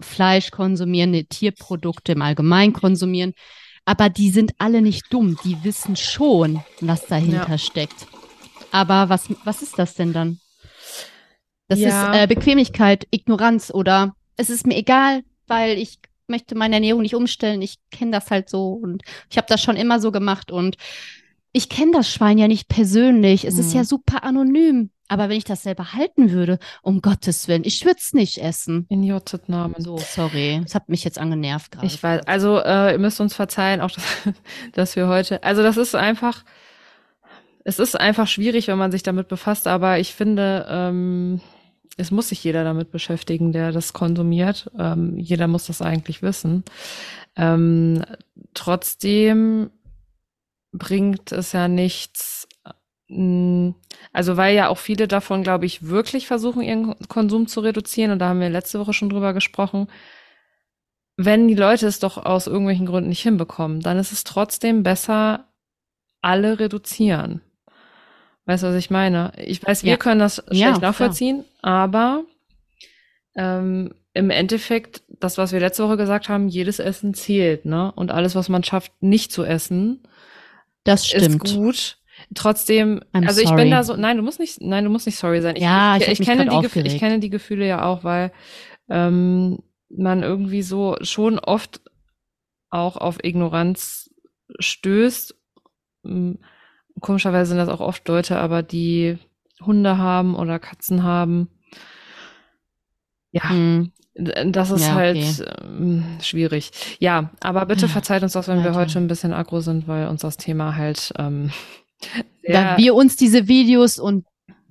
Fleisch 0.00 0.50
konsumieren, 0.50 1.10
ne, 1.10 1.24
Tierprodukte 1.24 2.12
im 2.12 2.22
Allgemeinen 2.22 2.72
konsumieren. 2.72 3.32
Aber 3.84 4.08
die 4.10 4.30
sind 4.30 4.52
alle 4.58 4.82
nicht 4.82 5.12
dumm. 5.12 5.36
Die 5.44 5.64
wissen 5.64 5.96
schon, 5.96 6.62
was 6.80 7.06
dahinter 7.06 7.48
ja. 7.48 7.58
steckt. 7.58 8.06
Aber 8.70 9.08
was, 9.08 9.28
was 9.44 9.62
ist 9.62 9.78
das 9.78 9.94
denn 9.94 10.12
dann? 10.12 10.40
Das 11.68 11.80
ja. 11.80 12.12
ist 12.12 12.20
äh, 12.20 12.26
Bequemlichkeit, 12.26 13.06
Ignoranz 13.10 13.70
oder 13.72 14.14
es 14.36 14.50
ist 14.50 14.66
mir 14.66 14.76
egal, 14.76 15.22
weil 15.46 15.78
ich 15.78 15.98
möchte 16.26 16.54
meine 16.54 16.76
Ernährung 16.76 17.02
nicht 17.02 17.14
umstellen. 17.14 17.62
Ich 17.62 17.76
kenne 17.90 18.12
das 18.12 18.30
halt 18.30 18.48
so 18.48 18.72
und 18.72 19.02
ich 19.30 19.36
habe 19.36 19.46
das 19.48 19.62
schon 19.62 19.76
immer 19.76 20.00
so 20.00 20.12
gemacht 20.12 20.50
und 20.50 20.76
ich 21.52 21.68
kenne 21.68 21.92
das 21.92 22.10
Schwein 22.10 22.38
ja 22.38 22.48
nicht 22.48 22.68
persönlich. 22.68 23.44
Es 23.44 23.54
mhm. 23.54 23.60
ist 23.60 23.74
ja 23.74 23.84
super 23.84 24.24
anonym. 24.24 24.90
Aber 25.08 25.28
wenn 25.28 25.36
ich 25.36 25.44
das 25.44 25.62
selber 25.62 25.92
halten 25.92 26.30
würde, 26.30 26.58
um 26.80 27.02
Gottes 27.02 27.46
Willen, 27.46 27.64
ich 27.66 27.84
würde 27.84 27.98
es 28.00 28.14
nicht 28.14 28.38
essen. 28.38 28.86
In 28.88 29.02
Jotzet 29.02 29.46
Namen. 29.50 29.74
So, 29.76 29.98
sorry. 29.98 30.60
Das 30.62 30.74
hat 30.74 30.88
mich 30.88 31.04
jetzt 31.04 31.18
angenervt 31.18 31.72
gerade. 31.72 31.86
Ich 31.86 32.02
weiß, 32.02 32.26
also 32.26 32.58
äh, 32.58 32.92
ihr 32.92 32.98
müsst 32.98 33.20
uns 33.20 33.34
verzeihen, 33.34 33.82
auch 33.82 33.90
dass, 33.90 34.04
dass 34.72 34.96
wir 34.96 35.08
heute, 35.08 35.42
also 35.42 35.62
das 35.62 35.76
ist 35.76 35.94
einfach, 35.94 36.44
es 37.64 37.78
ist 37.78 38.00
einfach 38.00 38.26
schwierig, 38.26 38.68
wenn 38.68 38.78
man 38.78 38.90
sich 38.90 39.02
damit 39.02 39.28
befasst, 39.28 39.66
aber 39.66 39.98
ich 39.98 40.14
finde, 40.14 40.66
ähm, 40.70 41.42
es 41.98 42.10
muss 42.10 42.30
sich 42.30 42.42
jeder 42.42 42.64
damit 42.64 42.90
beschäftigen, 42.90 43.52
der 43.52 43.70
das 43.70 43.92
konsumiert. 43.92 44.70
Ähm, 44.78 45.18
jeder 45.18 45.46
muss 45.46 45.66
das 45.66 45.82
eigentlich 45.82 46.22
wissen. 46.22 46.64
Ähm, 47.36 48.02
trotzdem 48.54 49.70
bringt 50.72 51.32
es 51.32 51.52
ja 51.52 51.68
nichts, 51.68 52.48
mm, 53.08 53.70
also 54.12 54.36
weil 54.36 54.54
ja 54.56 54.68
auch 54.68 54.78
viele 54.78 55.06
davon, 55.06 55.42
glaube 55.42 55.66
ich, 55.66 55.86
wirklich 55.86 56.26
versuchen, 56.26 56.62
ihren 56.62 56.98
Konsum 57.08 57.46
zu 57.46 57.60
reduzieren. 57.60 58.10
Und 58.10 58.18
da 58.18 58.28
haben 58.28 58.40
wir 58.40 58.50
letzte 58.50 58.80
Woche 58.80 58.92
schon 58.92 59.10
drüber 59.10 59.34
gesprochen. 59.34 59.88
Wenn 61.16 61.46
die 61.46 61.54
Leute 61.54 61.86
es 61.86 62.00
doch 62.00 62.16
aus 62.16 62.46
irgendwelchen 62.46 62.86
Gründen 62.86 63.10
nicht 63.10 63.22
hinbekommen, 63.22 63.80
dann 63.80 63.98
ist 63.98 64.12
es 64.12 64.24
trotzdem 64.24 64.82
besser, 64.82 65.46
alle 66.22 66.58
reduzieren. 66.58 67.42
Weißt 68.46 68.62
du, 68.62 68.68
was 68.68 68.76
ich 68.76 68.90
meine? 68.90 69.32
Ich 69.36 69.64
weiß, 69.64 69.84
wir 69.84 69.92
ja. 69.92 69.96
können 69.96 70.20
das 70.20 70.36
schlecht 70.46 70.60
ja, 70.60 70.78
nachvollziehen, 70.78 71.44
klar. 71.60 71.72
aber 71.72 72.24
ähm, 73.36 73.94
im 74.14 74.30
Endeffekt, 74.30 75.02
das, 75.08 75.38
was 75.38 75.52
wir 75.52 75.60
letzte 75.60 75.84
Woche 75.84 75.96
gesagt 75.96 76.28
haben, 76.28 76.48
jedes 76.48 76.78
Essen 76.78 77.14
zählt, 77.14 77.64
ne? 77.64 77.92
Und 77.92 78.10
alles, 78.10 78.34
was 78.34 78.48
man 78.48 78.64
schafft, 78.64 78.92
nicht 79.00 79.32
zu 79.32 79.44
essen, 79.44 80.02
das 80.84 81.06
stimmt. 81.06 81.44
ist 81.44 81.56
gut. 81.56 81.98
Trotzdem, 82.34 83.00
I'm 83.12 83.26
also 83.26 83.40
ich 83.40 83.48
sorry. 83.48 83.62
bin 83.62 83.70
da 83.70 83.82
so, 83.82 83.96
nein, 83.96 84.16
du 84.16 84.22
musst 84.22 84.38
nicht, 84.38 84.60
nein, 84.60 84.84
du 84.84 84.90
musst 84.90 85.06
nicht 85.06 85.18
sorry 85.18 85.40
sein. 85.40 85.56
Ich, 85.56 85.62
ja, 85.62 85.96
ich, 85.96 86.08
ich, 86.08 86.20
ich 86.20 86.26
kenne 86.26 86.48
die 86.48 86.60
Gefühle, 86.60 86.86
ich 86.86 86.98
kenne 86.98 87.18
die 87.18 87.30
Gefühle 87.30 87.66
ja 87.66 87.84
auch, 87.84 88.04
weil 88.04 88.32
ähm, 88.88 89.58
man 89.88 90.22
irgendwie 90.22 90.62
so 90.62 90.96
schon 91.02 91.38
oft 91.38 91.80
auch 92.70 92.96
auf 92.96 93.22
Ignoranz 93.22 94.10
stößt. 94.58 95.34
Hm, 96.04 96.38
komischerweise 97.00 97.50
sind 97.50 97.58
das 97.58 97.68
auch 97.68 97.80
oft 97.80 98.06
Leute, 98.08 98.38
aber 98.38 98.62
die 98.62 99.18
Hunde 99.60 99.98
haben 99.98 100.34
oder 100.34 100.58
Katzen 100.58 101.02
haben. 101.02 101.48
Ja, 103.30 103.50
hm. 103.50 103.91
Das 104.14 104.70
ist 104.70 104.86
ja, 104.86 104.94
halt 104.94 105.16
okay. 105.16 105.44
ähm, 105.62 106.04
schwierig. 106.20 106.70
Ja, 106.98 107.30
aber 107.40 107.64
bitte 107.66 107.88
verzeiht 107.88 108.22
uns 108.22 108.32
das, 108.32 108.48
wenn 108.48 108.58
Alter. 108.58 108.72
wir 108.72 108.78
heute 108.78 108.98
ein 108.98 109.08
bisschen 109.08 109.32
aggro 109.32 109.60
sind, 109.60 109.88
weil 109.88 110.08
uns 110.08 110.20
das 110.20 110.36
Thema 110.36 110.76
halt 110.76 111.12
ähm, 111.18 111.50
da 112.46 112.76
wir 112.76 112.94
uns 112.94 113.16
diese 113.16 113.48
Videos 113.48 113.98
und 113.98 114.24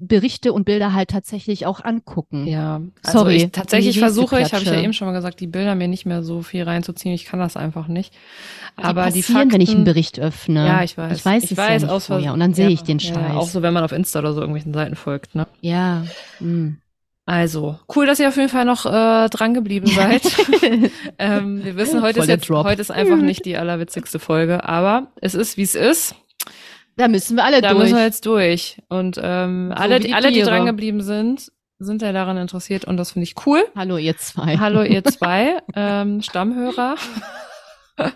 Berichte 0.03 0.51
und 0.51 0.65
Bilder 0.65 0.93
halt 0.93 1.09
tatsächlich 1.09 1.67
auch 1.67 1.83
angucken. 1.83 2.47
Ja, 2.47 2.81
also 3.03 3.19
sorry. 3.19 3.35
Ich 3.35 3.51
tatsächlich 3.51 3.99
versuche 3.99 4.41
ich, 4.41 4.51
habe 4.51 4.63
ich 4.63 4.69
ja 4.69 4.81
eben 4.81 4.93
schon 4.93 5.07
mal 5.07 5.13
gesagt, 5.13 5.39
die 5.39 5.45
Bilder 5.45 5.75
mir 5.75 5.87
nicht 5.87 6.07
mehr 6.07 6.23
so 6.23 6.41
viel 6.41 6.63
reinzuziehen. 6.63 7.13
Ich 7.13 7.25
kann 7.25 7.39
das 7.39 7.55
einfach 7.55 7.87
nicht. 7.87 8.11
Die 8.79 8.83
Aber 8.83 9.11
die 9.11 9.21
Fakten, 9.21 9.53
wenn 9.53 9.61
ich 9.61 9.69
einen 9.69 9.83
Bericht 9.83 10.19
öffne. 10.19 10.65
Ja, 10.65 10.83
ich 10.83 10.97
weiß. 10.97 11.19
Ich 11.19 11.25
weiß, 11.25 11.43
ich 11.43 11.51
es 11.51 11.57
weiß 11.57 11.83
ja 11.83 11.93
nicht 11.93 12.05
vorher 12.05 12.33
und 12.33 12.39
dann 12.39 12.55
sehe 12.55 12.69
ich 12.69 12.81
den 12.81 12.97
ja, 12.97 13.13
Scheiß. 13.13 13.35
auch 13.35 13.47
so, 13.47 13.61
wenn 13.61 13.75
man 13.75 13.83
auf 13.83 13.91
Insta 13.91 14.19
oder 14.19 14.33
so 14.33 14.39
irgendwelchen 14.39 14.73
Seiten 14.73 14.95
folgt, 14.95 15.35
ne? 15.35 15.45
Ja. 15.61 16.03
Mh. 16.39 16.73
Also, 17.25 17.79
cool, 17.95 18.05
dass 18.07 18.19
ihr 18.19 18.27
auf 18.27 18.35
jeden 18.35 18.49
Fall 18.49 18.65
noch 18.65 18.85
äh, 18.85 19.29
dran 19.29 19.53
geblieben 19.53 19.87
seid. 19.87 20.23
ähm, 21.19 21.63
wir 21.63 21.75
wissen, 21.77 22.01
heute 22.01 22.19
ist, 22.19 22.27
jetzt, 22.27 22.49
heute 22.49 22.81
ist 22.81 22.91
einfach 22.91 23.17
nicht 23.17 23.45
die 23.45 23.57
allerwitzigste 23.57 24.19
Folge, 24.19 24.63
aber 24.63 25.11
es 25.21 25.35
ist, 25.35 25.55
wie 25.55 25.61
es 25.61 25.75
ist. 25.75 26.15
Da 26.97 27.07
müssen 27.07 27.37
wir 27.37 27.45
alle 27.45 27.61
da 27.61 27.69
durch. 27.69 27.77
Da 27.77 27.83
müssen 27.83 27.95
wir 27.95 28.03
jetzt 28.03 28.25
durch. 28.25 28.81
Und 28.89 29.19
ähm, 29.21 29.69
so 29.69 29.81
alle, 29.81 29.99
die, 29.99 30.13
alle, 30.13 30.31
die 30.31 30.41
dran 30.41 30.65
geblieben 30.65 31.01
sind, 31.01 31.51
sind 31.79 32.01
ja 32.01 32.11
daran 32.11 32.37
interessiert 32.37 32.85
und 32.85 32.97
das 32.97 33.11
finde 33.11 33.23
ich 33.23 33.35
cool. 33.45 33.63
Hallo 33.75 33.97
ihr 33.97 34.17
zwei. 34.17 34.57
Hallo 34.57 34.83
ihr 34.83 35.03
zwei 35.05 35.59
ähm, 35.75 36.21
Stammhörer. 36.21 36.95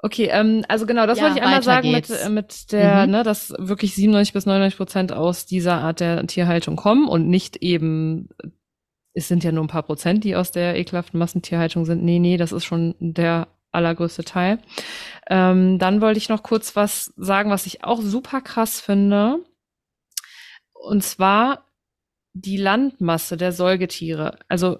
okay, 0.00 0.28
ähm, 0.30 0.64
also 0.68 0.86
genau, 0.86 1.06
das 1.06 1.18
ja, 1.18 1.24
wollte 1.24 1.38
ich 1.38 1.44
einmal 1.44 1.62
sagen 1.62 1.90
mit, 1.90 2.10
äh, 2.10 2.28
mit 2.28 2.72
der, 2.72 3.06
mhm. 3.06 3.12
ne, 3.12 3.22
dass 3.22 3.52
wirklich 3.58 3.94
97 3.94 4.32
bis 4.32 4.46
99 4.46 4.76
Prozent 4.76 5.12
aus 5.12 5.46
dieser 5.46 5.78
Art 5.78 6.00
der 6.00 6.26
Tierhaltung 6.26 6.76
kommen 6.76 7.08
und 7.08 7.28
nicht 7.28 7.56
eben, 7.56 8.28
es 9.14 9.28
sind 9.28 9.44
ja 9.44 9.52
nur 9.52 9.64
ein 9.64 9.68
paar 9.68 9.82
Prozent, 9.82 10.24
die 10.24 10.36
aus 10.36 10.52
der 10.52 10.76
ekelhaften 10.76 11.18
Massentierhaltung 11.18 11.84
sind. 11.84 12.04
Nee, 12.04 12.18
nee, 12.18 12.36
das 12.36 12.52
ist 12.52 12.64
schon 12.64 12.94
der 13.00 13.48
allergrößte 13.72 14.24
Teil. 14.24 14.60
Ähm, 15.28 15.78
dann 15.78 16.00
wollte 16.00 16.18
ich 16.18 16.28
noch 16.28 16.42
kurz 16.42 16.76
was 16.76 17.12
sagen, 17.16 17.50
was 17.50 17.66
ich 17.66 17.84
auch 17.84 18.00
super 18.00 18.40
krass 18.40 18.80
finde. 18.80 19.44
Und 20.72 21.02
zwar 21.02 21.66
die 22.32 22.56
Landmasse 22.56 23.36
der 23.36 23.52
Säugetiere. 23.52 24.38
Also 24.48 24.78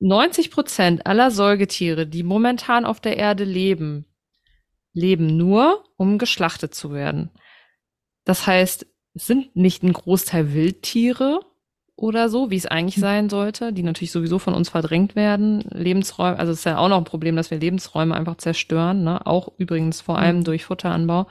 90 0.00 0.50
Prozent 0.50 1.06
aller 1.06 1.30
Säugetiere, 1.30 2.06
die 2.06 2.22
momentan 2.22 2.84
auf 2.84 3.00
der 3.00 3.16
Erde 3.16 3.44
leben, 3.44 4.06
leben 4.94 5.36
nur, 5.36 5.84
um 5.96 6.16
geschlachtet 6.18 6.74
zu 6.74 6.92
werden. 6.92 7.30
Das 8.24 8.46
heißt, 8.46 8.86
es 9.14 9.26
sind 9.26 9.54
nicht 9.54 9.82
ein 9.82 9.92
Großteil 9.92 10.54
Wildtiere, 10.54 11.40
oder 11.96 12.28
so, 12.28 12.50
wie 12.50 12.56
es 12.56 12.66
eigentlich 12.66 12.96
hm. 12.96 13.00
sein 13.02 13.30
sollte, 13.30 13.72
die 13.72 13.82
natürlich 13.82 14.10
sowieso 14.10 14.38
von 14.38 14.54
uns 14.54 14.68
verdrängt 14.68 15.14
werden. 15.14 15.64
Lebensräume, 15.70 16.38
also 16.38 16.52
es 16.52 16.58
ist 16.60 16.64
ja 16.64 16.78
auch 16.78 16.88
noch 16.88 16.98
ein 16.98 17.04
Problem, 17.04 17.36
dass 17.36 17.50
wir 17.50 17.58
Lebensräume 17.58 18.14
einfach 18.14 18.36
zerstören, 18.36 19.04
ne? 19.04 19.24
auch 19.26 19.52
übrigens 19.58 20.00
vor 20.00 20.18
allem 20.18 20.38
mhm. 20.38 20.44
durch 20.44 20.64
Futteranbau. 20.64 21.28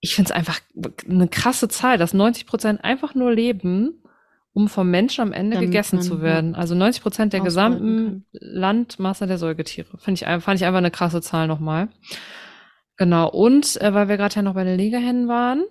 Ich 0.00 0.14
finde 0.14 0.30
es 0.30 0.36
einfach 0.36 0.60
eine 1.08 1.28
krasse 1.28 1.68
Zahl, 1.68 1.96
dass 1.96 2.12
90 2.12 2.46
Prozent 2.46 2.84
einfach 2.84 3.14
nur 3.14 3.32
leben, 3.32 4.02
um 4.52 4.68
vom 4.68 4.90
Menschen 4.90 5.22
am 5.22 5.32
Ende 5.32 5.54
Damit 5.54 5.70
gegessen 5.70 6.02
zu 6.02 6.20
werden. 6.20 6.54
Also 6.54 6.74
90 6.74 7.02
Prozent 7.02 7.32
der 7.32 7.40
gesamten 7.40 8.26
Landmasse 8.32 9.26
der 9.26 9.38
Säugetiere. 9.38 9.96
Find 9.96 10.20
ich, 10.20 10.28
fand 10.42 10.60
ich 10.60 10.66
einfach 10.66 10.78
eine 10.78 10.90
krasse 10.90 11.22
Zahl 11.22 11.48
nochmal. 11.48 11.88
Genau. 12.96 13.28
Und 13.28 13.80
äh, 13.80 13.92
weil 13.92 14.08
wir 14.08 14.16
gerade 14.16 14.34
ja 14.36 14.42
noch 14.42 14.54
bei 14.54 14.64
den 14.64 14.76
Legehennen 14.76 15.28
waren, 15.28 15.64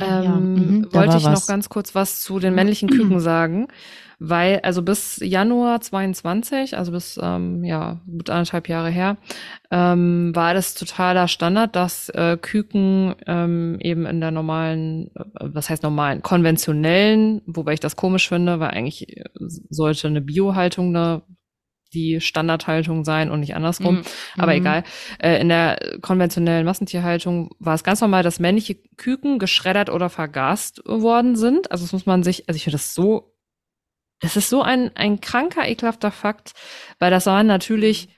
ähm, 0.00 0.22
ja, 0.24 0.36
mhm, 0.36 0.88
wollte 0.92 1.16
ich 1.16 1.24
noch 1.24 1.46
ganz 1.46 1.68
kurz 1.68 1.94
was 1.94 2.22
zu 2.22 2.38
den 2.38 2.54
männlichen 2.54 2.88
Küken 2.88 3.20
sagen, 3.20 3.68
weil 4.18 4.60
also 4.62 4.82
bis 4.82 5.18
Januar 5.18 5.80
22, 5.80 6.76
also 6.76 6.92
bis 6.92 7.18
ähm, 7.22 7.64
ja 7.64 8.00
gut 8.06 8.30
anderthalb 8.30 8.68
Jahre 8.68 8.90
her, 8.90 9.16
ähm, 9.70 10.32
war 10.34 10.54
das 10.54 10.74
totaler 10.74 11.28
Standard, 11.28 11.74
dass 11.76 12.08
äh, 12.10 12.36
Küken 12.40 13.14
ähm, 13.26 13.78
eben 13.80 14.06
in 14.06 14.20
der 14.20 14.30
normalen, 14.30 15.10
äh, 15.14 15.24
was 15.40 15.68
heißt 15.68 15.82
normalen, 15.82 16.22
konventionellen, 16.22 17.42
wobei 17.46 17.74
ich 17.74 17.80
das 17.80 17.96
komisch 17.96 18.28
finde, 18.28 18.60
weil 18.60 18.70
eigentlich 18.70 19.22
sollte 19.70 20.08
eine 20.08 20.20
Biohaltung 20.20 20.94
eine 20.94 21.22
die 21.94 22.20
Standardhaltung 22.20 23.04
sein 23.04 23.30
und 23.30 23.40
nicht 23.40 23.54
andersrum. 23.54 23.96
Mhm. 23.96 24.02
Aber 24.38 24.52
mhm. 24.52 24.58
egal. 24.58 24.84
Äh, 25.18 25.40
in 25.40 25.48
der 25.48 25.78
konventionellen 26.00 26.64
Massentierhaltung 26.64 27.50
war 27.58 27.74
es 27.74 27.84
ganz 27.84 28.00
normal, 28.00 28.22
dass 28.22 28.40
männliche 28.40 28.76
Küken 28.96 29.38
geschreddert 29.38 29.90
oder 29.90 30.08
vergast 30.08 30.82
worden 30.86 31.36
sind. 31.36 31.70
Also 31.70 31.84
das 31.84 31.92
muss 31.92 32.06
man 32.06 32.22
sich, 32.22 32.48
also 32.48 32.56
ich 32.56 32.64
finde 32.64 32.76
das 32.76 32.94
so, 32.94 33.32
das 34.20 34.36
ist 34.36 34.48
so 34.48 34.62
ein, 34.62 34.90
ein 34.94 35.20
kranker, 35.20 35.68
ekelhafter 35.68 36.10
Fakt, 36.10 36.52
weil 36.98 37.10
das 37.10 37.26
waren 37.26 37.46
natürlich, 37.46 38.08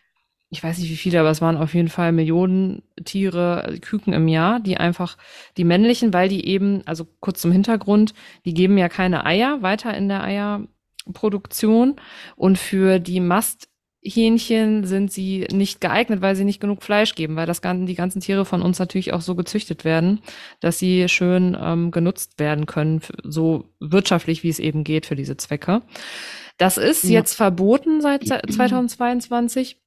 ich 0.51 0.63
weiß 0.63 0.79
nicht 0.79 0.91
wie 0.91 0.97
viele, 0.97 1.21
aber 1.21 1.31
es 1.31 1.41
waren 1.41 1.57
auf 1.57 1.75
jeden 1.75 1.89
Fall 1.89 2.13
Millionen 2.13 2.83
Tiere, 3.05 3.79
Küken 3.81 4.13
im 4.13 4.29
Jahr, 4.29 4.61
die 4.61 4.77
einfach, 4.77 5.17
die 5.57 5.65
männlichen, 5.65 6.13
weil 6.13 6.29
die 6.29 6.47
eben, 6.47 6.83
also 6.87 7.07
kurz 7.21 7.41
zum 7.41 7.53
Hintergrund, 7.53 8.13
die 8.45 8.53
geben 8.53 8.77
ja 8.77 8.91
keine 8.91 9.25
Eier 9.25 9.63
weiter 9.63 9.95
in 9.95 10.09
der 10.09 10.23
Eier, 10.23 10.69
Produktion 11.13 11.97
und 12.37 12.59
für 12.59 12.99
die 12.99 13.21
Masthähnchen 13.21 14.85
sind 14.85 15.13
sie 15.13 15.47
nicht 15.53 15.81
geeignet, 15.81 16.23
weil 16.23 16.37
sie 16.37 16.45
nicht 16.45 16.61
genug 16.61 16.83
Fleisch 16.83 17.15
geben, 17.15 17.37
weil 17.37 17.47
das 17.47 17.61
die 17.61 17.95
ganzen 17.95 18.21
Tiere 18.21 18.45
von 18.45 18.63
uns 18.63 18.79
natürlich 18.79 19.13
auch 19.13 19.21
so 19.21 19.35
gezüchtet 19.35 19.85
werden, 19.85 20.21
dass 20.61 20.79
sie 20.79 21.09
schön 21.09 21.57
ähm, 21.61 21.91
genutzt 21.91 22.39
werden 22.39 22.67
können, 22.67 23.01
so 23.23 23.69
wirtschaftlich 23.81 24.43
wie 24.43 24.49
es 24.49 24.59
eben 24.59 24.85
geht 24.85 25.07
für 25.07 25.17
diese 25.17 25.37
Zwecke. 25.37 25.83
Das 26.57 26.79
ist 26.79 27.05
ja. 27.05 27.11
jetzt 27.11 27.35
verboten 27.35 28.01
seit 28.01 28.27
2022. 28.27 29.81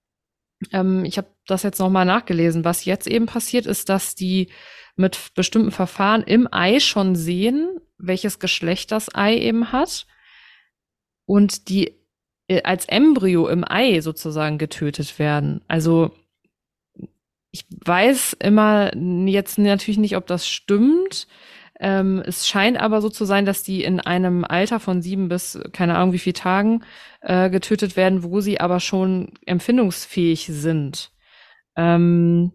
Ähm, 0.72 1.05
ich 1.05 1.18
habe 1.18 1.28
das 1.45 1.63
jetzt 1.63 1.80
nochmal 1.80 2.05
nachgelesen. 2.05 2.65
Was 2.65 2.86
jetzt 2.86 3.07
eben 3.07 3.26
passiert, 3.26 3.65
ist, 3.65 3.89
dass 3.89 4.15
die 4.15 4.49
mit 4.95 5.34
bestimmten 5.36 5.72
Verfahren 5.72 6.24
im 6.24 6.47
Ei 6.51 6.80
schon 6.80 7.15
sehen, 7.15 7.78
welches 7.97 8.39
Geschlecht 8.39 8.91
das 8.91 9.13
Ei 9.13 9.38
eben 9.38 9.72
hat 9.72 10.07
und 11.28 11.69
die 11.69 11.93
äh, 12.47 12.63
als 12.63 12.86
Embryo 12.86 13.47
im 13.47 13.63
Ei 13.69 14.01
sozusagen 14.01 14.57
getötet 14.57 15.19
werden. 15.19 15.61
Also 15.67 16.11
ich 17.51 17.65
weiß 17.69 18.38
immer 18.39 18.95
jetzt 18.95 19.59
natürlich 19.59 19.99
nicht, 19.99 20.15
ob 20.15 20.25
das 20.25 20.47
stimmt. 20.47 21.28
Ähm, 21.80 22.23
es 22.25 22.47
scheint 22.47 22.80
aber 22.80 23.01
so 23.01 23.09
zu 23.09 23.25
sein, 23.25 23.45
dass 23.45 23.61
die 23.61 23.84
in 23.84 23.99
einem 23.99 24.43
Alter 24.43 24.80
von 24.80 25.01
sieben 25.01 25.30
bis 25.30 25.59
keine 25.73 25.95
Ahnung 25.95 26.13
wie 26.13 26.19
viel 26.19 26.34
Tagen 26.34 26.84
äh, 27.21 27.49
getötet 27.51 27.95
werden, 27.95 28.23
wo 28.23 28.41
sie 28.41 28.59
aber 28.59 28.80
schon 28.80 29.34
empfindungsfähig 29.45 30.47
sind. 30.51 31.11
Ähm, 31.75 32.53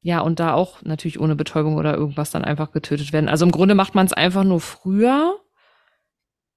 ja, 0.00 0.20
und 0.20 0.40
da 0.40 0.54
auch 0.54 0.82
natürlich 0.82 1.20
ohne 1.20 1.34
Betäubung 1.36 1.76
oder 1.76 1.94
irgendwas 1.94 2.30
dann 2.30 2.44
einfach 2.44 2.72
getötet 2.72 3.12
werden. 3.12 3.28
Also 3.28 3.44
im 3.44 3.52
Grunde 3.52 3.74
macht 3.74 3.94
man 3.94 4.06
es 4.06 4.12
einfach 4.12 4.44
nur 4.44 4.60
früher 4.60 5.38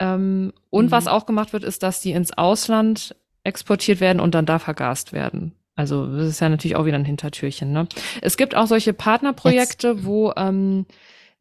ähm, 0.02 0.52
und 0.72 0.88
mhm. 0.88 0.92
was 0.92 1.08
auch 1.08 1.28
gemacht 1.28 1.54
wird, 1.54 1.64
ist, 1.64 1.84
dass 1.84 2.02
die 2.02 2.12
ins 2.12 2.36
Ausland 2.36 3.16
exportiert 3.44 4.00
werden 4.00 4.20
und 4.20 4.34
dann 4.34 4.48
da 4.48 4.58
vergast 4.58 5.14
werden. 5.14 5.54
Also 5.76 6.08
das 6.08 6.28
ist 6.28 6.40
ja 6.42 6.50
natürlich 6.50 6.76
auch 6.76 6.86
wieder 6.86 6.98
ein 6.98 7.06
Hintertürchen. 7.06 7.72
Ne? 7.72 7.88
Es 8.22 8.36
gibt 8.36 8.56
auch 8.56 8.66
solche 8.66 8.94
Partnerprojekte, 8.94 9.90
Jetzt. 9.90 10.06
wo 10.06 10.34
ähm, 10.36 10.88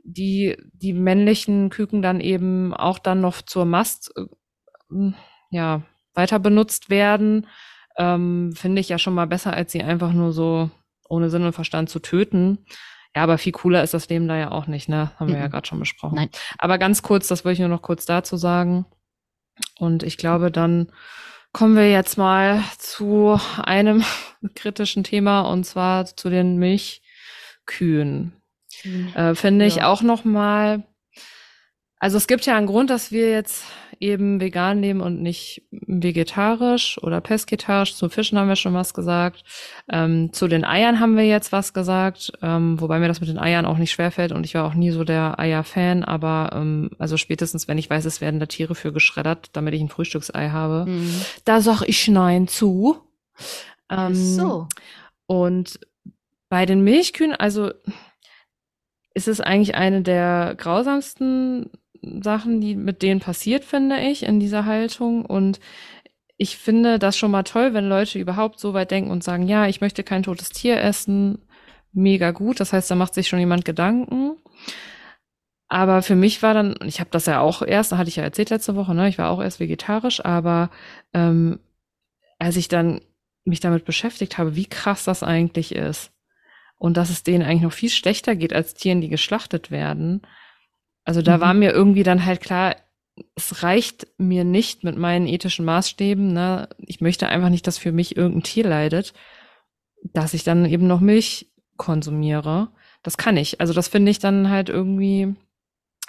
die 0.04 0.56
die 0.74 0.92
männlichen 0.92 1.70
Küken 1.70 2.02
dann 2.02 2.20
eben 2.20 2.74
auch 2.74 2.98
dann 2.98 3.22
noch 3.22 3.40
zur 3.40 3.64
Mast 3.64 4.12
äh, 4.16 5.12
ja 5.50 5.82
weiter 6.12 6.38
benutzt 6.38 6.90
werden. 6.90 7.46
Ähm, 7.96 8.52
Finde 8.54 8.80
ich 8.80 8.90
ja 8.90 8.98
schon 8.98 9.14
mal 9.14 9.26
besser, 9.26 9.54
als 9.54 9.72
sie 9.72 9.82
einfach 9.82 10.12
nur 10.12 10.32
so 10.32 10.70
ohne 11.08 11.30
Sinn 11.30 11.44
und 11.44 11.54
Verstand 11.54 11.88
zu 11.88 11.98
töten. 11.98 12.58
Ja, 13.14 13.22
aber 13.22 13.38
viel 13.38 13.52
cooler 13.52 13.82
ist 13.82 13.94
das 13.94 14.08
Leben 14.08 14.28
da 14.28 14.36
ja 14.36 14.50
auch 14.52 14.66
nicht, 14.66 14.88
ne? 14.88 15.10
Haben 15.18 15.28
wir 15.28 15.36
mhm. 15.36 15.42
ja 15.42 15.48
gerade 15.48 15.66
schon 15.66 15.80
besprochen. 15.80 16.14
Nein. 16.14 16.30
Aber 16.58 16.78
ganz 16.78 17.02
kurz, 17.02 17.26
das 17.26 17.44
wollte 17.44 17.54
ich 17.54 17.58
nur 17.60 17.68
noch 17.68 17.82
kurz 17.82 18.06
dazu 18.06 18.36
sagen. 18.36 18.86
Und 19.78 20.02
ich 20.02 20.16
glaube, 20.16 20.50
dann 20.50 20.92
kommen 21.52 21.76
wir 21.76 21.90
jetzt 21.90 22.16
mal 22.16 22.62
zu 22.78 23.40
einem 23.62 24.04
kritischen 24.54 25.04
Thema 25.04 25.40
und 25.42 25.64
zwar 25.64 26.06
zu 26.06 26.30
den 26.30 26.56
Milchkühen. 26.58 28.32
Mhm. 28.84 29.12
Äh, 29.14 29.34
Finde 29.34 29.66
ich 29.66 29.76
ja. 29.76 29.88
auch 29.88 30.02
noch 30.02 30.24
mal. 30.24 30.84
Also 31.98 32.16
es 32.16 32.26
gibt 32.26 32.46
ja 32.46 32.56
einen 32.56 32.66
Grund, 32.66 32.90
dass 32.90 33.10
wir 33.10 33.30
jetzt 33.30 33.64
eben 34.00 34.40
vegan 34.40 34.80
leben 34.80 35.02
und 35.02 35.20
nicht 35.20 35.62
vegetarisch 35.70 36.98
oder 37.02 37.20
pesketarisch. 37.20 37.94
Zu 37.94 38.08
Fischen 38.08 38.38
haben 38.38 38.48
wir 38.48 38.56
schon 38.56 38.72
was 38.72 38.94
gesagt. 38.94 39.44
Ähm, 39.90 40.32
zu 40.32 40.48
den 40.48 40.64
Eiern 40.64 41.00
haben 41.00 41.16
wir 41.16 41.26
jetzt 41.26 41.52
was 41.52 41.74
gesagt, 41.74 42.32
ähm, 42.40 42.80
wobei 42.80 42.98
mir 42.98 43.08
das 43.08 43.20
mit 43.20 43.28
den 43.28 43.38
Eiern 43.38 43.66
auch 43.66 43.76
nicht 43.76 43.92
schwerfällt 43.92 44.32
und 44.32 44.44
ich 44.44 44.54
war 44.54 44.64
auch 44.64 44.74
nie 44.74 44.90
so 44.90 45.04
der 45.04 45.38
Eier-Fan, 45.38 46.02
aber 46.02 46.50
ähm, 46.54 46.90
also 46.98 47.18
spätestens, 47.18 47.68
wenn 47.68 47.78
ich 47.78 47.90
weiß, 47.90 48.06
es 48.06 48.22
werden 48.22 48.40
da 48.40 48.46
Tiere 48.46 48.74
für 48.74 48.92
geschreddert, 48.92 49.50
damit 49.52 49.74
ich 49.74 49.82
ein 49.82 49.90
Frühstücksei 49.90 50.48
habe, 50.48 50.86
mhm. 50.88 51.14
da 51.44 51.60
sag 51.60 51.82
ich 51.82 52.08
Nein 52.08 52.48
zu. 52.48 52.96
Ähm, 53.90 54.14
so. 54.14 54.66
Und 55.26 55.78
bei 56.48 56.64
den 56.64 56.82
Milchkühen, 56.82 57.34
also 57.34 57.70
ist 59.12 59.28
es 59.28 59.40
eigentlich 59.40 59.74
eine 59.74 60.02
der 60.02 60.54
grausamsten 60.56 61.70
Sachen, 62.02 62.60
die 62.60 62.74
mit 62.74 63.02
denen 63.02 63.20
passiert, 63.20 63.64
finde 63.64 64.00
ich, 64.00 64.22
in 64.22 64.40
dieser 64.40 64.64
Haltung. 64.64 65.24
Und 65.24 65.60
ich 66.36 66.56
finde 66.56 66.98
das 66.98 67.16
schon 67.16 67.30
mal 67.30 67.42
toll, 67.42 67.74
wenn 67.74 67.88
Leute 67.88 68.18
überhaupt 68.18 68.58
so 68.58 68.72
weit 68.74 68.90
denken 68.90 69.10
und 69.10 69.24
sagen, 69.24 69.46
ja, 69.46 69.66
ich 69.66 69.80
möchte 69.80 70.02
kein 70.02 70.22
totes 70.22 70.50
Tier 70.50 70.80
essen. 70.80 71.38
Mega 71.92 72.30
gut. 72.30 72.60
Das 72.60 72.72
heißt, 72.72 72.90
da 72.90 72.94
macht 72.94 73.14
sich 73.14 73.28
schon 73.28 73.38
jemand 73.38 73.64
Gedanken. 73.64 74.36
Aber 75.68 76.02
für 76.02 76.16
mich 76.16 76.42
war 76.42 76.52
dann, 76.52 76.74
ich 76.84 76.98
habe 76.98 77.10
das 77.10 77.26
ja 77.26 77.40
auch 77.40 77.62
erst, 77.62 77.92
hatte 77.92 78.08
ich 78.08 78.16
ja 78.16 78.24
erzählt 78.24 78.50
letzte 78.50 78.74
Woche, 78.74 78.92
ne, 78.92 79.08
ich 79.08 79.18
war 79.18 79.30
auch 79.30 79.40
erst 79.40 79.60
vegetarisch, 79.60 80.24
aber 80.24 80.68
ähm, 81.14 81.60
als 82.40 82.56
ich 82.56 82.66
dann 82.66 83.00
mich 83.44 83.60
damit 83.60 83.84
beschäftigt 83.84 84.36
habe, 84.36 84.56
wie 84.56 84.66
krass 84.66 85.04
das 85.04 85.22
eigentlich 85.22 85.72
ist 85.72 86.12
und 86.76 86.96
dass 86.96 87.08
es 87.08 87.22
denen 87.22 87.44
eigentlich 87.44 87.62
noch 87.62 87.72
viel 87.72 87.88
schlechter 87.88 88.34
geht 88.34 88.52
als 88.52 88.74
Tieren, 88.74 89.00
die 89.00 89.08
geschlachtet 89.08 89.70
werden, 89.70 90.22
also 91.04 91.22
da 91.22 91.36
mhm. 91.36 91.40
war 91.40 91.54
mir 91.54 91.72
irgendwie 91.72 92.02
dann 92.02 92.24
halt 92.24 92.40
klar, 92.40 92.76
es 93.34 93.62
reicht 93.62 94.06
mir 94.18 94.44
nicht 94.44 94.84
mit 94.84 94.96
meinen 94.96 95.26
ethischen 95.26 95.64
Maßstäben. 95.64 96.32
Ne? 96.32 96.68
Ich 96.78 97.00
möchte 97.00 97.28
einfach 97.28 97.48
nicht, 97.48 97.66
dass 97.66 97.78
für 97.78 97.92
mich 97.92 98.16
irgendein 98.16 98.42
Tier 98.42 98.64
leidet, 98.64 99.12
dass 100.02 100.34
ich 100.34 100.44
dann 100.44 100.64
eben 100.64 100.86
noch 100.86 101.00
Milch 101.00 101.50
konsumiere. 101.76 102.68
Das 103.02 103.16
kann 103.16 103.36
ich. 103.36 103.60
Also 103.60 103.72
das 103.72 103.88
finde 103.88 104.10
ich 104.10 104.18
dann 104.18 104.50
halt 104.50 104.68
irgendwie, 104.68 105.34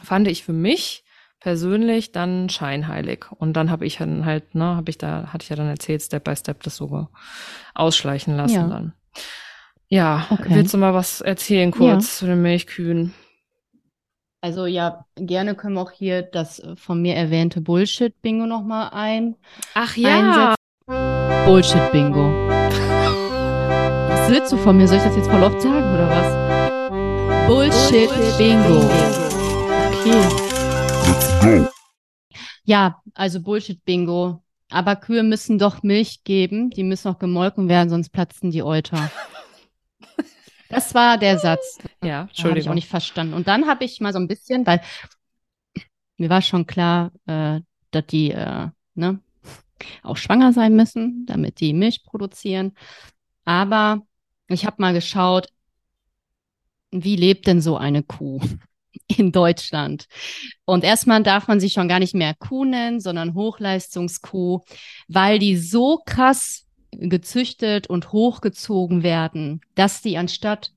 fand 0.02 0.28
ich 0.28 0.44
für 0.44 0.54
mich 0.54 1.04
persönlich 1.40 2.12
dann 2.12 2.50
scheinheilig. 2.50 3.26
Und 3.32 3.54
dann 3.54 3.72
habe 3.72 3.86
ich 3.86 3.98
dann 3.98 4.26
halt, 4.26 4.56
ne, 4.56 4.76
habe 4.76 4.90
ich 4.90 4.98
da, 4.98 5.34
hatte 5.34 5.44
ich 5.44 5.50
ja 5.50 5.56
dann 5.56 5.68
erzählt, 5.68 6.02
Step 6.02 6.24
by 6.24 6.36
Step 6.36 6.64
das 6.64 6.76
so 6.76 7.08
ausschleichen 7.74 8.38
lassen 8.38 8.56
ja. 8.56 8.68
dann. 8.68 8.94
Ja, 9.88 10.28
okay. 10.30 10.56
willst 10.56 10.74
du 10.74 10.78
mal 10.78 10.94
was 10.94 11.20
erzählen 11.20 11.72
kurz 11.72 12.14
ja. 12.14 12.20
zu 12.20 12.26
den 12.28 12.42
Milchkühen? 12.42 13.14
Also 14.44 14.66
ja, 14.66 15.06
gerne 15.16 15.54
können 15.54 15.76
wir 15.76 15.82
auch 15.82 15.92
hier 15.92 16.24
das 16.24 16.58
äh, 16.58 16.76
von 16.76 17.00
mir 17.00 17.14
erwähnte 17.14 17.62
Bullshit-Bingo 17.62 18.48
nochmal 18.48 18.90
ein. 18.92 19.36
Ach 19.76 19.96
ja. 19.96 20.56
Bullshit-Bingo. 21.46 22.50
Was 24.10 24.32
willst 24.32 24.52
du 24.52 24.58
von 24.58 24.78
mir? 24.78 24.88
Soll 24.88 24.98
ich 24.98 25.04
das 25.04 25.16
jetzt 25.16 25.30
voll 25.30 25.44
oft 25.44 25.62
sagen 25.62 25.94
oder 25.94 26.10
was? 26.10 27.48
Bullshit-Bingo. 27.48 28.90
Okay. 30.00 31.68
Ja, 32.64 33.00
also 33.14 33.44
Bullshit-Bingo. 33.44 34.42
Aber 34.72 34.96
Kühe 34.96 35.22
müssen 35.22 35.60
doch 35.60 35.84
Milch 35.84 36.24
geben. 36.24 36.72
Die 36.72 36.84
müssen 36.84 37.10
auch 37.10 37.20
gemolken 37.20 37.70
werden, 37.70 37.90
sonst 37.90 38.10
platzen 38.10 38.50
die 38.50 38.64
Euter. 38.64 39.12
Das 40.72 40.94
war 40.94 41.18
der 41.18 41.38
Satz. 41.38 41.80
Ja, 42.04 42.24
Entschuldigung. 42.24 42.50
Habe 42.50 42.60
ich 42.60 42.70
auch 42.70 42.74
nicht 42.76 42.90
verstanden. 42.90 43.34
Und 43.34 43.48
dann 43.48 43.68
habe 43.68 43.84
ich 43.84 44.00
mal 44.02 44.14
so 44.14 44.20
ein 44.20 44.28
bisschen, 44.28 44.66
weil 44.66 44.82
mir 46.18 46.30
war 46.30 46.42
schon 46.42 46.66
klar, 46.66 47.12
äh, 47.26 47.62
dass 47.92 48.06
die 48.08 48.32
äh, 48.32 48.68
ne, 48.96 49.20
auch 50.04 50.18
schwanger 50.18 50.54
sein 50.54 50.76
müssen, 50.76 51.26
damit 51.26 51.60
die 51.60 51.74
Milch 51.74 52.04
produzieren. 52.04 52.74
Aber 53.44 54.02
ich 54.48 54.66
habe 54.66 54.78
mal 54.80 54.94
geschaut, 54.94 55.48
wie 56.92 57.16
lebt 57.16 57.48
denn 57.48 57.62
so 57.62 57.78
eine 57.78 58.04
Kuh 58.04 58.42
in 59.08 59.32
Deutschland? 59.32 60.08
Und 60.66 60.84
erstmal 60.84 61.24
darf 61.24 61.48
man 61.48 61.60
sie 61.60 61.70
schon 61.70 61.88
gar 61.88 62.00
nicht 62.00 62.14
mehr 62.14 62.36
Kuh 62.36 62.66
nennen, 62.66 63.00
sondern 63.00 63.34
Hochleistungskuh, 63.34 64.62
weil 65.08 65.40
die 65.40 65.58
so 65.58 66.02
krass 66.06 66.68
gezüchtet 66.92 67.88
und 67.88 68.12
hochgezogen 68.12 69.04
werden, 69.04 69.62
dass 69.76 70.02
die 70.02 70.18
anstatt, 70.18 70.74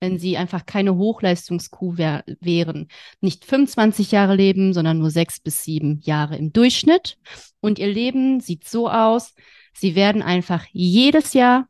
wenn 0.00 0.18
sie 0.18 0.36
einfach 0.36 0.66
keine 0.66 0.96
Hochleistungskuh 0.96 1.96
wär 1.96 2.24
wären, 2.40 2.88
nicht 3.20 3.44
25 3.44 4.12
Jahre 4.12 4.34
leben, 4.34 4.74
sondern 4.74 4.98
nur 4.98 5.10
sechs 5.10 5.40
bis 5.40 5.62
sieben 5.62 6.00
Jahre 6.02 6.36
im 6.36 6.52
Durchschnitt. 6.52 7.18
Und 7.60 7.78
ihr 7.78 7.92
Leben 7.92 8.40
sieht 8.40 8.68
so 8.68 8.90
aus, 8.90 9.34
sie 9.72 9.94
werden 9.94 10.22
einfach 10.22 10.66
jedes 10.72 11.32
Jahr 11.34 11.68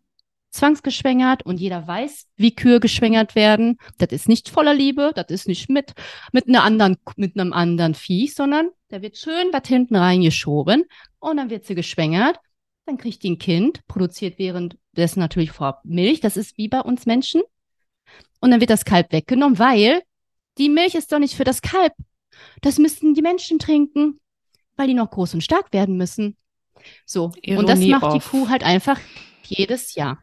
zwangsgeschwängert 0.50 1.44
und 1.44 1.60
jeder 1.60 1.86
weiß, 1.86 2.26
wie 2.36 2.54
Kühe 2.54 2.78
geschwängert 2.80 3.34
werden. 3.34 3.78
Das 3.98 4.12
ist 4.12 4.28
nicht 4.28 4.48
voller 4.48 4.74
Liebe, 4.74 5.12
das 5.14 5.26
ist 5.28 5.48
nicht 5.48 5.70
mit, 5.70 5.94
mit 6.32 6.46
einer 6.46 6.62
anderen, 6.62 6.98
mit 7.16 7.38
einem 7.38 7.52
anderen 7.52 7.94
Viech, 7.94 8.34
sondern 8.34 8.68
da 8.88 9.00
wird 9.00 9.16
schön 9.16 9.48
was 9.52 9.66
hinten 9.66 9.96
reingeschoben 9.96 10.84
und 11.20 11.38
dann 11.38 11.48
wird 11.48 11.64
sie 11.64 11.74
geschwängert 11.74 12.38
dann 12.87 12.99
kriegt 12.99 13.22
die 13.22 13.30
ein 13.30 13.39
Kind, 13.39 13.87
produziert 13.87 14.39
währenddessen 14.39 15.20
natürlich 15.20 15.53
vor 15.53 15.80
Milch. 15.85 16.20
Das 16.20 16.37
ist 16.37 16.59
wie 16.59 16.68
bei 16.68 16.80
uns 16.80 17.07
Menschen. 17.07 17.43
Und 18.41 18.51
dann 18.51 18.61
wird 18.61 18.70
das 18.70 18.85
Kalb 18.85 19.12
weggenommen, 19.12 19.59
weil 19.59 20.03
die 20.59 20.68
Milch 20.68 20.95
ist 20.95 21.12
doch 21.12 21.18
nicht 21.18 21.35
für 21.35 21.45
das 21.45 21.62
Kalb. 21.62 21.93
Das 22.61 22.78
müssten 22.78 23.14
die 23.14 23.22
Menschen 23.22 23.59
trinken, 23.59 24.20
weil 24.76 24.89
die 24.89 24.95
noch 24.95 25.11
groß 25.11 25.35
und 25.35 25.43
stark 25.43 25.72
werden 25.72 25.97
müssen. 25.97 26.37
So. 27.07 27.33
Ironie 27.41 27.59
und 27.59 27.68
das 27.68 27.78
macht 27.80 28.03
auf. 28.03 28.14
die 28.14 28.28
Kuh 28.28 28.49
halt 28.49 28.64
einfach 28.64 28.99
jedes 29.45 29.95
Jahr. 29.95 30.18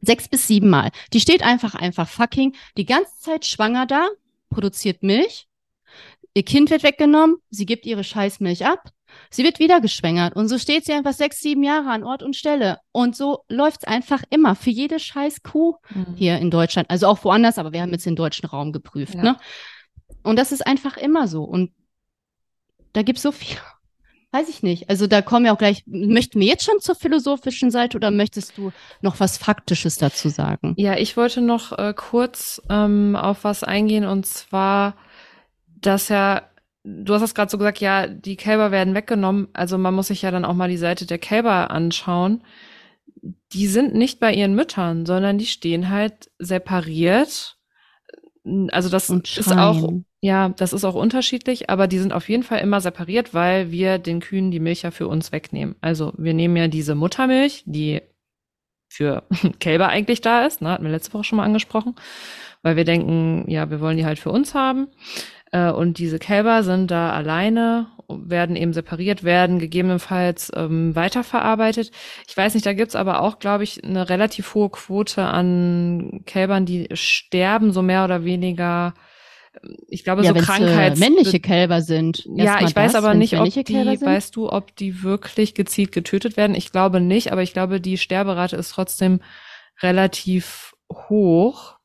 Sechs 0.00 0.28
bis 0.28 0.46
sieben 0.46 0.70
Mal. 0.70 0.90
Die 1.12 1.20
steht 1.20 1.42
einfach, 1.42 1.74
einfach 1.74 2.08
fucking 2.08 2.56
die 2.78 2.86
ganze 2.86 3.12
Zeit 3.18 3.44
schwanger 3.44 3.86
da, 3.86 4.08
produziert 4.48 5.02
Milch. 5.02 5.46
Ihr 6.32 6.44
Kind 6.44 6.70
wird 6.70 6.82
weggenommen, 6.82 7.36
sie 7.50 7.66
gibt 7.66 7.84
ihre 7.84 8.04
Scheißmilch 8.04 8.64
ab, 8.64 8.90
sie 9.30 9.44
wird 9.44 9.58
wieder 9.58 9.80
geschwängert 9.80 10.36
und 10.36 10.48
so 10.48 10.58
steht 10.58 10.84
sie 10.84 10.92
einfach 10.92 11.12
sechs, 11.12 11.40
sieben 11.40 11.62
Jahre 11.62 11.90
an 11.90 12.04
Ort 12.04 12.22
und 12.22 12.36
Stelle. 12.36 12.78
Und 12.92 13.16
so 13.16 13.44
läuft's 13.48 13.84
einfach 13.84 14.22
immer 14.30 14.54
für 14.54 14.70
jede 14.70 14.98
scheiß 14.98 15.42
Kuh 15.42 15.76
mhm. 15.90 16.14
hier 16.16 16.38
in 16.38 16.50
Deutschland. 16.50 16.90
Also 16.90 17.06
auch 17.06 17.24
woanders, 17.24 17.58
aber 17.58 17.72
wir 17.72 17.82
haben 17.82 17.92
jetzt 17.92 18.06
den 18.06 18.16
deutschen 18.16 18.46
Raum 18.46 18.72
geprüft. 18.72 19.14
Ja. 19.14 19.22
Ne? 19.22 19.36
Und 20.22 20.38
das 20.38 20.52
ist 20.52 20.66
einfach 20.66 20.96
immer 20.96 21.28
so. 21.28 21.44
Und 21.44 21.72
da 22.92 23.02
gibt's 23.02 23.22
so 23.22 23.32
viel. 23.32 23.56
Weiß 24.32 24.48
ich 24.48 24.62
nicht. 24.62 24.88
Also 24.88 25.08
da 25.08 25.22
kommen 25.22 25.44
wir 25.44 25.52
auch 25.52 25.58
gleich. 25.58 25.82
Möchten 25.86 26.38
wir 26.38 26.46
jetzt 26.46 26.64
schon 26.64 26.78
zur 26.78 26.94
philosophischen 26.94 27.72
Seite 27.72 27.96
oder 27.96 28.12
möchtest 28.12 28.56
du 28.56 28.70
noch 29.00 29.18
was 29.18 29.38
Faktisches 29.38 29.96
dazu 29.96 30.28
sagen? 30.28 30.74
Ja, 30.76 30.96
ich 30.96 31.16
wollte 31.16 31.40
noch 31.40 31.76
äh, 31.76 31.92
kurz 31.96 32.62
ähm, 32.70 33.16
auf 33.16 33.42
was 33.42 33.64
eingehen 33.64 34.04
und 34.04 34.26
zwar, 34.26 34.94
dass 35.80 36.10
ja, 36.10 36.42
du 36.84 37.14
hast 37.14 37.22
es 37.22 37.34
gerade 37.34 37.50
so 37.50 37.58
gesagt, 37.58 37.80
ja, 37.80 38.06
die 38.06 38.36
Kälber 38.36 38.70
werden 38.70 38.94
weggenommen. 38.94 39.48
Also 39.52 39.78
man 39.78 39.94
muss 39.94 40.08
sich 40.08 40.22
ja 40.22 40.30
dann 40.30 40.44
auch 40.44 40.54
mal 40.54 40.68
die 40.68 40.76
Seite 40.76 41.06
der 41.06 41.18
Kälber 41.18 41.70
anschauen. 41.70 42.42
Die 43.52 43.66
sind 43.66 43.94
nicht 43.94 44.20
bei 44.20 44.32
ihren 44.32 44.54
Müttern, 44.54 45.06
sondern 45.06 45.38
die 45.38 45.46
stehen 45.46 45.90
halt 45.90 46.30
separiert. 46.38 47.58
Also 48.70 48.88
das 48.88 49.10
ist 49.10 49.52
auch 49.52 49.92
ja, 50.22 50.50
das 50.50 50.74
ist 50.74 50.84
auch 50.84 50.94
unterschiedlich, 50.94 51.70
aber 51.70 51.86
die 51.86 51.98
sind 51.98 52.12
auf 52.12 52.28
jeden 52.28 52.42
Fall 52.42 52.60
immer 52.60 52.80
separiert, 52.82 53.32
weil 53.32 53.70
wir 53.70 53.98
den 53.98 54.20
Kühen 54.20 54.50
die 54.50 54.60
Milch 54.60 54.82
ja 54.82 54.90
für 54.90 55.08
uns 55.08 55.32
wegnehmen. 55.32 55.76
Also 55.80 56.12
wir 56.18 56.34
nehmen 56.34 56.56
ja 56.56 56.68
diese 56.68 56.94
Muttermilch, 56.94 57.62
die 57.64 58.02
für 58.90 59.22
Kälber 59.60 59.88
eigentlich 59.88 60.20
da 60.20 60.44
ist, 60.44 60.60
ne, 60.60 60.70
hatten 60.70 60.84
wir 60.84 60.90
letzte 60.90 61.14
Woche 61.14 61.24
schon 61.24 61.38
mal 61.38 61.44
angesprochen, 61.44 61.94
weil 62.62 62.76
wir 62.76 62.84
denken, 62.84 63.50
ja, 63.50 63.70
wir 63.70 63.80
wollen 63.80 63.96
die 63.96 64.04
halt 64.04 64.18
für 64.18 64.30
uns 64.30 64.54
haben. 64.54 64.88
Äh, 65.52 65.70
und 65.70 65.98
diese 65.98 66.18
Kälber 66.18 66.62
sind 66.62 66.90
da 66.90 67.12
alleine, 67.12 67.88
werden 68.08 68.56
eben 68.56 68.72
separiert, 68.72 69.24
werden 69.24 69.58
gegebenenfalls 69.58 70.50
ähm, 70.54 70.94
weiterverarbeitet. 70.94 71.90
Ich 72.28 72.36
weiß 72.36 72.54
nicht, 72.54 72.66
da 72.66 72.72
gibt's 72.72 72.96
aber 72.96 73.20
auch, 73.22 73.38
glaube 73.38 73.64
ich, 73.64 73.84
eine 73.84 74.08
relativ 74.08 74.54
hohe 74.54 74.70
Quote 74.70 75.22
an 75.22 76.22
Kälbern, 76.26 76.66
die 76.66 76.88
sterben, 76.92 77.72
so 77.72 77.82
mehr 77.82 78.04
oder 78.04 78.24
weniger 78.24 78.94
ich 79.88 80.04
glaube, 80.04 80.22
ja, 80.24 80.32
so 80.32 80.40
Krankheits... 80.40 81.00
Äh, 81.00 81.04
männliche 81.04 81.40
Kälber 81.40 81.82
sind. 81.82 82.24
Ja, 82.36 82.60
ich 82.60 82.74
weiß 82.74 82.92
das, 82.92 82.94
aber 82.94 83.14
nicht, 83.14 83.36
ob 83.36 83.46
die, 83.52 83.74
weißt 83.74 84.36
du, 84.36 84.48
ob 84.48 84.74
die 84.76 85.02
wirklich 85.02 85.54
gezielt 85.54 85.92
getötet 85.92 86.36
werden? 86.36 86.54
Ich 86.54 86.70
glaube 86.70 87.00
nicht, 87.00 87.32
aber 87.32 87.42
ich 87.42 87.52
glaube, 87.52 87.80
die 87.80 87.98
Sterberate 87.98 88.56
ist 88.56 88.70
trotzdem 88.70 89.20
relativ 89.82 90.74
hoch. 90.92 91.79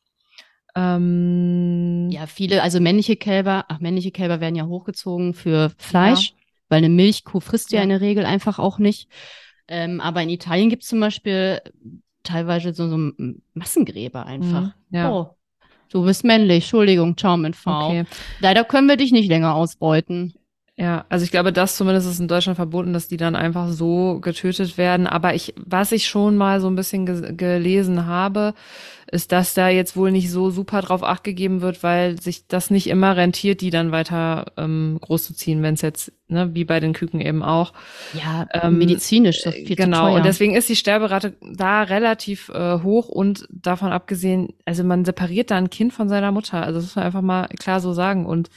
Ähm, 0.75 2.09
ja, 2.11 2.27
viele, 2.27 2.61
also 2.61 2.79
männliche 2.79 3.15
Kälber, 3.15 3.65
ach, 3.69 3.79
männliche 3.79 4.11
Kälber 4.11 4.41
werden 4.41 4.55
ja 4.55 4.65
hochgezogen 4.65 5.33
für 5.33 5.71
Fleisch, 5.77 6.29
ja. 6.29 6.35
weil 6.69 6.77
eine 6.79 6.89
Milchkuh 6.89 7.39
frisst 7.39 7.71
ja. 7.71 7.77
ja 7.77 7.83
in 7.83 7.89
der 7.89 8.01
Regel 8.01 8.25
einfach 8.25 8.59
auch 8.59 8.77
nicht. 8.77 9.09
Ähm, 9.67 10.01
aber 10.01 10.21
in 10.21 10.29
Italien 10.29 10.69
gibt 10.69 10.83
es 10.83 10.89
zum 10.89 10.99
Beispiel 10.99 11.61
teilweise 12.23 12.73
so, 12.73 12.89
so 12.89 13.11
Massengräber 13.53 14.25
einfach. 14.25 14.63
Mhm, 14.63 14.73
ja. 14.91 15.11
Oh, 15.11 15.35
Du 15.89 16.03
bist 16.03 16.23
männlich, 16.23 16.63
Entschuldigung, 16.63 17.15
ciao 17.15 17.37
mit 17.37 17.55
V. 17.55 17.87
Okay. 17.87 18.03
Leider 18.39 18.63
können 18.63 18.89
wir 18.89 18.97
dich 18.97 19.11
nicht 19.11 19.29
länger 19.29 19.55
ausbeuten. 19.55 20.33
Ja, 20.77 21.05
also 21.07 21.23
ich 21.23 21.31
glaube, 21.31 21.53
das 21.53 21.77
zumindest 21.77 22.09
ist 22.09 22.19
in 22.19 22.27
Deutschland 22.27 22.57
verboten, 22.57 22.91
dass 22.91 23.07
die 23.07 23.15
dann 23.15 23.37
einfach 23.37 23.69
so 23.71 24.19
getötet 24.19 24.77
werden. 24.77 25.07
Aber 25.07 25.33
ich, 25.33 25.53
was 25.57 25.93
ich 25.93 26.07
schon 26.07 26.35
mal 26.35 26.59
so 26.59 26.67
ein 26.67 26.75
bisschen 26.75 27.05
ge 27.05 27.33
gelesen 27.33 28.07
habe, 28.07 28.53
ist, 29.09 29.31
dass 29.31 29.53
da 29.53 29.69
jetzt 29.69 29.95
wohl 29.95 30.11
nicht 30.11 30.29
so 30.29 30.49
super 30.49 30.81
drauf 30.81 31.01
acht 31.01 31.23
gegeben 31.23 31.61
wird, 31.61 31.81
weil 31.81 32.19
sich 32.19 32.47
das 32.47 32.71
nicht 32.71 32.87
immer 32.87 33.15
rentiert, 33.15 33.61
die 33.61 33.69
dann 33.69 33.93
weiter 33.93 34.51
ähm, 34.57 34.97
groß 34.99 35.23
zu 35.25 35.33
ziehen, 35.33 35.63
wenn 35.63 35.75
es 35.75 35.81
jetzt, 35.81 36.11
ne, 36.27 36.53
wie 36.53 36.65
bei 36.65 36.81
den 36.81 36.91
Küken 36.91 37.21
eben 37.21 37.41
auch. 37.41 37.71
Ja, 38.11 38.45
ähm, 38.53 38.77
medizinisch 38.77 39.43
das 39.43 39.53
viel 39.53 39.77
Genau, 39.77 40.09
zu 40.09 40.15
und 40.15 40.25
deswegen 40.25 40.55
ist 40.55 40.67
die 40.67 40.75
Sterberate 40.75 41.37
da 41.41 41.83
relativ 41.83 42.49
äh, 42.49 42.79
hoch 42.81 43.07
und 43.07 43.47
davon 43.49 43.93
abgesehen, 43.93 44.49
also 44.65 44.83
man 44.83 45.05
separiert 45.05 45.51
da 45.51 45.55
ein 45.55 45.69
Kind 45.69 45.93
von 45.93 46.09
seiner 46.09 46.33
Mutter. 46.33 46.63
Also 46.63 46.79
das 46.79 46.85
muss 46.87 46.95
man 46.97 47.05
einfach 47.05 47.21
mal 47.21 47.47
klar 47.59 47.79
so 47.79 47.93
sagen. 47.93 48.25
Und 48.25 48.49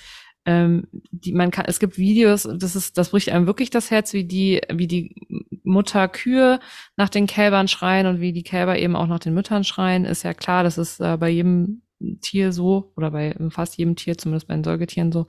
ähm, 0.49 0.89
die 1.11 1.35
man 1.35 1.51
kann, 1.51 1.67
es 1.69 1.79
gibt 1.79 1.99
Videos, 1.99 2.49
das 2.51 2.75
ist, 2.75 2.97
das 2.97 3.11
bricht 3.11 3.29
einem 3.29 3.47
wirklich 3.47 3.69
das 3.69 3.91
Herz, 3.91 4.15
wie 4.15 4.25
die, 4.25 4.63
wie 4.73 4.87
die 4.87 5.15
Mutter 5.63 6.09
Kühe 6.09 6.59
nach 6.97 7.11
den 7.11 7.27
Kälbern 7.27 7.69
schreien 7.69 8.07
und 8.07 8.23
wie 8.23 8.33
die 8.33 8.45
Kälber 8.45 8.79
eben 8.79 8.97
auch 8.97 9.09
nach 9.09 9.19
den 9.19 9.35
Müttern 9.35 9.63
schreien, 9.63 10.07
ist 10.07 10.23
ja 10.23 10.33
klar, 10.33 10.65
das 10.65 10.79
ist 10.79 11.01
äh, 11.01 11.19
bei 11.19 11.29
jedem 11.29 11.83
Tier 12.23 12.53
so 12.53 12.95
oder 12.97 13.11
bei 13.11 13.37
fast 13.51 13.77
jedem 13.77 13.95
Tier, 13.95 14.17
zumindest 14.17 14.49
bei 14.49 14.55
den 14.55 14.65
Säugetieren 14.65 15.13
so, 15.13 15.27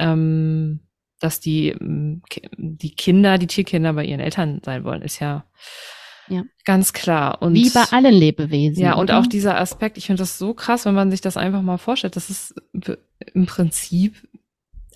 ähm, 0.00 0.80
dass 1.20 1.38
die, 1.38 1.68
ähm, 1.68 2.22
die 2.56 2.96
Kinder, 2.96 3.38
die 3.38 3.46
Tierkinder 3.46 3.92
bei 3.92 4.04
ihren 4.04 4.18
Eltern 4.18 4.60
sein 4.64 4.82
wollen, 4.82 5.02
ist 5.02 5.20
ja, 5.20 5.44
ja. 6.28 6.42
Ganz 6.64 6.92
klar. 6.92 7.42
Und, 7.42 7.54
Wie 7.54 7.70
bei 7.70 7.84
allen 7.90 8.14
Lebewesen. 8.14 8.82
Ja, 8.82 8.94
und 8.94 9.10
auch 9.10 9.26
dieser 9.26 9.58
Aspekt, 9.58 9.98
ich 9.98 10.06
finde 10.06 10.22
das 10.22 10.38
so 10.38 10.54
krass, 10.54 10.84
wenn 10.84 10.94
man 10.94 11.10
sich 11.10 11.20
das 11.20 11.36
einfach 11.36 11.62
mal 11.62 11.78
vorstellt. 11.78 12.16
Das 12.16 12.30
ist 12.30 12.54
im 13.34 13.46
Prinzip 13.46 14.16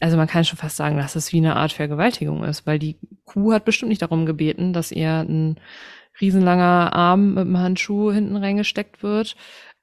also 0.00 0.16
man 0.16 0.26
kann 0.26 0.44
schon 0.44 0.58
fast 0.58 0.76
sagen, 0.76 0.96
dass 0.96 1.16
es 1.16 1.32
wie 1.32 1.38
eine 1.38 1.56
Art 1.56 1.72
Vergewaltigung 1.72 2.44
ist, 2.44 2.66
weil 2.66 2.78
die 2.78 2.96
Kuh 3.24 3.52
hat 3.52 3.64
bestimmt 3.64 3.88
nicht 3.88 4.02
darum 4.02 4.26
gebeten, 4.26 4.72
dass 4.72 4.92
ihr 4.92 5.10
ein 5.10 5.58
riesenlanger 6.20 6.92
Arm 6.94 7.34
mit 7.34 7.46
einem 7.46 7.58
Handschuh 7.58 8.12
hinten 8.12 8.36
reingesteckt 8.36 9.02
wird, 9.02 9.36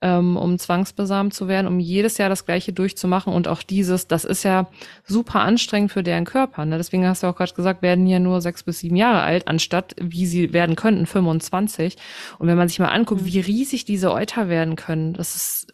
ähm, 0.03 0.35
um 0.35 0.59
zwangsbesamt 0.59 1.33
zu 1.33 1.47
werden, 1.47 1.65
um 1.65 1.79
jedes 1.79 2.17
Jahr 2.17 2.27
das 2.27 2.45
Gleiche 2.45 2.73
durchzumachen. 2.73 3.31
Und 3.31 3.47
auch 3.47 3.63
dieses, 3.63 4.05
das 4.05 4.25
ist 4.25 4.43
ja 4.43 4.67
super 5.05 5.39
anstrengend 5.39 5.93
für 5.93 6.03
deren 6.03 6.25
Körper. 6.25 6.65
Ne? 6.65 6.77
Deswegen 6.77 7.07
hast 7.07 7.23
du 7.23 7.27
auch 7.27 7.35
gerade 7.37 7.53
gesagt, 7.53 7.81
werden 7.81 8.05
hier 8.05 8.19
nur 8.19 8.41
sechs 8.41 8.63
bis 8.63 8.79
sieben 8.79 8.97
Jahre 8.97 9.21
alt, 9.21 9.47
anstatt 9.47 9.95
wie 9.97 10.25
sie 10.25 10.51
werden 10.51 10.75
könnten, 10.75 11.05
25. 11.05 11.95
Und 12.37 12.47
wenn 12.47 12.57
man 12.57 12.67
sich 12.67 12.79
mal 12.79 12.89
anguckt, 12.89 13.21
mhm. 13.21 13.27
wie 13.27 13.39
riesig 13.39 13.85
diese 13.85 14.11
Euter 14.11 14.49
werden 14.49 14.75
können, 14.75 15.13
das 15.13 15.35
ist, 15.37 15.67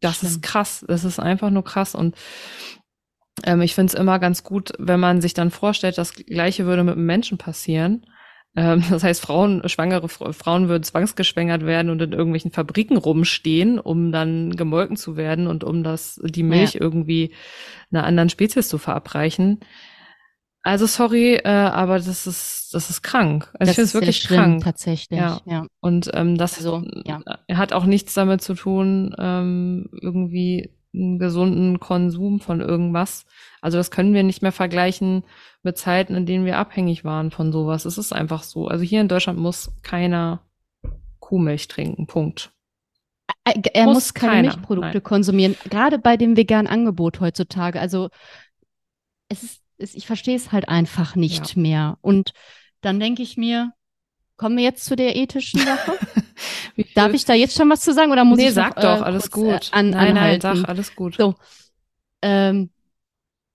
das 0.00 0.18
Stimmt. 0.18 0.30
ist 0.30 0.42
krass. 0.42 0.84
Das 0.86 1.02
ist 1.02 1.18
einfach 1.18 1.50
nur 1.50 1.64
krass. 1.64 1.96
Und 1.96 2.14
ähm, 3.42 3.60
ich 3.60 3.74
finde 3.74 3.92
es 3.92 3.98
immer 3.98 4.20
ganz 4.20 4.44
gut, 4.44 4.70
wenn 4.78 5.00
man 5.00 5.20
sich 5.20 5.34
dann 5.34 5.50
vorstellt, 5.50 5.98
das 5.98 6.14
Gleiche 6.14 6.64
würde 6.64 6.84
mit 6.84 6.94
einem 6.94 7.06
Menschen 7.06 7.38
passieren. 7.38 8.06
Ähm, 8.56 8.84
das 8.90 9.02
heißt, 9.02 9.20
Frauen, 9.20 9.68
schwangere 9.68 10.08
Frauen 10.08 10.68
würden 10.68 10.82
zwangsgeschwängert 10.82 11.64
werden 11.66 11.90
und 11.90 12.00
in 12.00 12.12
irgendwelchen 12.12 12.52
Fabriken 12.52 12.96
rumstehen, 12.96 13.78
um 13.78 14.12
dann 14.12 14.54
gemolken 14.54 14.96
zu 14.96 15.16
werden 15.16 15.46
und 15.46 15.64
um 15.64 15.82
das, 15.82 16.20
die 16.24 16.42
Milch 16.42 16.74
ja. 16.74 16.80
irgendwie 16.80 17.34
einer 17.90 18.04
anderen 18.04 18.28
Spezies 18.28 18.68
zu 18.68 18.78
verabreichen. 18.78 19.60
Also 20.62 20.86
sorry, 20.86 21.34
äh, 21.34 21.48
aber 21.48 21.98
das 21.98 22.26
ist 22.26 22.70
das 22.72 22.88
ist 22.88 23.02
krank. 23.02 23.50
Also 23.58 23.58
das 23.58 23.68
ich 23.70 23.74
finde 23.74 23.86
es 23.86 23.94
wirklich 23.94 24.16
schlimm, 24.16 24.40
krank. 24.40 24.64
Tatsächlich. 24.64 25.20
Ja. 25.20 25.40
ja. 25.44 25.66
Und 25.80 26.10
ähm, 26.14 26.38
das 26.38 26.56
also, 26.56 26.82
ja. 27.04 27.20
hat 27.52 27.74
auch 27.74 27.84
nichts 27.84 28.14
damit 28.14 28.40
zu 28.40 28.54
tun, 28.54 29.14
ähm, 29.18 29.90
irgendwie 30.00 30.70
einen 30.94 31.18
gesunden 31.18 31.80
Konsum 31.80 32.40
von 32.40 32.60
irgendwas. 32.60 33.26
Also 33.60 33.78
das 33.78 33.90
können 33.90 34.14
wir 34.14 34.22
nicht 34.22 34.42
mehr 34.42 34.52
vergleichen 34.52 35.24
mit 35.62 35.76
Zeiten, 35.76 36.14
in 36.14 36.26
denen 36.26 36.44
wir 36.44 36.58
abhängig 36.58 37.04
waren 37.04 37.30
von 37.30 37.52
sowas. 37.52 37.84
Es 37.84 37.98
ist 37.98 38.12
einfach 38.12 38.42
so. 38.42 38.68
Also 38.68 38.84
hier 38.84 39.00
in 39.00 39.08
Deutschland 39.08 39.38
muss 39.38 39.72
keiner 39.82 40.40
Kuhmilch 41.18 41.68
trinken. 41.68 42.06
Punkt. 42.06 42.52
Er 43.44 43.84
muss, 43.84 43.94
muss 43.94 44.14
keine 44.14 44.32
keiner. 44.32 44.48
Milchprodukte 44.48 44.98
Nein. 44.98 45.02
konsumieren. 45.02 45.56
Gerade 45.68 45.98
bei 45.98 46.16
dem 46.16 46.36
veganen 46.36 46.66
Angebot 46.66 47.20
heutzutage. 47.20 47.80
Also 47.80 48.08
es 49.28 49.42
ist, 49.42 49.62
es, 49.76 49.94
ich 49.94 50.06
verstehe 50.06 50.36
es 50.36 50.52
halt 50.52 50.68
einfach 50.68 51.16
nicht 51.16 51.56
ja. 51.56 51.62
mehr. 51.62 51.98
Und 52.00 52.32
dann 52.80 53.00
denke 53.00 53.22
ich 53.22 53.36
mir, 53.36 53.72
kommen 54.36 54.56
wir 54.56 54.64
jetzt 54.64 54.84
zu 54.84 54.96
der 54.96 55.16
ethischen 55.16 55.60
Sache? 55.60 55.98
Darf 56.94 57.12
ich 57.12 57.24
da 57.24 57.34
jetzt 57.34 57.56
schon 57.56 57.70
was 57.70 57.80
zu 57.80 57.92
sagen 57.92 58.10
oder 58.12 58.24
muss 58.24 58.38
nee, 58.38 58.48
ich 58.48 58.54
sag 58.54 58.76
noch, 58.76 58.82
doch, 58.82 59.00
äh, 59.00 59.04
alles 59.04 59.30
kurz, 59.30 59.70
gut. 59.70 59.72
Äh, 59.72 59.78
an, 59.78 59.90
nein, 59.90 60.14
nein, 60.14 60.40
sag, 60.40 60.68
alles 60.68 60.94
gut. 60.96 61.16
So. 61.16 61.34
Ähm, 62.22 62.70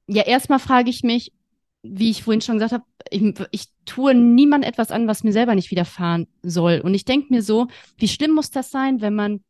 ja, 0.07 0.23
erstmal 0.23 0.59
frage 0.59 0.89
ich 0.89 1.03
mich, 1.03 1.33
wie 1.83 2.09
ich 2.09 2.23
vorhin 2.23 2.41
schon 2.41 2.55
gesagt 2.55 2.73
habe, 2.73 2.83
ich, 3.09 3.21
ich 3.51 3.65
tue 3.85 4.13
niemand 4.13 4.65
etwas 4.65 4.91
an, 4.91 5.07
was 5.07 5.23
mir 5.23 5.31
selber 5.31 5.55
nicht 5.55 5.71
widerfahren 5.71 6.27
soll. 6.43 6.81
Und 6.83 6.93
ich 6.93 7.05
denke 7.05 7.33
mir 7.33 7.41
so, 7.41 7.67
wie 7.97 8.07
schlimm 8.07 8.31
muss 8.31 8.51
das 8.51 8.71
sein, 8.71 9.01
wenn 9.01 9.15
man 9.15 9.41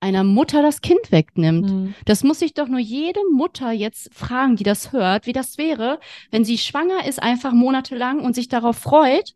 einer 0.00 0.24
Mutter 0.24 0.62
das 0.62 0.80
Kind 0.80 1.12
wegnimmt. 1.12 1.70
Mhm. 1.70 1.94
Das 2.04 2.24
muss 2.24 2.40
sich 2.40 2.54
doch 2.54 2.66
nur 2.66 2.80
jede 2.80 3.20
Mutter 3.32 3.70
jetzt 3.70 4.12
fragen, 4.12 4.56
die 4.56 4.64
das 4.64 4.92
hört, 4.92 5.26
wie 5.26 5.32
das 5.32 5.58
wäre, 5.58 6.00
wenn 6.32 6.44
sie 6.44 6.58
schwanger 6.58 7.06
ist, 7.06 7.22
einfach 7.22 7.52
monatelang 7.52 8.18
und 8.18 8.34
sich 8.34 8.48
darauf 8.48 8.76
freut 8.76 9.34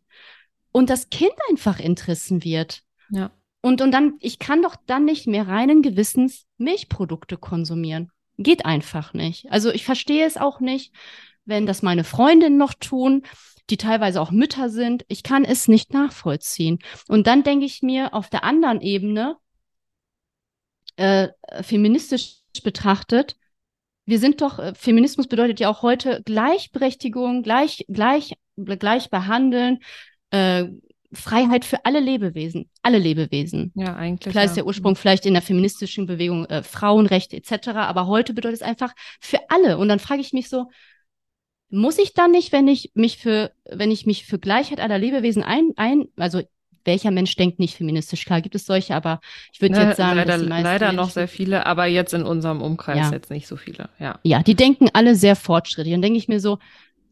und 0.77 0.91
das 0.91 1.09
Kind 1.09 1.33
einfach 1.49 1.79
entrissen 1.79 2.43
wird. 2.43 2.83
Ja. 3.09 3.31
Und, 3.61 3.81
und 3.81 3.91
dann, 3.91 4.13
ich 4.19 4.37
kann 4.37 4.61
doch 4.61 4.75
dann 4.85 5.05
nicht 5.05 5.25
mehr 5.25 5.47
reinen 5.47 5.81
Gewissens 5.81 6.45
Milchprodukte 6.59 7.35
konsumieren. 7.35 8.11
Geht 8.37 8.63
einfach 8.67 9.15
nicht. 9.15 9.51
Also 9.51 9.71
ich 9.71 9.83
verstehe 9.83 10.27
es 10.27 10.37
auch 10.37 10.59
nicht, 10.59 10.93
wenn 11.45 11.65
das 11.65 11.81
meine 11.81 12.03
Freundinnen 12.03 12.57
noch 12.57 12.75
tun, 12.75 13.23
die 13.71 13.77
teilweise 13.77 14.21
auch 14.21 14.29
Mütter 14.29 14.69
sind. 14.69 15.03
Ich 15.07 15.23
kann 15.23 15.45
es 15.45 15.67
nicht 15.67 15.93
nachvollziehen. 15.93 16.77
Und 17.07 17.25
dann 17.25 17.41
denke 17.41 17.65
ich 17.65 17.81
mir 17.81 18.13
auf 18.13 18.29
der 18.29 18.43
anderen 18.43 18.79
Ebene, 18.79 19.35
äh, 20.95 21.29
feministisch 21.63 22.43
betrachtet, 22.63 23.35
wir 24.05 24.19
sind 24.19 24.41
doch, 24.41 24.59
äh, 24.59 24.75
Feminismus 24.75 25.25
bedeutet 25.25 25.59
ja 25.59 25.69
auch 25.69 25.81
heute 25.81 26.21
Gleichberechtigung, 26.23 27.41
gleich, 27.41 27.83
gleich, 27.89 28.35
gleich 28.55 29.09
behandeln, 29.09 29.79
äh, 30.31 30.65
Freiheit 31.13 31.63
für 31.63 31.85
alle 31.85 31.99
Lebewesen, 31.99 32.69
alle 32.81 32.97
Lebewesen. 32.97 33.71
Ja, 33.75 33.95
eigentlich. 33.95 34.31
Klar 34.31 34.43
ja. 34.43 34.49
ist 34.49 34.57
der 34.57 34.65
Ursprung 34.65 34.95
vielleicht 34.95 35.25
in 35.25 35.33
der 35.33 35.41
feministischen 35.41 36.05
Bewegung 36.05 36.45
äh, 36.45 36.63
Frauenrechte 36.63 37.37
etc., 37.37 37.69
aber 37.69 38.07
heute 38.07 38.33
bedeutet 38.33 38.61
es 38.61 38.67
einfach 38.67 38.93
für 39.21 39.39
alle. 39.49 39.77
Und 39.77 39.87
dann 39.87 39.99
frage 39.99 40.21
ich 40.21 40.33
mich 40.33 40.49
so, 40.49 40.65
muss 41.69 41.97
ich 41.97 42.13
dann 42.13 42.31
nicht, 42.31 42.51
wenn 42.51 42.67
ich 42.67 42.91
mich 42.93 43.17
für, 43.17 43.51
wenn 43.69 43.91
ich 43.91 44.05
mich 44.05 44.25
für 44.25 44.39
Gleichheit 44.39 44.79
aller 44.79 44.97
Lebewesen 44.97 45.43
ein, 45.43 45.71
ein 45.75 46.05
also 46.17 46.41
welcher 46.85 47.11
Mensch 47.11 47.35
denkt 47.35 47.59
nicht 47.59 47.75
feministisch? 47.75 48.25
Klar, 48.25 48.41
gibt 48.41 48.55
es 48.55 48.65
solche, 48.65 48.95
aber 48.95 49.19
ich 49.51 49.61
würde 49.61 49.75
Ne, 49.75 49.87
jetzt 49.87 49.97
sagen, 49.97 50.15
leider, 50.15 50.37
leider 50.37 50.93
noch 50.93 51.09
sehr 51.09 51.27
viele, 51.27 51.65
aber 51.65 51.85
jetzt 51.85 52.13
in 52.13 52.23
unserem 52.23 52.61
Umkreis 52.61 52.97
Ja. 52.97 53.11
jetzt 53.11 53.29
nicht 53.29 53.45
so 53.45 53.57
viele. 53.57 53.89
Ja. 53.99 54.19
Ja, 54.23 54.41
die 54.41 54.55
denken 54.55 54.87
alle 54.93 55.15
sehr 55.15 55.35
fortschrittlich. 55.35 55.93
Dann 55.93 56.01
denke 56.01 56.17
ich 56.17 56.29
mir 56.29 56.39
so, 56.39 56.59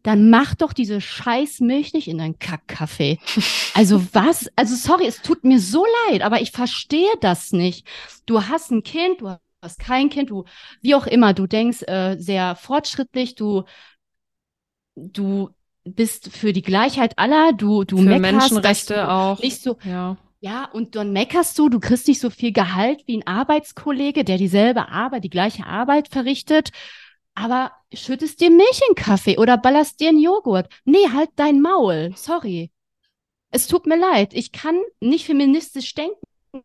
dann 0.05 0.29
mach 0.29 0.53
doch 0.55 0.71
diese 0.73 1.01
scheiß 1.01 1.61
Milch 1.61 1.93
nicht 1.93 2.07
in 2.07 2.19
deinen 2.19 2.37
Kackkaffee. 2.37 3.19
Also 3.73 4.01
was? 4.13 4.49
Also 4.55 4.75
sorry, 4.75 5.07
es 5.07 5.21
tut 5.21 5.43
mir 5.43 5.59
so 5.59 5.85
leid, 6.09 6.21
aber 6.21 6.41
ich 6.41 6.51
verstehe 6.51 7.11
das 7.21 7.51
nicht. 7.51 7.87
Du 8.27 8.43
hast 8.47 8.71
ein 8.71 8.83
Kind, 8.83 9.21
du 9.21 9.35
hast 9.61 9.79
kein 9.79 10.09
Kind, 10.09 10.29
du, 10.29 10.45
wie 10.81 10.93
auch 10.95 11.07
immer, 11.07 11.33
du 11.33 11.47
denkst 11.47 11.81
äh, 11.87 12.17
sehr 12.19 12.55
fortschrittlich, 12.55 13.33
du, 13.35 13.63
du 14.95 15.49
bist 15.83 16.31
für 16.31 16.53
die 16.53 16.61
Gleichheit 16.61 17.17
aller, 17.17 17.53
du, 17.53 17.83
du 17.83 17.97
Für 17.97 18.03
meckerst, 18.03 18.21
Menschenrechte 18.21 18.93
du 18.95 19.09
auch. 19.09 19.39
nicht 19.41 19.61
so, 19.61 19.77
Ja. 19.83 20.17
ja, 20.39 20.65
und 20.65 20.95
dann 20.95 21.13
meckerst 21.13 21.57
du, 21.59 21.69
du 21.69 21.79
kriegst 21.79 22.07
nicht 22.07 22.19
so 22.21 22.29
viel 22.29 22.51
Gehalt 22.53 23.03
wie 23.07 23.17
ein 23.17 23.27
Arbeitskollege, 23.27 24.23
der 24.23 24.37
dieselbe 24.37 24.89
Arbeit, 24.89 25.23
die 25.23 25.29
gleiche 25.29 25.65
Arbeit 25.65 26.07
verrichtet, 26.09 26.71
aber 27.35 27.71
schüttest 27.93 28.39
dir 28.41 28.49
Milch 28.49 28.81
in 28.89 28.95
Kaffee 28.95 29.37
oder 29.37 29.57
ballerst 29.57 29.99
dir 29.99 30.09
einen 30.09 30.19
Joghurt. 30.19 30.67
Nee, 30.85 31.09
halt 31.13 31.29
dein 31.35 31.61
Maul. 31.61 32.13
Sorry. 32.15 32.71
Es 33.51 33.67
tut 33.67 33.85
mir 33.85 33.97
leid. 33.97 34.33
Ich 34.33 34.51
kann 34.51 34.81
nicht 34.99 35.25
feministisch 35.25 35.93
denken 35.93 36.17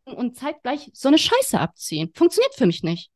und 0.05 0.37
zeitgleich 0.37 0.91
so 0.95 1.09
eine 1.09 1.19
Scheiße 1.19 1.59
abziehen. 1.59 2.11
Funktioniert 2.15 2.55
für 2.55 2.67
mich 2.67 2.83
nicht. 2.83 3.11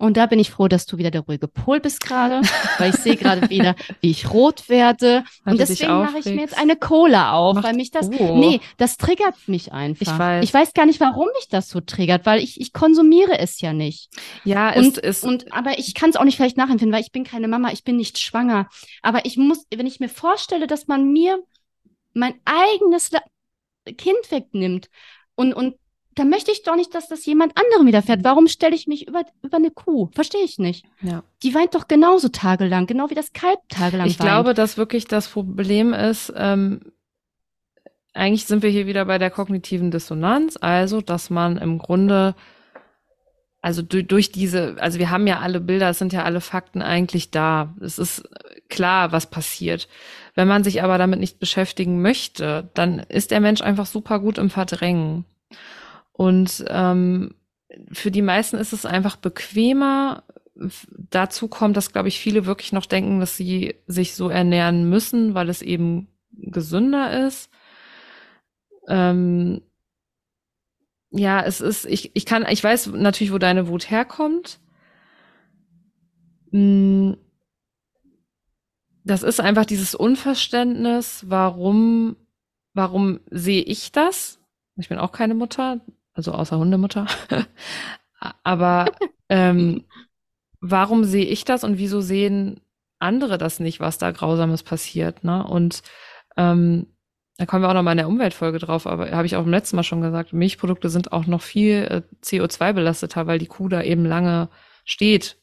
Und 0.00 0.16
da 0.16 0.24
bin 0.26 0.38
ich 0.38 0.50
froh, 0.50 0.66
dass 0.66 0.86
du 0.86 0.96
wieder 0.96 1.10
der 1.10 1.20
ruhige 1.20 1.46
Pol 1.46 1.78
bist 1.78 2.00
gerade, 2.00 2.40
weil 2.78 2.90
ich 2.90 2.96
sehe 2.96 3.16
gerade 3.16 3.50
wieder, 3.50 3.74
wie 4.00 4.10
ich 4.10 4.30
rot 4.32 4.68
werde. 4.70 5.24
Weil 5.44 5.52
und 5.52 5.60
deswegen 5.60 5.92
mache 5.92 6.18
ich 6.18 6.24
mir 6.24 6.40
jetzt 6.40 6.58
eine 6.58 6.74
Cola 6.74 7.32
auf, 7.34 7.56
Macht- 7.56 7.64
weil 7.66 7.74
mich 7.74 7.90
das, 7.90 8.08
Oh. 8.18 8.38
nee, 8.38 8.60
das 8.78 8.96
triggert 8.96 9.34
mich 9.46 9.72
einfach. 9.72 10.00
Ich 10.12 10.18
weiß. 10.18 10.44
Ich 10.44 10.54
weiß 10.54 10.72
gar 10.72 10.86
nicht, 10.86 11.00
warum 11.00 11.26
mich 11.36 11.48
das 11.50 11.68
so 11.68 11.80
triggert, 11.80 12.24
weil 12.24 12.42
ich, 12.42 12.58
ich 12.60 12.72
konsumiere 12.72 13.38
es 13.38 13.60
ja 13.60 13.74
nicht. 13.74 14.08
Ja, 14.44 14.72
Und, 14.74 14.96
ist, 14.96 14.98
ist, 14.98 15.24
und 15.24 15.52
aber 15.52 15.78
ich 15.78 15.92
kann 15.94 16.08
es 16.08 16.16
auch 16.16 16.24
nicht 16.24 16.36
vielleicht 16.36 16.56
nachempfinden, 16.56 16.94
weil 16.94 17.02
ich 17.02 17.12
bin 17.12 17.24
keine 17.24 17.46
Mama, 17.46 17.70
ich 17.70 17.84
bin 17.84 17.96
nicht 17.96 18.18
schwanger. 18.18 18.68
Aber 19.02 19.26
ich 19.26 19.36
muss, 19.36 19.66
wenn 19.74 19.86
ich 19.86 20.00
mir 20.00 20.08
vorstelle, 20.08 20.66
dass 20.66 20.86
man 20.86 21.12
mir 21.12 21.38
mein 22.14 22.34
eigenes 22.46 23.10
Kind 23.98 24.30
wegnimmt 24.30 24.88
und, 25.34 25.52
und 25.52 25.74
da 26.20 26.26
möchte 26.26 26.52
ich 26.52 26.62
doch 26.62 26.76
nicht, 26.76 26.94
dass 26.94 27.08
das 27.08 27.24
jemand 27.24 27.54
anderem 27.56 27.86
widerfährt. 27.86 28.22
Warum 28.24 28.46
stelle 28.46 28.74
ich 28.74 28.86
mich 28.86 29.08
über, 29.08 29.22
über 29.42 29.56
eine 29.56 29.70
Kuh? 29.70 30.10
Verstehe 30.12 30.44
ich 30.44 30.58
nicht. 30.58 30.84
ja. 31.00 31.22
Die 31.42 31.54
weint 31.54 31.74
doch 31.74 31.88
genauso 31.88 32.28
tagelang, 32.28 32.86
genau 32.86 33.08
wie 33.08 33.14
das 33.14 33.32
Kalb 33.32 33.58
tagelang 33.70 34.06
Ich 34.06 34.18
weint. 34.20 34.28
glaube, 34.28 34.52
dass 34.52 34.76
wirklich 34.76 35.06
das 35.06 35.28
Problem 35.28 35.94
ist, 35.94 36.30
ähm, 36.36 36.92
eigentlich 38.12 38.44
sind 38.44 38.62
wir 38.62 38.68
hier 38.68 38.86
wieder 38.86 39.06
bei 39.06 39.16
der 39.16 39.30
kognitiven 39.30 39.90
Dissonanz, 39.90 40.58
also 40.60 41.00
dass 41.00 41.30
man 41.30 41.56
im 41.56 41.78
Grunde, 41.78 42.34
also 43.62 43.80
durch, 43.80 44.06
durch 44.06 44.30
diese, 44.30 44.76
also 44.78 44.98
wir 44.98 45.08
haben 45.08 45.26
ja 45.26 45.38
alle 45.38 45.60
Bilder, 45.60 45.88
es 45.88 45.98
sind 45.98 46.12
ja 46.12 46.24
alle 46.24 46.42
Fakten 46.42 46.82
eigentlich 46.82 47.30
da. 47.30 47.74
Es 47.80 47.98
ist 47.98 48.28
klar, 48.68 49.10
was 49.10 49.30
passiert. 49.30 49.88
Wenn 50.34 50.48
man 50.48 50.64
sich 50.64 50.82
aber 50.82 50.98
damit 50.98 51.18
nicht 51.18 51.38
beschäftigen 51.38 52.02
möchte, 52.02 52.68
dann 52.74 52.98
ist 52.98 53.30
der 53.30 53.40
Mensch 53.40 53.62
einfach 53.62 53.86
super 53.86 54.18
gut 54.18 54.36
im 54.36 54.50
Verdrängen. 54.50 55.24
Und 56.20 56.66
ähm, 56.68 57.34
für 57.92 58.10
die 58.10 58.20
meisten 58.20 58.58
ist 58.58 58.74
es 58.74 58.84
einfach 58.84 59.16
bequemer. 59.16 60.22
Dazu 61.10 61.48
kommt, 61.48 61.78
dass, 61.78 61.92
glaube 61.92 62.08
ich, 62.08 62.20
viele 62.20 62.44
wirklich 62.44 62.72
noch 62.74 62.84
denken, 62.84 63.20
dass 63.20 63.38
sie 63.38 63.76
sich 63.86 64.14
so 64.14 64.28
ernähren 64.28 64.90
müssen, 64.90 65.32
weil 65.32 65.48
es 65.48 65.62
eben 65.62 66.08
gesünder 66.32 67.26
ist. 67.26 67.48
Ähm, 68.86 69.62
ja, 71.10 71.40
es 71.42 71.62
ist, 71.62 71.86
ich, 71.86 72.10
ich 72.14 72.26
kann, 72.26 72.44
ich 72.50 72.62
weiß 72.62 72.88
natürlich, 72.88 73.32
wo 73.32 73.38
deine 73.38 73.68
Wut 73.68 73.90
herkommt. 73.90 74.60
Mm, 76.52 77.12
Das 79.04 79.22
ist 79.22 79.40
einfach 79.40 79.64
dieses 79.64 79.94
Unverständnis, 79.94 81.24
warum, 81.28 82.16
warum 82.74 83.20
sehe 83.30 83.62
ich 83.62 83.92
das? 83.92 84.38
Ich 84.76 84.88
bin 84.90 84.98
auch 84.98 85.12
keine 85.12 85.34
Mutter, 85.34 85.80
also 86.20 86.32
außer 86.32 86.58
Hundemutter. 86.58 87.06
Aber 88.44 88.92
ähm, 89.30 89.84
warum 90.60 91.04
sehe 91.04 91.24
ich 91.24 91.44
das 91.44 91.64
und 91.64 91.78
wieso 91.78 92.02
sehen 92.02 92.60
andere 92.98 93.38
das 93.38 93.60
nicht, 93.60 93.80
was 93.80 93.96
da 93.96 94.10
Grausames 94.10 94.62
passiert? 94.62 95.24
Ne? 95.24 95.42
Und 95.46 95.82
ähm, 96.36 96.86
da 97.38 97.46
kommen 97.46 97.64
wir 97.64 97.70
auch 97.70 97.74
noch 97.74 97.82
mal 97.82 97.92
in 97.92 97.98
der 97.98 98.08
Umweltfolge 98.08 98.58
drauf, 98.58 98.86
aber 98.86 99.10
habe 99.12 99.24
ich 99.24 99.34
auch 99.36 99.46
im 99.46 99.50
letzten 99.50 99.76
Mal 99.76 99.82
schon 99.82 100.02
gesagt, 100.02 100.34
Milchprodukte 100.34 100.90
sind 100.90 101.12
auch 101.12 101.26
noch 101.26 101.40
viel 101.40 101.86
äh, 101.88 102.02
CO2 102.22 102.74
belasteter, 102.74 103.26
weil 103.26 103.38
die 103.38 103.46
Kuh 103.46 103.68
da 103.68 103.82
eben 103.82 104.04
lange 104.04 104.50
steht 104.84 105.38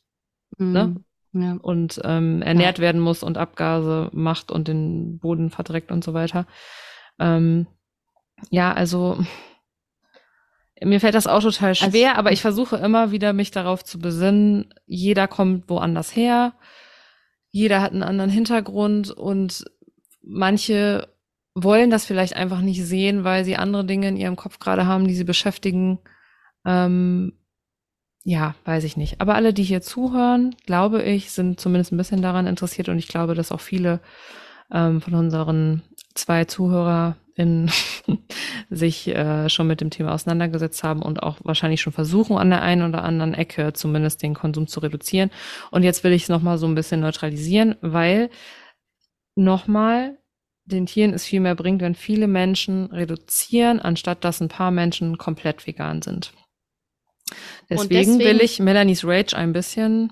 ne? 0.60 0.96
Mhm. 1.32 1.42
Ja. 1.42 1.58
und 1.60 2.00
ähm, 2.04 2.44
ernährt 2.44 2.78
werden 2.78 3.02
muss 3.02 3.24
und 3.24 3.40
Abgase 3.40 4.10
macht 4.14 4.52
und 4.52 4.68
den 4.68 5.18
Boden 5.18 5.50
verdreckt 5.50 5.92
und 5.92 6.04
so 6.04 6.14
weiter. 6.14 6.46
Ähm, 7.18 7.66
ja, 8.52 8.72
also 8.74 9.18
mir 10.84 11.00
fällt 11.00 11.16
das 11.16 11.28
auch 11.28 11.42
total 11.42 11.76
schwer, 11.76 12.10
Also- 12.12 12.20
aber 12.20 12.32
ich 12.32 12.42
versuche 12.42 12.78
immer 12.78 13.12
wieder, 13.12 13.34
mich 13.34 13.52
darauf 13.52 13.84
zu 13.84 14.00
besinnen, 14.00 14.74
jeder 14.86 15.28
kommt 15.28 15.70
woanders 15.70 16.16
her, 16.16 16.54
jeder 17.50 17.82
hat 17.82 17.92
einen 17.94 18.04
anderen 18.04 18.30
Hintergrund 18.30 19.12
und 19.12 19.66
manche 20.22 21.08
wollen 21.56 21.90
das 21.90 22.06
vielleicht 22.06 22.36
einfach 22.36 22.62
nicht 22.62 22.86
sehen, 22.86 23.24
weil 23.24 23.44
sie 23.44 23.56
andere 23.56 23.86
Dinge 23.86 24.08
in 24.10 24.18
ihrem 24.18 24.36
Kopf 24.36 24.60
gerade 24.60 24.86
haben, 24.86 25.08
die 25.08 25.16
sie 25.16 25.24
beschäftigen. 25.24 25.98
Ähm, 26.66 27.34
ja, 28.24 28.54
weiß 28.66 28.84
ich 28.84 28.98
nicht. 28.98 29.22
Aber 29.22 29.34
alle, 29.36 29.54
die 29.54 29.64
hier 29.64 29.82
zuhören, 29.82 30.56
glaube 30.66 31.02
ich, 31.02 31.32
sind 31.32 31.60
zumindest 31.60 31.92
ein 31.94 31.98
bisschen 31.98 32.22
daran 32.22 32.46
interessiert 32.46 32.90
und 32.90 33.00
ich 33.00 33.08
glaube, 33.08 33.34
dass 33.34 33.52
auch 33.52 33.62
viele 33.62 34.02
ähm, 34.72 35.02
von 35.02 35.16
unseren 35.16 35.82
zwei 36.14 36.46
ZuhörerInnen 37.38 37.72
sich 38.70 39.08
äh, 39.08 39.50
schon 39.50 39.68
mit 39.68 39.82
dem 39.82 39.90
Thema 39.90 40.14
auseinandergesetzt 40.14 40.84
haben 40.84 41.02
und 41.02 41.24
auch 41.24 41.38
wahrscheinlich 41.44 41.82
schon 41.82 41.94
versuchen, 41.94 42.38
an 42.38 42.50
der 42.50 42.62
einen 42.62 42.88
oder 42.88 43.04
anderen 43.04 43.34
Ecke 43.34 43.74
zumindest 43.74 44.22
den 44.24 44.34
Konsum 44.34 44.68
zu 44.68 44.80
reduzieren. 44.80 45.30
Und 45.72 45.84
jetzt 45.84 46.04
will 46.04 46.12
ich 46.12 46.24
es 46.24 46.30
nochmal 46.30 46.58
so 46.58 46.68
ein 46.68 46.76
bisschen 46.76 47.00
neutralisieren, 47.02 47.76
weil 47.82 48.30
nochmal 49.36 50.18
den 50.66 50.86
Tieren 50.86 51.14
es 51.14 51.24
viel 51.26 51.40
mehr 51.40 51.56
bringt, 51.56 51.82
wenn 51.82 51.96
viele 51.96 52.28
Menschen 52.28 52.88
reduzieren, 52.88 53.80
anstatt 53.80 54.24
dass 54.24 54.42
ein 54.42 54.50
paar 54.50 54.72
Menschen 54.72 55.18
komplett 55.18 55.66
vegan 55.66 56.02
sind. 56.02 56.34
Deswegen, 57.70 57.90
deswegen- 57.90 58.20
will 58.20 58.42
ich 58.42 58.60
Melanies 58.60 59.06
Rage 59.06 59.36
ein 59.36 59.54
bisschen 59.54 60.12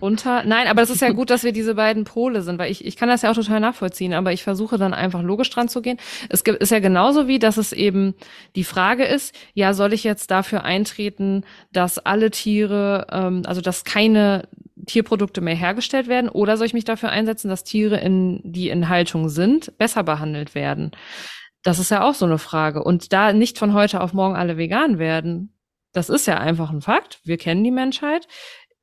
runter. 0.00 0.44
Nein, 0.44 0.66
aber 0.66 0.82
es 0.82 0.90
ist 0.90 1.00
ja 1.00 1.10
gut, 1.12 1.30
dass 1.30 1.44
wir 1.44 1.52
diese 1.52 1.74
beiden 1.74 2.04
Pole 2.04 2.42
sind, 2.42 2.58
weil 2.58 2.70
ich, 2.70 2.84
ich 2.84 2.96
kann 2.96 3.08
das 3.08 3.22
ja 3.22 3.30
auch 3.30 3.34
total 3.34 3.60
nachvollziehen, 3.60 4.14
aber 4.14 4.32
ich 4.32 4.42
versuche 4.42 4.78
dann 4.78 4.94
einfach 4.94 5.22
logisch 5.22 5.50
dran 5.50 5.68
zu 5.68 5.82
gehen. 5.82 5.98
Es 6.28 6.44
gibt, 6.44 6.62
ist 6.62 6.70
ja 6.70 6.80
genauso 6.80 7.28
wie, 7.28 7.38
dass 7.38 7.56
es 7.56 7.72
eben 7.72 8.14
die 8.56 8.64
Frage 8.64 9.04
ist, 9.04 9.34
ja, 9.54 9.74
soll 9.74 9.92
ich 9.92 10.04
jetzt 10.04 10.30
dafür 10.30 10.64
eintreten, 10.64 11.44
dass 11.72 11.98
alle 11.98 12.30
Tiere, 12.30 13.06
ähm, 13.10 13.42
also 13.46 13.60
dass 13.60 13.84
keine 13.84 14.48
Tierprodukte 14.86 15.40
mehr 15.40 15.54
hergestellt 15.54 16.08
werden, 16.08 16.28
oder 16.28 16.56
soll 16.56 16.66
ich 16.66 16.74
mich 16.74 16.84
dafür 16.84 17.10
einsetzen, 17.10 17.48
dass 17.48 17.64
Tiere, 17.64 17.98
in, 17.98 18.40
die 18.44 18.68
in 18.68 18.88
Haltung 18.88 19.28
sind, 19.28 19.76
besser 19.78 20.02
behandelt 20.02 20.54
werden? 20.54 20.92
Das 21.62 21.78
ist 21.78 21.90
ja 21.90 22.02
auch 22.02 22.14
so 22.14 22.26
eine 22.26 22.38
Frage. 22.38 22.84
Und 22.84 23.12
da 23.12 23.32
nicht 23.32 23.58
von 23.58 23.72
heute 23.72 24.02
auf 24.02 24.12
morgen 24.12 24.36
alle 24.36 24.58
vegan 24.58 24.98
werden, 24.98 25.54
das 25.94 26.08
ist 26.08 26.26
ja 26.26 26.38
einfach 26.38 26.70
ein 26.70 26.82
Fakt. 26.82 27.20
Wir 27.24 27.38
kennen 27.38 27.64
die 27.64 27.70
Menschheit 27.70 28.26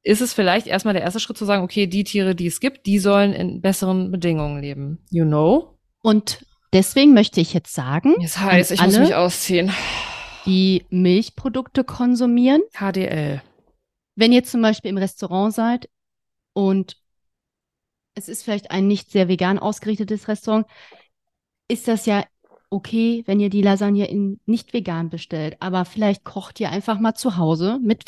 ist 0.04 0.22
es 0.22 0.34
vielleicht 0.34 0.68
erstmal 0.68 0.94
der 0.94 1.04
erste 1.04 1.20
Schritt 1.20 1.38
zu 1.38 1.46
sagen, 1.46 1.64
okay, 1.64 1.88
die 1.88 2.04
Tiere, 2.04 2.36
die 2.36 2.48
es 2.48 2.60
gibt, 2.60 2.86
die 2.86 3.00
sollen 3.00 3.34
in 3.34 3.62
besseren 3.62 4.12
Bedingungen 4.12 4.62
leben. 4.62 5.06
You 5.10 5.26
know? 5.26 5.78
Und 6.02 6.46
deswegen 6.74 7.14
möchte 7.14 7.40
ich 7.40 7.54
jetzt 7.54 7.74
sagen, 7.74 8.16
Ist 8.22 8.40
heiß, 8.40 8.72
an 8.72 8.76
ich 8.76 8.82
muss 8.82 8.96
alle, 8.96 9.04
mich 9.06 9.16
ausziehen. 9.16 9.72
die 10.46 10.86
Milchprodukte 10.90 11.84
konsumieren, 11.84 12.62
HDL. 12.74 13.42
wenn 14.16 14.32
ihr 14.32 14.44
zum 14.44 14.62
Beispiel 14.62 14.90
im 14.90 14.98
Restaurant 14.98 15.54
seid 15.54 15.90
und 16.54 16.98
es 18.16 18.28
ist 18.28 18.44
vielleicht 18.44 18.72
ein 18.72 18.88
nicht 18.88 19.12
sehr 19.12 19.28
vegan 19.28 19.60
ausgerichtetes 19.60 20.28
Restaurant, 20.28 20.66
ist 21.68 21.88
das 21.88 22.06
ja 22.06 22.26
okay, 22.70 23.24
wenn 23.26 23.40
ihr 23.40 23.50
die 23.50 23.62
Lasagne 23.62 24.06
in 24.10 24.40
nicht 24.46 24.74
vegan 24.74 25.10
bestellt. 25.10 25.58
Aber 25.60 25.86
vielleicht 25.86 26.24
kocht 26.24 26.60
ihr 26.60 26.70
einfach 26.72 27.00
mal 27.00 27.14
zu 27.14 27.38
Hause 27.38 27.80
mit 27.82 28.08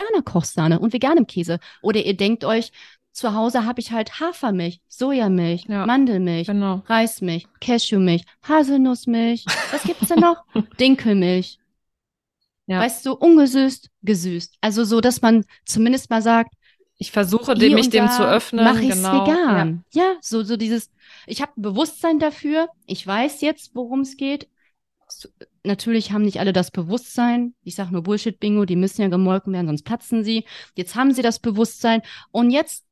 veganer 0.00 0.22
Kochsahne 0.22 0.78
und 0.80 0.92
veganem 0.92 1.26
Käse. 1.26 1.58
Oder 1.82 2.04
ihr 2.04 2.16
denkt 2.16 2.44
euch, 2.44 2.72
zu 3.12 3.34
Hause 3.34 3.64
habe 3.64 3.80
ich 3.80 3.92
halt 3.92 4.20
Hafermilch, 4.20 4.80
Sojamilch, 4.88 5.64
Ja, 5.68 5.84
Mandelmilch, 5.84 6.46
Genau. 6.46 6.82
Reismilch, 6.86 7.46
Cashewmilch, 7.60 8.22
Haselnussmilch. 8.48 9.44
Was 9.72 9.82
gibt's 9.82 10.08
denn 10.08 10.20
noch? 10.20 10.44
Dinkelmilch. 10.80 11.58
Ja. 12.66 12.80
Weißt 12.80 13.04
du, 13.04 13.14
ungesüßt, 13.14 13.90
gesüßt. 14.02 14.54
Also 14.60 14.84
so, 14.84 15.00
dass 15.00 15.22
man 15.22 15.44
zumindest 15.64 16.08
mal 16.08 16.22
sagt, 16.22 16.54
Ich 16.98 17.10
versuche, 17.10 17.54
dem, 17.54 17.74
mich 17.74 17.90
dem 17.90 18.08
zu 18.10 18.24
öffnen. 18.24 18.64
Mache 18.64 18.82
ich 18.82 18.90
es 18.90 18.96
genau. 19.02 19.26
vegan. 19.26 19.84
Ja. 19.92 20.14
so, 20.20 20.44
so 20.44 20.56
dieses, 20.56 20.90
ich 21.26 21.42
habe 21.42 21.52
ein 21.56 21.62
Bewusstsein 21.62 22.20
dafür. 22.20 22.68
Ich 22.86 23.04
weiß 23.04 23.40
jetzt, 23.40 23.74
worum 23.74 24.02
es 24.02 24.16
geht. 24.16 24.48
Natürlich 25.64 26.12
haben 26.12 26.22
nicht 26.22 26.40
alle 26.40 26.52
das 26.52 26.70
Bewusstsein. 26.70 27.54
Ich 27.62 27.74
sage 27.74 27.92
nur 27.92 28.02
Bullshit-Bingo, 28.02 28.64
die 28.64 28.76
müssen 28.76 29.02
ja 29.02 29.08
gemolken 29.08 29.52
werden, 29.52 29.66
sonst 29.66 29.84
platzen 29.84 30.24
sie. 30.24 30.44
Jetzt 30.74 30.94
haben 30.94 31.12
sie 31.12 31.22
das 31.22 31.38
Bewusstsein. 31.38 32.02
Und 32.30 32.50
jetzt 32.50 32.86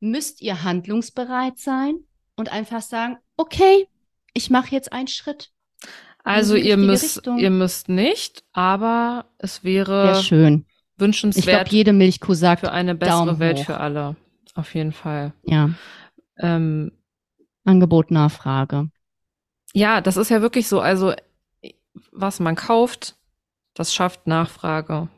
müsst 0.00 0.42
ihr 0.42 0.62
handlungsbereit 0.64 1.58
sein 1.58 1.94
und 2.36 2.52
einfach 2.52 2.82
sagen, 2.82 3.16
okay, 3.36 3.86
ich 4.34 4.50
mache 4.50 4.70
jetzt 4.74 4.92
einen 4.92 5.08
Schritt. 5.08 5.50
Also 6.24 6.54
ihr 6.54 6.76
müsst, 6.76 7.18
Richtung. 7.18 7.38
ihr 7.38 7.50
müsst 7.50 7.88
nicht, 7.88 8.44
aber 8.52 9.26
es 9.38 9.64
Wäre 9.64 10.04
wäre 10.08 10.22
schön. 10.22 10.54
Ich 10.54 10.66
glaube, 10.66 10.66
wünschenswert 10.98 11.68
jede 11.72 11.92
Milchkuh 11.92 12.34
sagt, 12.34 12.60
für 12.60 12.70
eine 12.72 12.94
bessere 12.94 13.26
Daumen 13.26 13.38
Welt 13.40 13.58
hoch. 13.58 13.64
für 13.64 13.78
alle. 13.78 14.16
Auf 14.54 14.74
jeden 14.74 14.92
Fall. 14.92 15.32
ja, 15.44 15.70
Ähm, 16.38 16.92
Angebot, 17.64 18.10
Nachfrage. 18.10 18.90
ja, 19.72 20.00
das 20.00 20.16
ist 20.16 20.28
ja 20.30 20.42
wirklich 20.42 20.68
so. 20.68 20.80
Also, 20.80 21.14
was 22.10 22.40
man 22.40 22.56
kauft, 22.56 23.16
das 23.74 23.94
schafft 23.94 24.26
Nachfrage. 24.26 25.08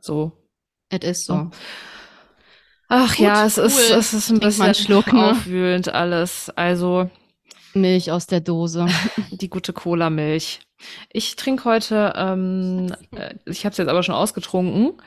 So. 0.00 0.32
Es 0.88 1.08
ist 1.08 1.26
so. 1.26 1.50
Ach 2.88 3.16
Gut, 3.16 3.26
ja, 3.26 3.46
es 3.46 3.58
ist, 3.58 3.76
cool. 3.76 3.98
es 3.98 4.12
ist 4.12 4.30
ein 4.30 4.40
Trink 4.40 4.56
bisschen 4.56 4.74
Schluck, 4.74 5.12
ne? 5.12 5.30
aufwühlend 5.30 5.88
alles. 5.88 6.50
Also, 6.50 7.10
Milch 7.74 8.12
aus 8.12 8.26
der 8.26 8.40
Dose. 8.40 8.86
die 9.30 9.48
gute 9.48 9.72
Cola-Milch. 9.72 10.60
Ich 11.12 11.36
trinke 11.36 11.64
heute, 11.64 12.12
ähm, 12.16 12.94
äh, 13.12 13.36
ich 13.46 13.64
habe 13.64 13.72
es 13.72 13.78
jetzt 13.78 13.88
aber 13.88 14.02
schon 14.02 14.14
ausgetrunken, 14.14 15.00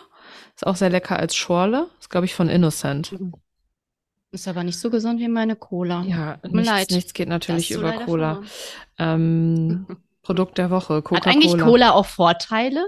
Ist 0.55 0.66
auch 0.66 0.76
sehr 0.76 0.91
lecker 0.91 1.18
als 1.18 1.34
Schorle. 1.36 1.88
Ist, 2.01 2.11
glaube 2.11 2.26
ich, 2.26 2.34
von 2.34 2.49
Innocent. 2.49 3.14
Ist 4.33 4.47
aber 4.47 4.62
nicht 4.62 4.78
so 4.78 4.91
gesund 4.91 5.18
wie 5.20 5.28
meine 5.28 5.57
Cola. 5.57 6.03
Ja, 6.03 6.37
Tut 6.37 6.53
mir 6.53 6.61
nichts, 6.61 6.70
leid. 6.72 6.91
nichts 6.93 7.12
geht 7.14 7.28
natürlich 7.28 7.70
über 7.72 7.93
Cola. 8.05 8.43
Ähm, 8.99 9.87
Produkt 10.22 10.59
der 10.59 10.70
Woche, 10.70 10.97
Hat 10.97 11.26
eigentlich 11.26 11.53
Coca-Cola. 11.53 11.64
Cola 11.64 11.91
auch 11.93 12.07
Vorteile? 12.07 12.87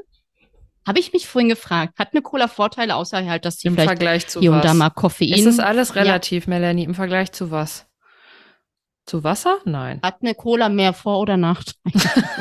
Habe 0.86 0.98
ich 1.00 1.12
mich 1.12 1.26
vorhin 1.26 1.48
gefragt. 1.48 1.98
Hat 1.98 2.08
eine 2.12 2.22
Cola 2.22 2.46
Vorteile, 2.48 2.94
außer 2.96 3.24
halt, 3.26 3.44
dass 3.44 3.58
sie 3.58 3.68
Im 3.68 3.74
vielleicht 3.74 3.88
Vergleich 3.88 4.26
zu 4.28 4.40
hier 4.40 4.52
und 4.52 4.64
da 4.64 4.70
was? 4.70 4.76
mal 4.76 4.90
Koffein 4.90 5.32
Es 5.32 5.46
ist 5.46 5.60
alles 5.60 5.88
Ja. 5.90 6.02
relativ, 6.02 6.46
Melanie. 6.46 6.84
Im 6.84 6.94
Vergleich 6.94 7.32
zu 7.32 7.50
was? 7.50 7.86
Zu 9.06 9.24
Wasser? 9.24 9.58
Nein. 9.64 9.98
hat 10.02 10.18
eine 10.22 10.34
Cola 10.36 10.68
mehr 10.68 10.92
Vor- 10.92 11.18
oder 11.18 11.36
Nachteile? 11.36 11.74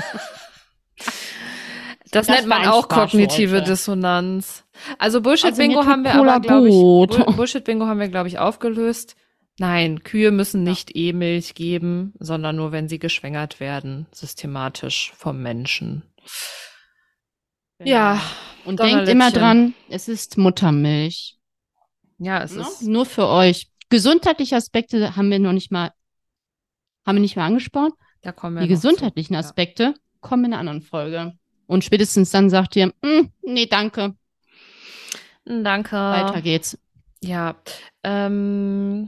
Das, 2.12 2.28
Das 2.28 2.36
nennt 2.38 2.48
man 2.48 2.68
auch 2.68 2.88
kognitive. 2.90 3.62
Dissonanz. 3.62 4.66
Also 5.00 5.22
Bullshit 5.22 5.46
Also 5.52 5.62
Bingo 5.62 5.80
tut 5.82 5.90
haben 5.90 6.04
wir 6.04 6.14
aber, 6.14 6.40
glaube 6.42 6.68
ich, 6.70 7.36
Bullshit 7.36 7.64
Bingo 7.64 7.86
haben 7.86 8.00
wir, 8.00 8.10
glaube 8.10 8.28
ich, 8.28 8.38
aufgelöst. 8.40 9.16
Nein, 9.60 10.04
Kühe 10.04 10.32
müssen 10.32 10.64
nicht 10.64 10.96
E-Milch 10.96 11.54
geben, 11.56 12.14
sondern 12.20 12.56
nur, 12.56 12.72
wenn 12.72 12.90
sie 12.90 13.00
geschwängert 13.00 13.60
werden, 13.60 14.08
systematisch 14.12 15.12
vom 15.16 15.42
Menschen. 15.42 16.04
Ja, 17.84 18.22
Und 18.66 18.80
denkt 18.80 19.08
immer 19.10 19.32
dran, 19.32 19.74
es 19.90 20.08
ist 20.08 20.38
Muttermilch. 20.38 21.38
ja, 22.18 22.44
es 22.44 22.56
Ne? 22.56 22.62
ist, 22.62 22.84
Nur 22.84 23.06
für 23.06 23.28
euch. 23.28 23.68
Gesundheitliche 23.90 24.56
Aspekte 24.56 25.16
haben 25.16 25.30
wir 25.32 25.40
noch 25.40 25.52
nicht 25.54 25.72
mal, 25.72 25.92
haben 27.06 27.16
wir 27.18 27.22
nicht 27.22 27.36
mehr 27.36 27.46
angesprochen. 27.46 27.94
da 28.22 28.32
kommen 28.32 28.56
wir 28.56 28.62
Die 28.68 28.70
noch 28.74 28.80
zu. 28.80 28.88
gesundheitlichen 28.88 29.34
Ja. 29.34 29.40
Aspekte 29.40 29.94
kommen 30.22 30.46
in 30.46 30.54
einer 30.54 30.60
anderen 30.60 30.82
Folge. 30.82 31.34
Und 31.72 31.86
spätestens 31.86 32.32
dann 32.32 32.50
sagt 32.50 32.76
ihr, 32.76 32.88
"Mm, 33.02 33.30
nee, 33.44 33.66
danke, 33.66 34.14
Danke. 35.46 35.96
weiter 35.96 36.42
geht's. 36.42 36.78
Ja, 37.24 37.56
ähm, 38.04 39.08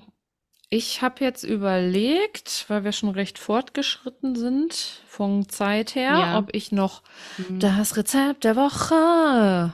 ich 0.70 1.02
habe 1.02 1.26
jetzt 1.26 1.44
überlegt, 1.44 2.64
weil 2.70 2.86
wir 2.86 2.94
schon 2.94 3.10
recht 3.10 3.38
fortgeschritten 3.38 4.38
sind 4.38 5.02
von 5.10 5.50
Zeit 5.50 5.96
her, 5.96 6.12
Ja. 6.18 6.38
ob 6.38 6.56
ich 6.56 6.72
noch 6.72 7.02
Hm. 7.36 7.60
das 7.60 7.98
Rezept 7.98 8.46
der 8.46 8.56
Woche 8.56 9.74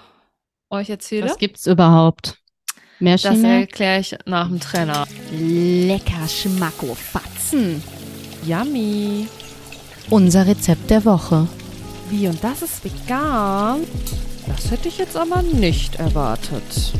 euch 0.71 0.89
erzähle. 0.89 1.29
Was 1.29 1.37
gibt's 1.37 1.67
überhaupt? 1.67 2.39
Das 2.39 3.01
Märchenmeer? 3.01 3.59
erkläre 3.59 3.99
ich 3.99 4.15
nach 4.25 4.47
dem 4.47 4.59
Trainer. 4.59 5.05
Lecker 5.31 6.27
Schmacko 6.27 6.95
Fatzen. 6.95 7.83
Yummy. 8.45 9.27
Unser 10.09 10.47
Rezept 10.47 10.89
der 10.89 11.05
Woche. 11.05 11.47
Wie, 12.09 12.27
und 12.27 12.43
das 12.43 12.61
ist 12.61 12.83
vegan? 12.83 13.81
Das 14.47 14.71
hätte 14.71 14.87
ich 14.87 14.97
jetzt 14.97 15.15
aber 15.15 15.41
nicht 15.43 15.95
erwartet. 15.95 16.93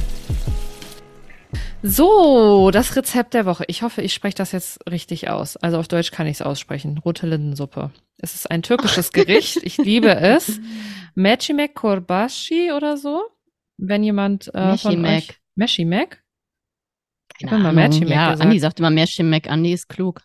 So, 1.82 2.70
das 2.72 2.96
Rezept 2.96 3.34
der 3.34 3.46
Woche. 3.46 3.64
Ich 3.68 3.82
hoffe, 3.82 4.02
ich 4.02 4.14
spreche 4.14 4.36
das 4.36 4.52
jetzt 4.52 4.80
richtig 4.90 5.30
aus. 5.30 5.58
Also 5.58 5.78
auf 5.80 5.88
Deutsch 5.88 6.12
kann 6.12 6.28
ich 6.28 6.34
es 6.34 6.42
aussprechen. 6.42 6.98
Rote 6.98 7.26
Lindensuppe. 7.26 7.92
Es 8.18 8.36
ist 8.36 8.52
ein 8.52 8.62
türkisches 8.62 9.12
Gericht. 9.14 9.58
Ich 9.64 9.78
liebe 9.78 10.14
es. 10.16 10.60
Mechimek 11.16 11.74
Korbashi 11.74 12.72
oder 12.72 12.98
so. 12.98 13.24
Wenn 13.78 14.04
jemand 14.04 14.48
äh, 14.54 14.78
von 14.78 15.02
Mechimek. 15.02 15.30
euch... 15.30 15.40
Mechimek? 15.56 16.24
Ich 17.40 17.48
Keine 17.48 17.62
Ahnung. 17.70 17.76
Märchenmeck 17.76 18.10
Ja, 18.16 18.32
gesagt. 18.32 18.46
Andi 18.46 18.60
sagt 18.60 18.80
immer 18.80 18.90
Märchenmeck. 18.90 19.50
Andi 19.50 19.72
ist 19.74 19.88
klug. 19.88 20.22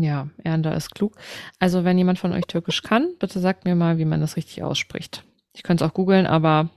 Ja, 0.00 0.28
Ernder 0.42 0.74
ist 0.74 0.94
klug. 0.94 1.16
Also 1.58 1.84
wenn 1.84 1.98
jemand 1.98 2.18
von 2.18 2.32
euch 2.32 2.46
Türkisch 2.46 2.82
kann, 2.82 3.08
bitte 3.18 3.40
sagt 3.40 3.64
mir 3.64 3.74
mal, 3.74 3.98
wie 3.98 4.04
man 4.04 4.20
das 4.20 4.36
richtig 4.36 4.62
ausspricht. 4.62 5.24
Ich 5.54 5.62
könnte 5.62 5.84
es 5.84 5.90
auch 5.90 5.94
googeln, 5.94 6.26
aber 6.26 6.70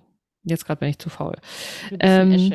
jetzt 0.44 0.66
gerade 0.66 0.80
bin 0.80 0.90
ich 0.90 1.00
zu 1.00 1.10
faul. 1.10 1.36
Ähm. 2.00 2.52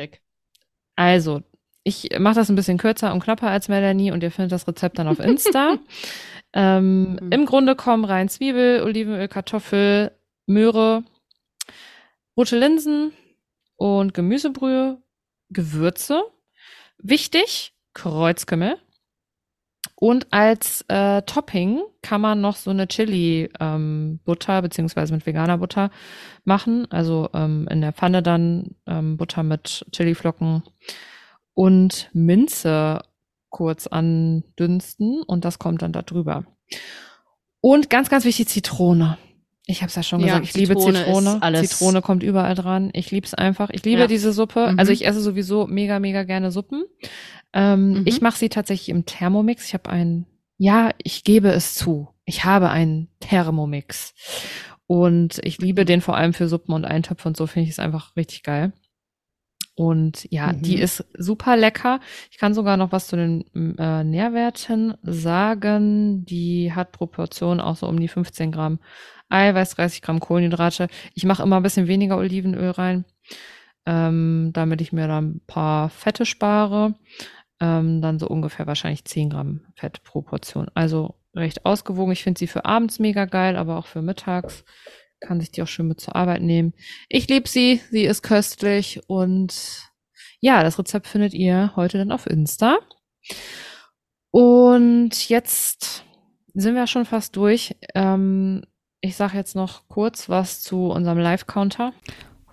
Also, 0.95 1.41
ich 1.83 2.09
mache 2.19 2.35
das 2.35 2.49
ein 2.49 2.55
bisschen 2.55 2.77
kürzer 2.77 3.13
und 3.13 3.23
knapper 3.23 3.49
als 3.49 3.69
Melanie 3.69 4.11
und 4.11 4.21
ihr 4.21 4.31
findet 4.31 4.51
das 4.51 4.67
Rezept 4.67 4.99
dann 4.99 5.07
auf 5.07 5.19
Insta. 5.19 5.77
ähm, 6.53 7.17
Mhm. 7.21 7.31
Im 7.31 7.45
Grunde 7.45 7.75
kommen 7.75 8.05
rein 8.05 8.29
Zwiebel, 8.29 8.83
Olivenöl, 8.83 9.27
Kartoffel, 9.27 10.11
Möhre, 10.45 11.03
rote 12.35 12.57
Linsen 12.57 13.13
und 13.75 14.13
Gemüsebrühe, 14.13 15.01
Gewürze. 15.49 16.23
Wichtig, 16.97 17.73
Kreuzkümmel. 17.93 18.77
Und 20.01 20.27
als 20.31 20.85
äh, 20.87 21.21
Topping 21.23 21.81
kann 22.01 22.21
man 22.21 22.39
noch 22.39 22.55
so 22.55 22.69
eine 22.71 22.87
Chili-Butter 22.87 24.61
beziehungsweise 24.61 25.13
mit 25.13 25.25
veganer 25.25 25.57
Butter 25.57 25.91
machen. 26.45 26.87
Also 26.89 27.29
ähm, 27.33 27.67
in 27.69 27.81
der 27.81 27.91
Pfanne 27.91 28.23
dann 28.23 28.75
ähm, 28.87 29.17
Butter 29.17 29.43
mit 29.43 29.85
Chiliflocken 29.91 30.63
und 31.53 32.09
Minze 32.13 33.01
kurz 33.49 33.87
andünsten 33.87 35.21
und 35.23 35.43
das 35.43 35.59
kommt 35.59 35.81
dann 35.81 35.91
da 35.91 36.01
drüber. 36.01 36.45
Und 37.59 37.89
ganz, 37.89 38.09
ganz 38.09 38.23
wichtig, 38.23 38.47
Zitrone. 38.47 39.17
Ich 39.65 39.81
habe 39.81 39.89
es 39.89 39.95
ja 39.95 40.01
schon 40.03 40.21
Ja, 40.21 40.27
gesagt, 40.39 40.45
ich 40.45 40.53
liebe 40.55 40.75
Zitrone 40.75 41.03
Zitrone. 41.03 41.29
ist 41.35 41.43
alles. 41.43 41.69
Zitrone 41.69 42.01
kommt 42.01 42.23
überall 42.23 42.55
dran. 42.55 42.89
Ich 42.93 43.11
liebe 43.11 43.27
es 43.27 43.33
einfach. 43.35 43.69
Ich 43.69 43.83
liebe 43.83 44.01
Ja. 44.01 44.07
diese 44.07 44.31
Suppe. 44.33 44.71
Mhm. 44.71 44.79
Also 44.79 44.91
ich 44.91 45.05
esse 45.05 45.19
sowieso 45.21 45.67
mega, 45.67 45.99
mega 45.99 46.23
gerne 46.23 46.49
Suppen. 46.51 46.85
Ähm, 47.53 47.91
Mhm. 48.01 48.03
Ich 48.05 48.21
mache 48.21 48.37
sie 48.37 48.49
tatsächlich 48.49 48.89
im 48.89 49.05
Thermomix. 49.05 49.65
Ich 49.67 49.73
habe 49.73 49.89
einen, 49.89 50.25
ja, 50.57 50.91
ich 51.03 51.23
gebe 51.23 51.49
es 51.49 51.75
zu. 51.75 52.09
Ich 52.25 52.43
habe 52.45 52.69
einen 52.69 53.09
Thermomix. 53.19 54.13
Und 54.87 55.39
ich 55.43 55.59
liebe 55.59 55.85
den 55.85 56.01
vor 56.01 56.17
allem 56.17 56.33
für 56.33 56.47
Suppen 56.47 56.73
und 56.73 56.85
Eintöpfe 56.85 57.27
und 57.27 57.37
so 57.37 57.45
finde 57.47 57.65
ich 57.65 57.71
es 57.71 57.79
einfach 57.79 58.15
richtig 58.15 58.43
geil. 58.43 58.73
Und 59.75 60.27
ja, 60.29 60.51
Mhm. 60.51 60.61
die 60.63 60.75
ist 60.79 61.05
super 61.17 61.55
lecker. 61.55 61.99
Ich 62.31 62.37
kann 62.37 62.53
sogar 62.53 62.75
noch 62.75 62.91
was 62.91 63.07
zu 63.07 63.15
den 63.15 63.45
äh, 63.77 64.03
Nährwerten 64.03 64.95
sagen. 65.03 66.25
Die 66.25 66.73
hat 66.73 66.91
Proportion 66.91 67.61
auch 67.61 67.75
so 67.77 67.87
um 67.87 67.99
die 67.99 68.07
15 68.09 68.51
Gramm 68.51 68.79
Eiweiß, 69.29 69.75
30 69.75 70.01
Gramm 70.01 70.19
Kohlenhydrate. 70.19 70.87
Ich 71.13 71.23
mache 71.23 71.43
immer 71.43 71.57
ein 71.57 71.63
bisschen 71.63 71.87
weniger 71.87 72.17
Olivenöl 72.17 72.71
rein. 72.71 73.05
ähm, 73.85 74.51
damit 74.53 74.81
ich 74.81 74.91
mir 74.91 75.07
da 75.07 75.19
ein 75.21 75.41
paar 75.47 75.89
Fette 75.89 76.25
spare. 76.25 76.95
Ähm, 77.61 78.01
dann 78.01 78.19
so 78.19 78.27
ungefähr 78.27 78.67
wahrscheinlich 78.67 79.05
10 79.05 79.31
Gramm 79.31 79.61
Fett 79.75 80.03
pro 80.03 80.21
Portion. 80.21 80.69
Also 80.73 81.15
recht 81.35 81.65
ausgewogen. 81.65 82.13
Ich 82.13 82.23
finde 82.23 82.39
sie 82.39 82.47
für 82.47 82.65
abends 82.65 82.99
mega 82.99 83.25
geil, 83.25 83.57
aber 83.57 83.77
auch 83.77 83.87
für 83.87 84.01
mittags 84.01 84.63
kann 85.19 85.39
sich 85.39 85.51
die 85.51 85.61
auch 85.61 85.67
schön 85.67 85.87
mit 85.87 85.99
zur 85.99 86.15
Arbeit 86.15 86.41
nehmen. 86.41 86.73
Ich 87.09 87.27
liebe 87.27 87.47
sie, 87.47 87.81
sie 87.91 88.05
ist 88.05 88.23
köstlich 88.23 89.01
und 89.07 89.83
ja, 90.39 90.63
das 90.63 90.79
Rezept 90.79 91.07
findet 91.07 91.33
ihr 91.33 91.73
heute 91.75 91.97
dann 91.97 92.11
auf 92.11 92.25
Insta. 92.25 92.79
Und 94.31 95.27
jetzt 95.27 96.05
sind 96.53 96.75
wir 96.75 96.87
schon 96.87 97.05
fast 97.05 97.35
durch. 97.35 97.75
Ähm, 97.95 98.63
ich 99.01 99.15
sage 99.15 99.37
jetzt 99.37 99.55
noch 99.55 99.87
kurz 99.87 100.29
was 100.29 100.61
zu 100.61 100.87
unserem 100.87 101.17
Live-Counter. 101.17 101.93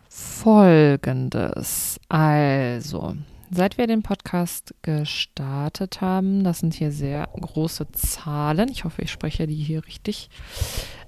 Folgendes. 0.08 2.00
Also, 2.08 3.14
seit 3.50 3.78
wir 3.78 3.86
den 3.86 4.02
Podcast 4.02 4.74
gestartet 4.82 6.00
haben, 6.00 6.42
das 6.44 6.60
sind 6.60 6.74
hier 6.74 6.92
sehr 6.92 7.28
große 7.40 7.90
Zahlen, 7.92 8.68
ich 8.70 8.84
hoffe, 8.84 9.02
ich 9.02 9.10
spreche 9.10 9.46
die 9.46 9.54
hier 9.54 9.86
richtig, 9.86 10.28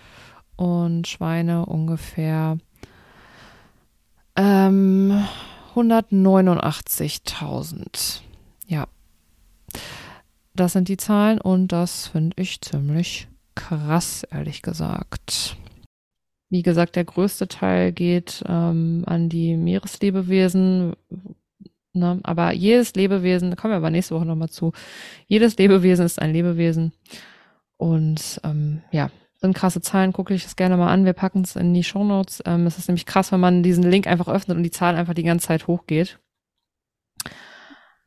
und 0.55 1.07
Schweine 1.07 1.65
ungefähr 1.65 2.59
ähm, 4.35 5.25
189.000. 5.73 8.21
Ja, 8.67 8.87
das 10.53 10.73
sind 10.73 10.89
die 10.89 10.97
Zahlen 10.97 11.39
und 11.39 11.69
das 11.69 12.07
finde 12.07 12.39
ich 12.41 12.61
ziemlich 12.61 13.27
krass, 13.55 14.23
ehrlich 14.23 14.61
gesagt. 14.61 15.57
Wie 16.49 16.61
gesagt, 16.61 16.95
der 16.95 17.05
größte 17.05 17.47
Teil 17.47 17.91
geht 17.91 18.43
ähm, 18.47 19.03
an 19.07 19.29
die 19.29 19.57
Meereslebewesen, 19.57 20.93
Ne? 21.95 22.19
Aber 22.23 22.51
jedes 22.51 22.93
Lebewesen, 22.93 23.49
da 23.49 23.55
kommen 23.55 23.71
wir 23.71 23.77
aber 23.77 23.89
nächste 23.89 24.15
Woche 24.15 24.25
nochmal 24.25 24.49
zu, 24.49 24.73
jedes 25.27 25.57
Lebewesen 25.57 26.05
ist 26.05 26.21
ein 26.21 26.33
Lebewesen. 26.33 26.91
Und 27.77 28.41
ähm, 28.43 28.81
ja, 28.91 29.09
sind 29.37 29.53
krasse 29.53 29.81
Zahlen, 29.81 30.13
gucke 30.13 30.33
ich 30.33 30.45
es 30.45 30.55
gerne 30.55 30.77
mal 30.77 30.91
an. 30.91 31.05
Wir 31.05 31.13
packen 31.13 31.41
es 31.41 31.55
in 31.55 31.73
die 31.73 31.83
Shownotes. 31.83 32.41
Ähm, 32.45 32.65
es 32.65 32.77
ist 32.77 32.87
nämlich 32.87 33.05
krass, 33.05 33.31
wenn 33.31 33.39
man 33.39 33.63
diesen 33.63 33.83
Link 33.83 34.07
einfach 34.07 34.27
öffnet 34.27 34.57
und 34.57 34.63
die 34.63 34.71
Zahl 34.71 34.95
einfach 34.95 35.13
die 35.13 35.23
ganze 35.23 35.47
Zeit 35.47 35.67
hochgeht. 35.67 36.19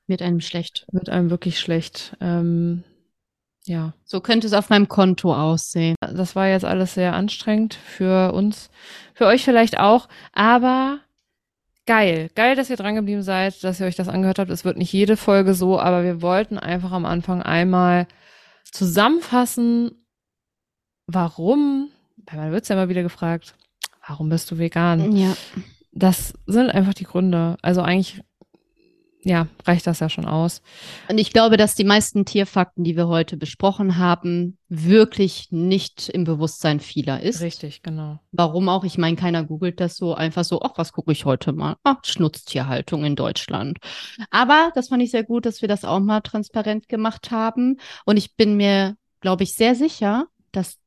Wird 0.06 0.22
einem 0.22 0.40
schlecht. 0.40 0.86
Wird 0.90 1.10
einem 1.10 1.30
wirklich 1.30 1.60
schlecht. 1.60 2.16
Ähm, 2.20 2.82
ja. 3.66 3.92
So 4.04 4.20
könnte 4.20 4.46
es 4.46 4.54
auf 4.54 4.70
meinem 4.70 4.88
Konto 4.88 5.34
aussehen. 5.34 5.94
Das 6.00 6.34
war 6.34 6.48
jetzt 6.48 6.64
alles 6.64 6.94
sehr 6.94 7.12
anstrengend 7.12 7.74
für 7.74 8.32
uns, 8.32 8.70
für 9.14 9.26
euch 9.26 9.44
vielleicht 9.44 9.78
auch, 9.78 10.08
aber 10.32 11.00
geil. 11.86 12.30
Geil, 12.34 12.56
dass 12.56 12.70
ihr 12.70 12.76
dran 12.76 12.94
geblieben 12.94 13.22
seid, 13.22 13.62
dass 13.62 13.80
ihr 13.80 13.86
euch 13.86 13.96
das 13.96 14.08
angehört 14.08 14.38
habt. 14.38 14.50
Es 14.50 14.64
wird 14.64 14.78
nicht 14.78 14.92
jede 14.92 15.16
Folge 15.16 15.54
so, 15.54 15.78
aber 15.78 16.02
wir 16.02 16.22
wollten 16.22 16.58
einfach 16.58 16.92
am 16.92 17.04
Anfang 17.04 17.42
einmal 17.42 18.06
zusammenfassen, 18.72 20.07
warum, 21.08 21.88
weil 22.26 22.38
man 22.38 22.52
wird 22.52 22.62
es 22.62 22.68
ja 22.68 22.76
immer 22.76 22.88
wieder 22.88 23.02
gefragt, 23.02 23.56
warum 24.06 24.28
bist 24.28 24.48
du 24.50 24.58
vegan? 24.58 25.16
Ja. 25.16 25.36
Das 25.90 26.34
sind 26.46 26.70
einfach 26.70 26.94
die 26.94 27.04
Gründe. 27.04 27.56
Also 27.62 27.82
eigentlich 27.82 28.22
ja, 29.24 29.48
reicht 29.66 29.86
das 29.86 30.00
ja 30.00 30.08
schon 30.08 30.26
aus. 30.26 30.62
Und 31.08 31.18
ich 31.18 31.32
glaube, 31.32 31.56
dass 31.56 31.74
die 31.74 31.84
meisten 31.84 32.24
Tierfakten, 32.24 32.84
die 32.84 32.96
wir 32.96 33.08
heute 33.08 33.36
besprochen 33.36 33.98
haben, 33.98 34.56
wirklich 34.68 35.48
nicht 35.50 36.08
im 36.08 36.24
Bewusstsein 36.24 36.80
vieler 36.80 37.20
ist. 37.20 37.40
Richtig, 37.40 37.82
genau. 37.82 38.20
Warum 38.32 38.68
auch? 38.68 38.84
Ich 38.84 38.96
meine, 38.96 39.16
keiner 39.16 39.44
googelt 39.44 39.80
das 39.80 39.96
so 39.96 40.14
einfach 40.14 40.44
so, 40.44 40.62
ach, 40.62 40.72
was 40.76 40.92
gucke 40.92 41.12
ich 41.12 41.24
heute 41.24 41.52
mal? 41.52 41.76
Ach, 41.82 41.98
Schnutztierhaltung 42.04 43.04
in 43.04 43.16
Deutschland. 43.16 43.78
Aber 44.30 44.70
das 44.74 44.88
fand 44.88 45.02
ich 45.02 45.10
sehr 45.10 45.24
gut, 45.24 45.46
dass 45.46 45.62
wir 45.62 45.68
das 45.68 45.84
auch 45.84 46.00
mal 46.00 46.20
transparent 46.20 46.88
gemacht 46.88 47.30
haben. 47.30 47.78
Und 48.04 48.16
ich 48.16 48.36
bin 48.36 48.56
mir, 48.56 48.96
glaube 49.20 49.42
ich, 49.42 49.54
sehr 49.54 49.74
sicher, 49.74 50.26
dass 50.52 50.78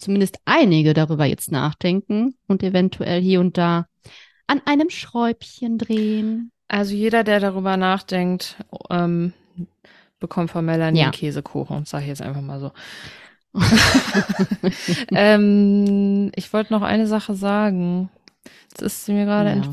zumindest 0.00 0.38
einige 0.44 0.94
darüber 0.94 1.24
jetzt 1.24 1.52
nachdenken 1.52 2.34
und 2.46 2.62
eventuell 2.62 3.20
hier 3.20 3.40
und 3.40 3.56
da 3.58 3.86
an 4.46 4.60
einem 4.64 4.90
Schräubchen 4.90 5.78
drehen. 5.78 6.50
Also 6.68 6.94
jeder, 6.94 7.24
der 7.24 7.40
darüber 7.40 7.76
nachdenkt, 7.76 8.56
ähm, 8.90 9.32
bekommt 10.18 10.50
von 10.50 10.64
Melanie 10.64 11.00
Ja. 11.00 11.10
Käsekuchen, 11.10 11.84
sag 11.84 12.02
ich 12.02 12.08
jetzt 12.08 12.22
einfach 12.22 12.42
mal 12.42 12.60
so. 12.60 12.72
ähm, 15.12 16.30
ich 16.34 16.52
wollte 16.52 16.72
noch 16.72 16.82
eine 16.82 17.06
Sache 17.06 17.34
sagen. 17.34 18.10
Jetzt 18.70 18.82
ist 18.82 19.04
sie 19.04 19.12
mir 19.12 19.24
gerade 19.24 19.50
Ja, 19.50 19.56
okay. 19.56 19.70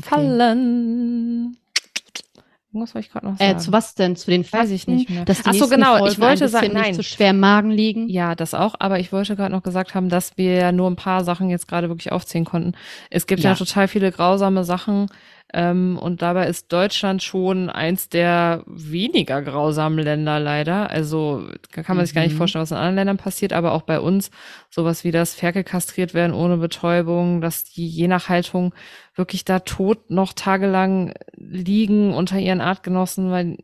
Irgendwas 2.70 2.94
wollte 2.94 3.06
ich 3.06 3.12
gerade 3.12 3.26
noch 3.26 3.38
sagen. 3.38 3.56
Äh, 3.56 3.58
zu 3.58 3.72
was 3.72 3.94
denn? 3.94 4.14
Zu 4.14 4.30
den 4.30 4.44
Fakten? 4.44 4.64
Weiß 4.66 4.70
ich 4.72 4.86
nicht 4.86 5.08
mehr. 5.08 5.24
Dass 5.24 5.38
die 5.42 5.48
Ach 5.48 5.54
so, 5.54 5.68
genau, 5.68 5.94
ich 6.06 6.16
Folgen 6.16 6.20
wollte 6.22 6.44
ein 6.44 6.50
sagen- 6.50 6.70
nein. 6.74 6.82
nicht 6.88 6.96
so 6.96 7.02
schwer 7.02 7.30
im 7.30 7.40
Magen 7.40 7.70
liegen. 7.70 8.08
Ja, 8.10 8.34
das 8.34 8.52
auch, 8.52 8.74
aber 8.78 8.98
ich 9.00 9.10
wollte 9.10 9.36
gerade 9.36 9.52
noch 9.54 9.62
gesagt 9.62 9.94
haben, 9.94 10.10
dass 10.10 10.36
wir 10.36 10.54
ja 10.54 10.70
nur 10.72 10.90
ein 10.90 10.96
paar 10.96 11.24
Sachen 11.24 11.48
jetzt 11.48 11.66
gerade 11.66 11.88
wirklich 11.88 12.12
aufzählen 12.12 12.44
konnten. 12.44 12.72
Es 13.10 13.26
gibt 13.26 13.42
ja, 13.42 13.50
Ja. 13.50 13.56
total 13.56 13.88
viele 13.88 14.12
grausame 14.12 14.64
Sachen 14.64 15.06
ähm, 15.54 15.98
und 15.98 16.20
dabei 16.20 16.46
ist 16.46 16.70
Deutschland 16.72 17.22
schon 17.22 17.70
eins 17.70 18.10
der 18.10 18.64
weniger 18.66 19.40
grausamen 19.40 19.98
Länder 19.98 20.38
leider. 20.38 20.90
Also 20.90 21.48
kann 21.72 21.96
man 21.96 22.04
sich 22.04 22.14
gar 22.14 22.22
nicht 22.22 22.34
Mhm. 22.34 22.36
vorstellen, 22.36 22.62
was 22.62 22.70
in 22.70 22.76
anderen 22.76 22.96
Ländern 22.96 23.16
passiert, 23.16 23.54
aber 23.54 23.72
auch 23.72 23.82
bei 23.82 23.98
uns 23.98 24.30
sowas 24.68 25.04
wie 25.04 25.10
das 25.10 25.34
Ferkel 25.34 25.64
kastriert 25.64 26.12
werden 26.12 26.34
ohne 26.34 26.58
Betäubung, 26.58 27.40
dass 27.40 27.64
die 27.64 27.86
je 27.86 28.08
nach 28.08 28.28
Haltung 28.28 28.74
wirklich 29.14 29.46
da 29.46 29.60
tot 29.60 30.10
noch 30.10 30.34
tagelang 30.34 31.14
liegen 31.34 32.12
unter 32.12 32.38
ihren 32.38 32.60
Artgenossen, 32.60 33.30
weil 33.30 33.56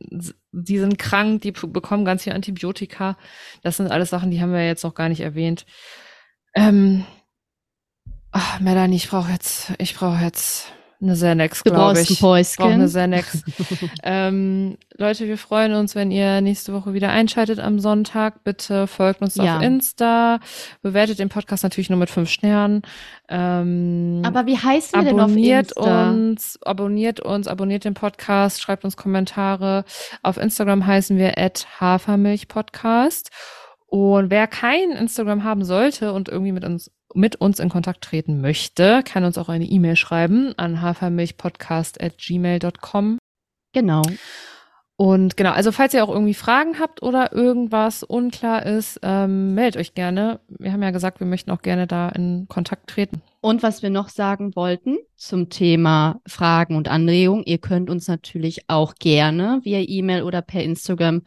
die 0.52 0.78
sind 0.78 0.98
krank, 0.98 1.42
die 1.42 1.52
bekommen 1.52 2.06
ganz 2.06 2.24
viel 2.24 2.32
Antibiotika. 2.32 3.18
Das 3.62 3.76
sind 3.76 3.90
alles 3.90 4.08
Sachen, 4.08 4.30
die 4.30 4.40
haben 4.40 4.52
wir 4.52 4.66
jetzt 4.66 4.84
noch 4.84 4.94
gar 4.94 5.10
nicht 5.10 5.20
erwähnt. 5.20 5.66
Ähm, 6.54 7.04
ach, 8.30 8.58
Melanie, 8.60 8.96
ich 8.96 9.10
brauche 9.10 9.30
jetzt, 9.30 9.74
ich 9.78 9.94
brauche 9.94 10.24
jetzt 10.24 10.72
eine 11.04 11.14
Xanax, 11.14 11.62
glaube 11.64 12.00
ich. 12.00 12.10
Ich 12.10 12.20
brauche 12.20 12.42
eine. 12.64 12.86
Xanax. 12.86 13.42
ähm, 14.02 14.76
Leute, 14.96 15.26
wir 15.26 15.38
freuen 15.38 15.74
uns, 15.74 15.94
wenn 15.94 16.10
ihr 16.10 16.40
nächste 16.40 16.72
Woche 16.72 16.94
wieder 16.94 17.10
einschaltet 17.10 17.58
am 17.60 17.78
Sonntag. 17.78 18.42
Bitte 18.44 18.86
folgt 18.86 19.22
uns 19.22 19.36
Ja. 19.36 19.56
auf 19.56 19.62
Insta, 19.62 20.40
bewertet 20.82 21.18
den 21.18 21.28
Podcast 21.28 21.62
natürlich 21.62 21.90
nur 21.90 21.98
mit 21.98 22.10
fünf 22.10 22.30
Sternen. 22.30 22.82
Ähm, 23.28 24.22
Aber 24.24 24.46
wie 24.46 24.58
heißen 24.58 24.98
wir 24.98 25.04
denn 25.04 25.20
auf 25.20 25.30
abonniert 25.30 25.72
Insta? 25.72 26.10
uns, 26.10 26.58
abonniert 26.62 27.20
uns, 27.20 27.48
abonniert 27.48 27.84
den 27.84 27.94
Podcast, 27.94 28.60
schreibt 28.60 28.84
uns 28.84 28.96
Kommentare. 28.96 29.84
Auf 30.22 30.36
Instagram 30.36 30.86
heißen 30.86 31.16
wir 31.16 31.32
@hafermilchpodcast. 31.80 33.30
Und 33.86 34.30
wer 34.30 34.46
kein 34.48 34.90
Instagram 34.90 35.44
haben 35.44 35.64
sollte 35.64 36.12
und 36.12 36.28
irgendwie 36.28 36.52
mit 36.52 36.64
uns 36.64 36.90
mit 37.14 37.36
uns 37.36 37.60
in 37.60 37.68
Kontakt 37.68 38.02
treten 38.02 38.40
möchte, 38.40 39.04
kann 39.04 39.22
uns 39.24 39.38
auch 39.38 39.48
eine 39.48 39.64
E-Mail 39.64 39.94
schreiben 39.96 40.52
an 40.56 40.82
hafermilchpodcast@gmail.com. 40.82 43.18
Genau. 43.72 44.02
Und 44.96 45.36
genau, 45.36 45.50
also 45.50 45.72
falls 45.72 45.92
ihr 45.92 46.04
auch 46.04 46.08
irgendwie 46.08 46.34
Fragen 46.34 46.78
habt 46.78 47.02
oder 47.02 47.32
irgendwas 47.32 48.04
unklar 48.04 48.64
ist, 48.64 49.00
ähm, 49.02 49.54
meldet 49.54 49.80
euch 49.80 49.94
gerne. 49.94 50.38
Wir 50.48 50.72
haben 50.72 50.84
ja 50.84 50.92
gesagt, 50.92 51.18
wir 51.18 51.26
möchten 51.26 51.50
auch 51.50 51.62
gerne 51.62 51.88
da 51.88 52.10
in 52.10 52.46
Kontakt 52.48 52.90
treten. 52.90 53.20
Und 53.40 53.64
was 53.64 53.82
wir 53.82 53.90
noch 53.90 54.08
sagen 54.08 54.54
wollten 54.54 54.98
zum 55.16 55.50
Thema 55.50 56.20
Fragen 56.28 56.76
und 56.76 56.86
Anregungen, 56.86 57.42
ihr 57.44 57.58
könnt 57.58 57.90
uns 57.90 58.06
natürlich 58.06 58.68
auch 58.68 58.94
gerne 58.94 59.58
via 59.64 59.80
E-Mail 59.80 60.22
oder 60.22 60.42
per 60.42 60.62
Instagram 60.62 61.22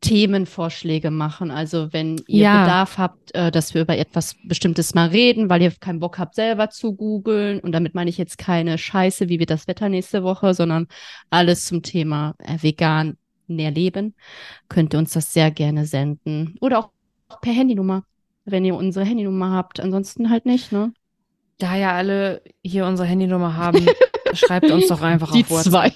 Themenvorschläge 0.00 1.10
machen. 1.10 1.50
Also 1.50 1.92
wenn 1.92 2.16
ihr 2.26 2.42
Ja. 2.44 2.62
Bedarf 2.62 2.98
habt, 2.98 3.34
äh, 3.34 3.50
dass 3.50 3.74
wir 3.74 3.82
über 3.82 3.96
etwas 3.98 4.36
Bestimmtes 4.44 4.94
mal 4.94 5.08
reden, 5.08 5.48
weil 5.48 5.62
ihr 5.62 5.70
keinen 5.72 6.00
Bock 6.00 6.18
habt, 6.18 6.34
selber 6.34 6.70
zu 6.70 6.94
googeln. 6.94 7.60
Und 7.60 7.72
damit 7.72 7.94
meine 7.94 8.10
ich 8.10 8.18
jetzt 8.18 8.38
keine 8.38 8.78
Scheiße, 8.78 9.28
wie 9.28 9.38
wird 9.40 9.50
das 9.50 9.66
Wetter 9.68 9.88
nächste 9.88 10.22
Woche, 10.22 10.54
sondern 10.54 10.86
alles 11.30 11.64
zum 11.64 11.82
Thema 11.82 12.34
äh, 12.38 12.62
vegan 12.62 13.16
näher 13.48 13.70
leben, 13.70 14.14
könnt 14.68 14.94
ihr 14.94 14.98
uns 14.98 15.12
das 15.12 15.32
sehr 15.32 15.50
gerne 15.50 15.86
senden. 15.86 16.56
Oder 16.60 16.78
auch 16.80 16.90
per 17.40 17.52
Handynummer, 17.52 18.02
wenn 18.44 18.64
ihr 18.64 18.74
unsere 18.74 19.04
Handynummer 19.04 19.50
habt. 19.52 19.80
Ansonsten 19.80 20.30
halt 20.30 20.46
nicht, 20.46 20.72
ne? 20.72 20.92
Da 21.58 21.74
ja 21.76 21.92
alle 21.92 22.42
hier 22.62 22.86
unsere 22.86 23.08
Handynummer 23.08 23.56
haben, 23.56 23.86
schreibt 24.34 24.70
uns 24.70 24.88
doch 24.88 25.00
einfach 25.00 25.32
Die 25.32 25.42
auf 25.44 25.50
WhatsApp. 25.50 25.72
zwei. 25.72 25.92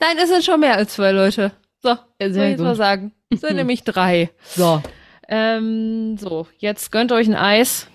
Nein, 0.00 0.16
es 0.22 0.28
sind 0.28 0.44
schon 0.44 0.60
mehr 0.60 0.76
als 0.76 0.94
zwei 0.94 1.12
Leute. 1.12 1.52
So, 1.82 1.96
soll 2.20 2.32
sehr 2.32 2.44
ich 2.46 2.50
jetzt 2.52 2.60
mal 2.60 2.74
sagen. 2.74 3.12
Es 3.30 3.40
sind 3.40 3.56
nämlich 3.56 3.84
drei. 3.84 4.30
So. 4.44 4.82
Ähm, 5.28 6.16
so, 6.18 6.46
jetzt 6.58 6.90
gönnt 6.90 7.12
euch 7.12 7.28
ein 7.28 7.34
Eis 7.36 7.86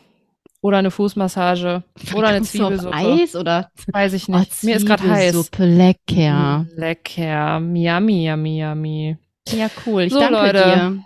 oder 0.62 0.78
eine 0.78 0.92
Fußmassage 0.92 1.84
oder 2.16 2.28
eine 2.30 2.42
Zwiebelsuppe. 2.44 2.94
Eis 2.96 3.36
oder? 3.36 3.70
Weiß 3.92 4.14
ich 4.14 4.30
Oh, 4.30 4.38
nicht. 4.38 4.64
Mir 4.64 4.76
ist 4.78 4.86
gerade 4.86 5.04
heiß. 5.04 5.32
Zwiebelsuppe, 5.32 5.66
lecker. 5.66 6.60
Mm, 6.60 6.70
Lecker. 6.80 7.58
Yummy, 7.60 8.28
yummy, 8.30 8.62
yummy. 8.62 9.18
Ja, 9.50 9.68
cool. 9.86 10.04
Ich 10.04 10.14
So, 10.14 10.20
danke 10.20 10.36
Leute. 10.36 10.54
dir. 10.54 11.04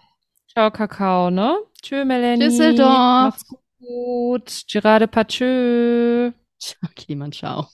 Ciao, 0.51 0.69
Kakao, 0.71 1.31
ne? 1.31 1.57
Tschö, 1.81 2.05
Melanie. 2.05 2.43
Düsseldorf. 2.43 2.89
Macht's 2.89 3.45
gut. 3.79 4.63
Gerade 4.71 5.07
Patschö. 5.07 6.31
Okay, 6.83 7.15
man, 7.15 7.31
ciao. 7.31 7.67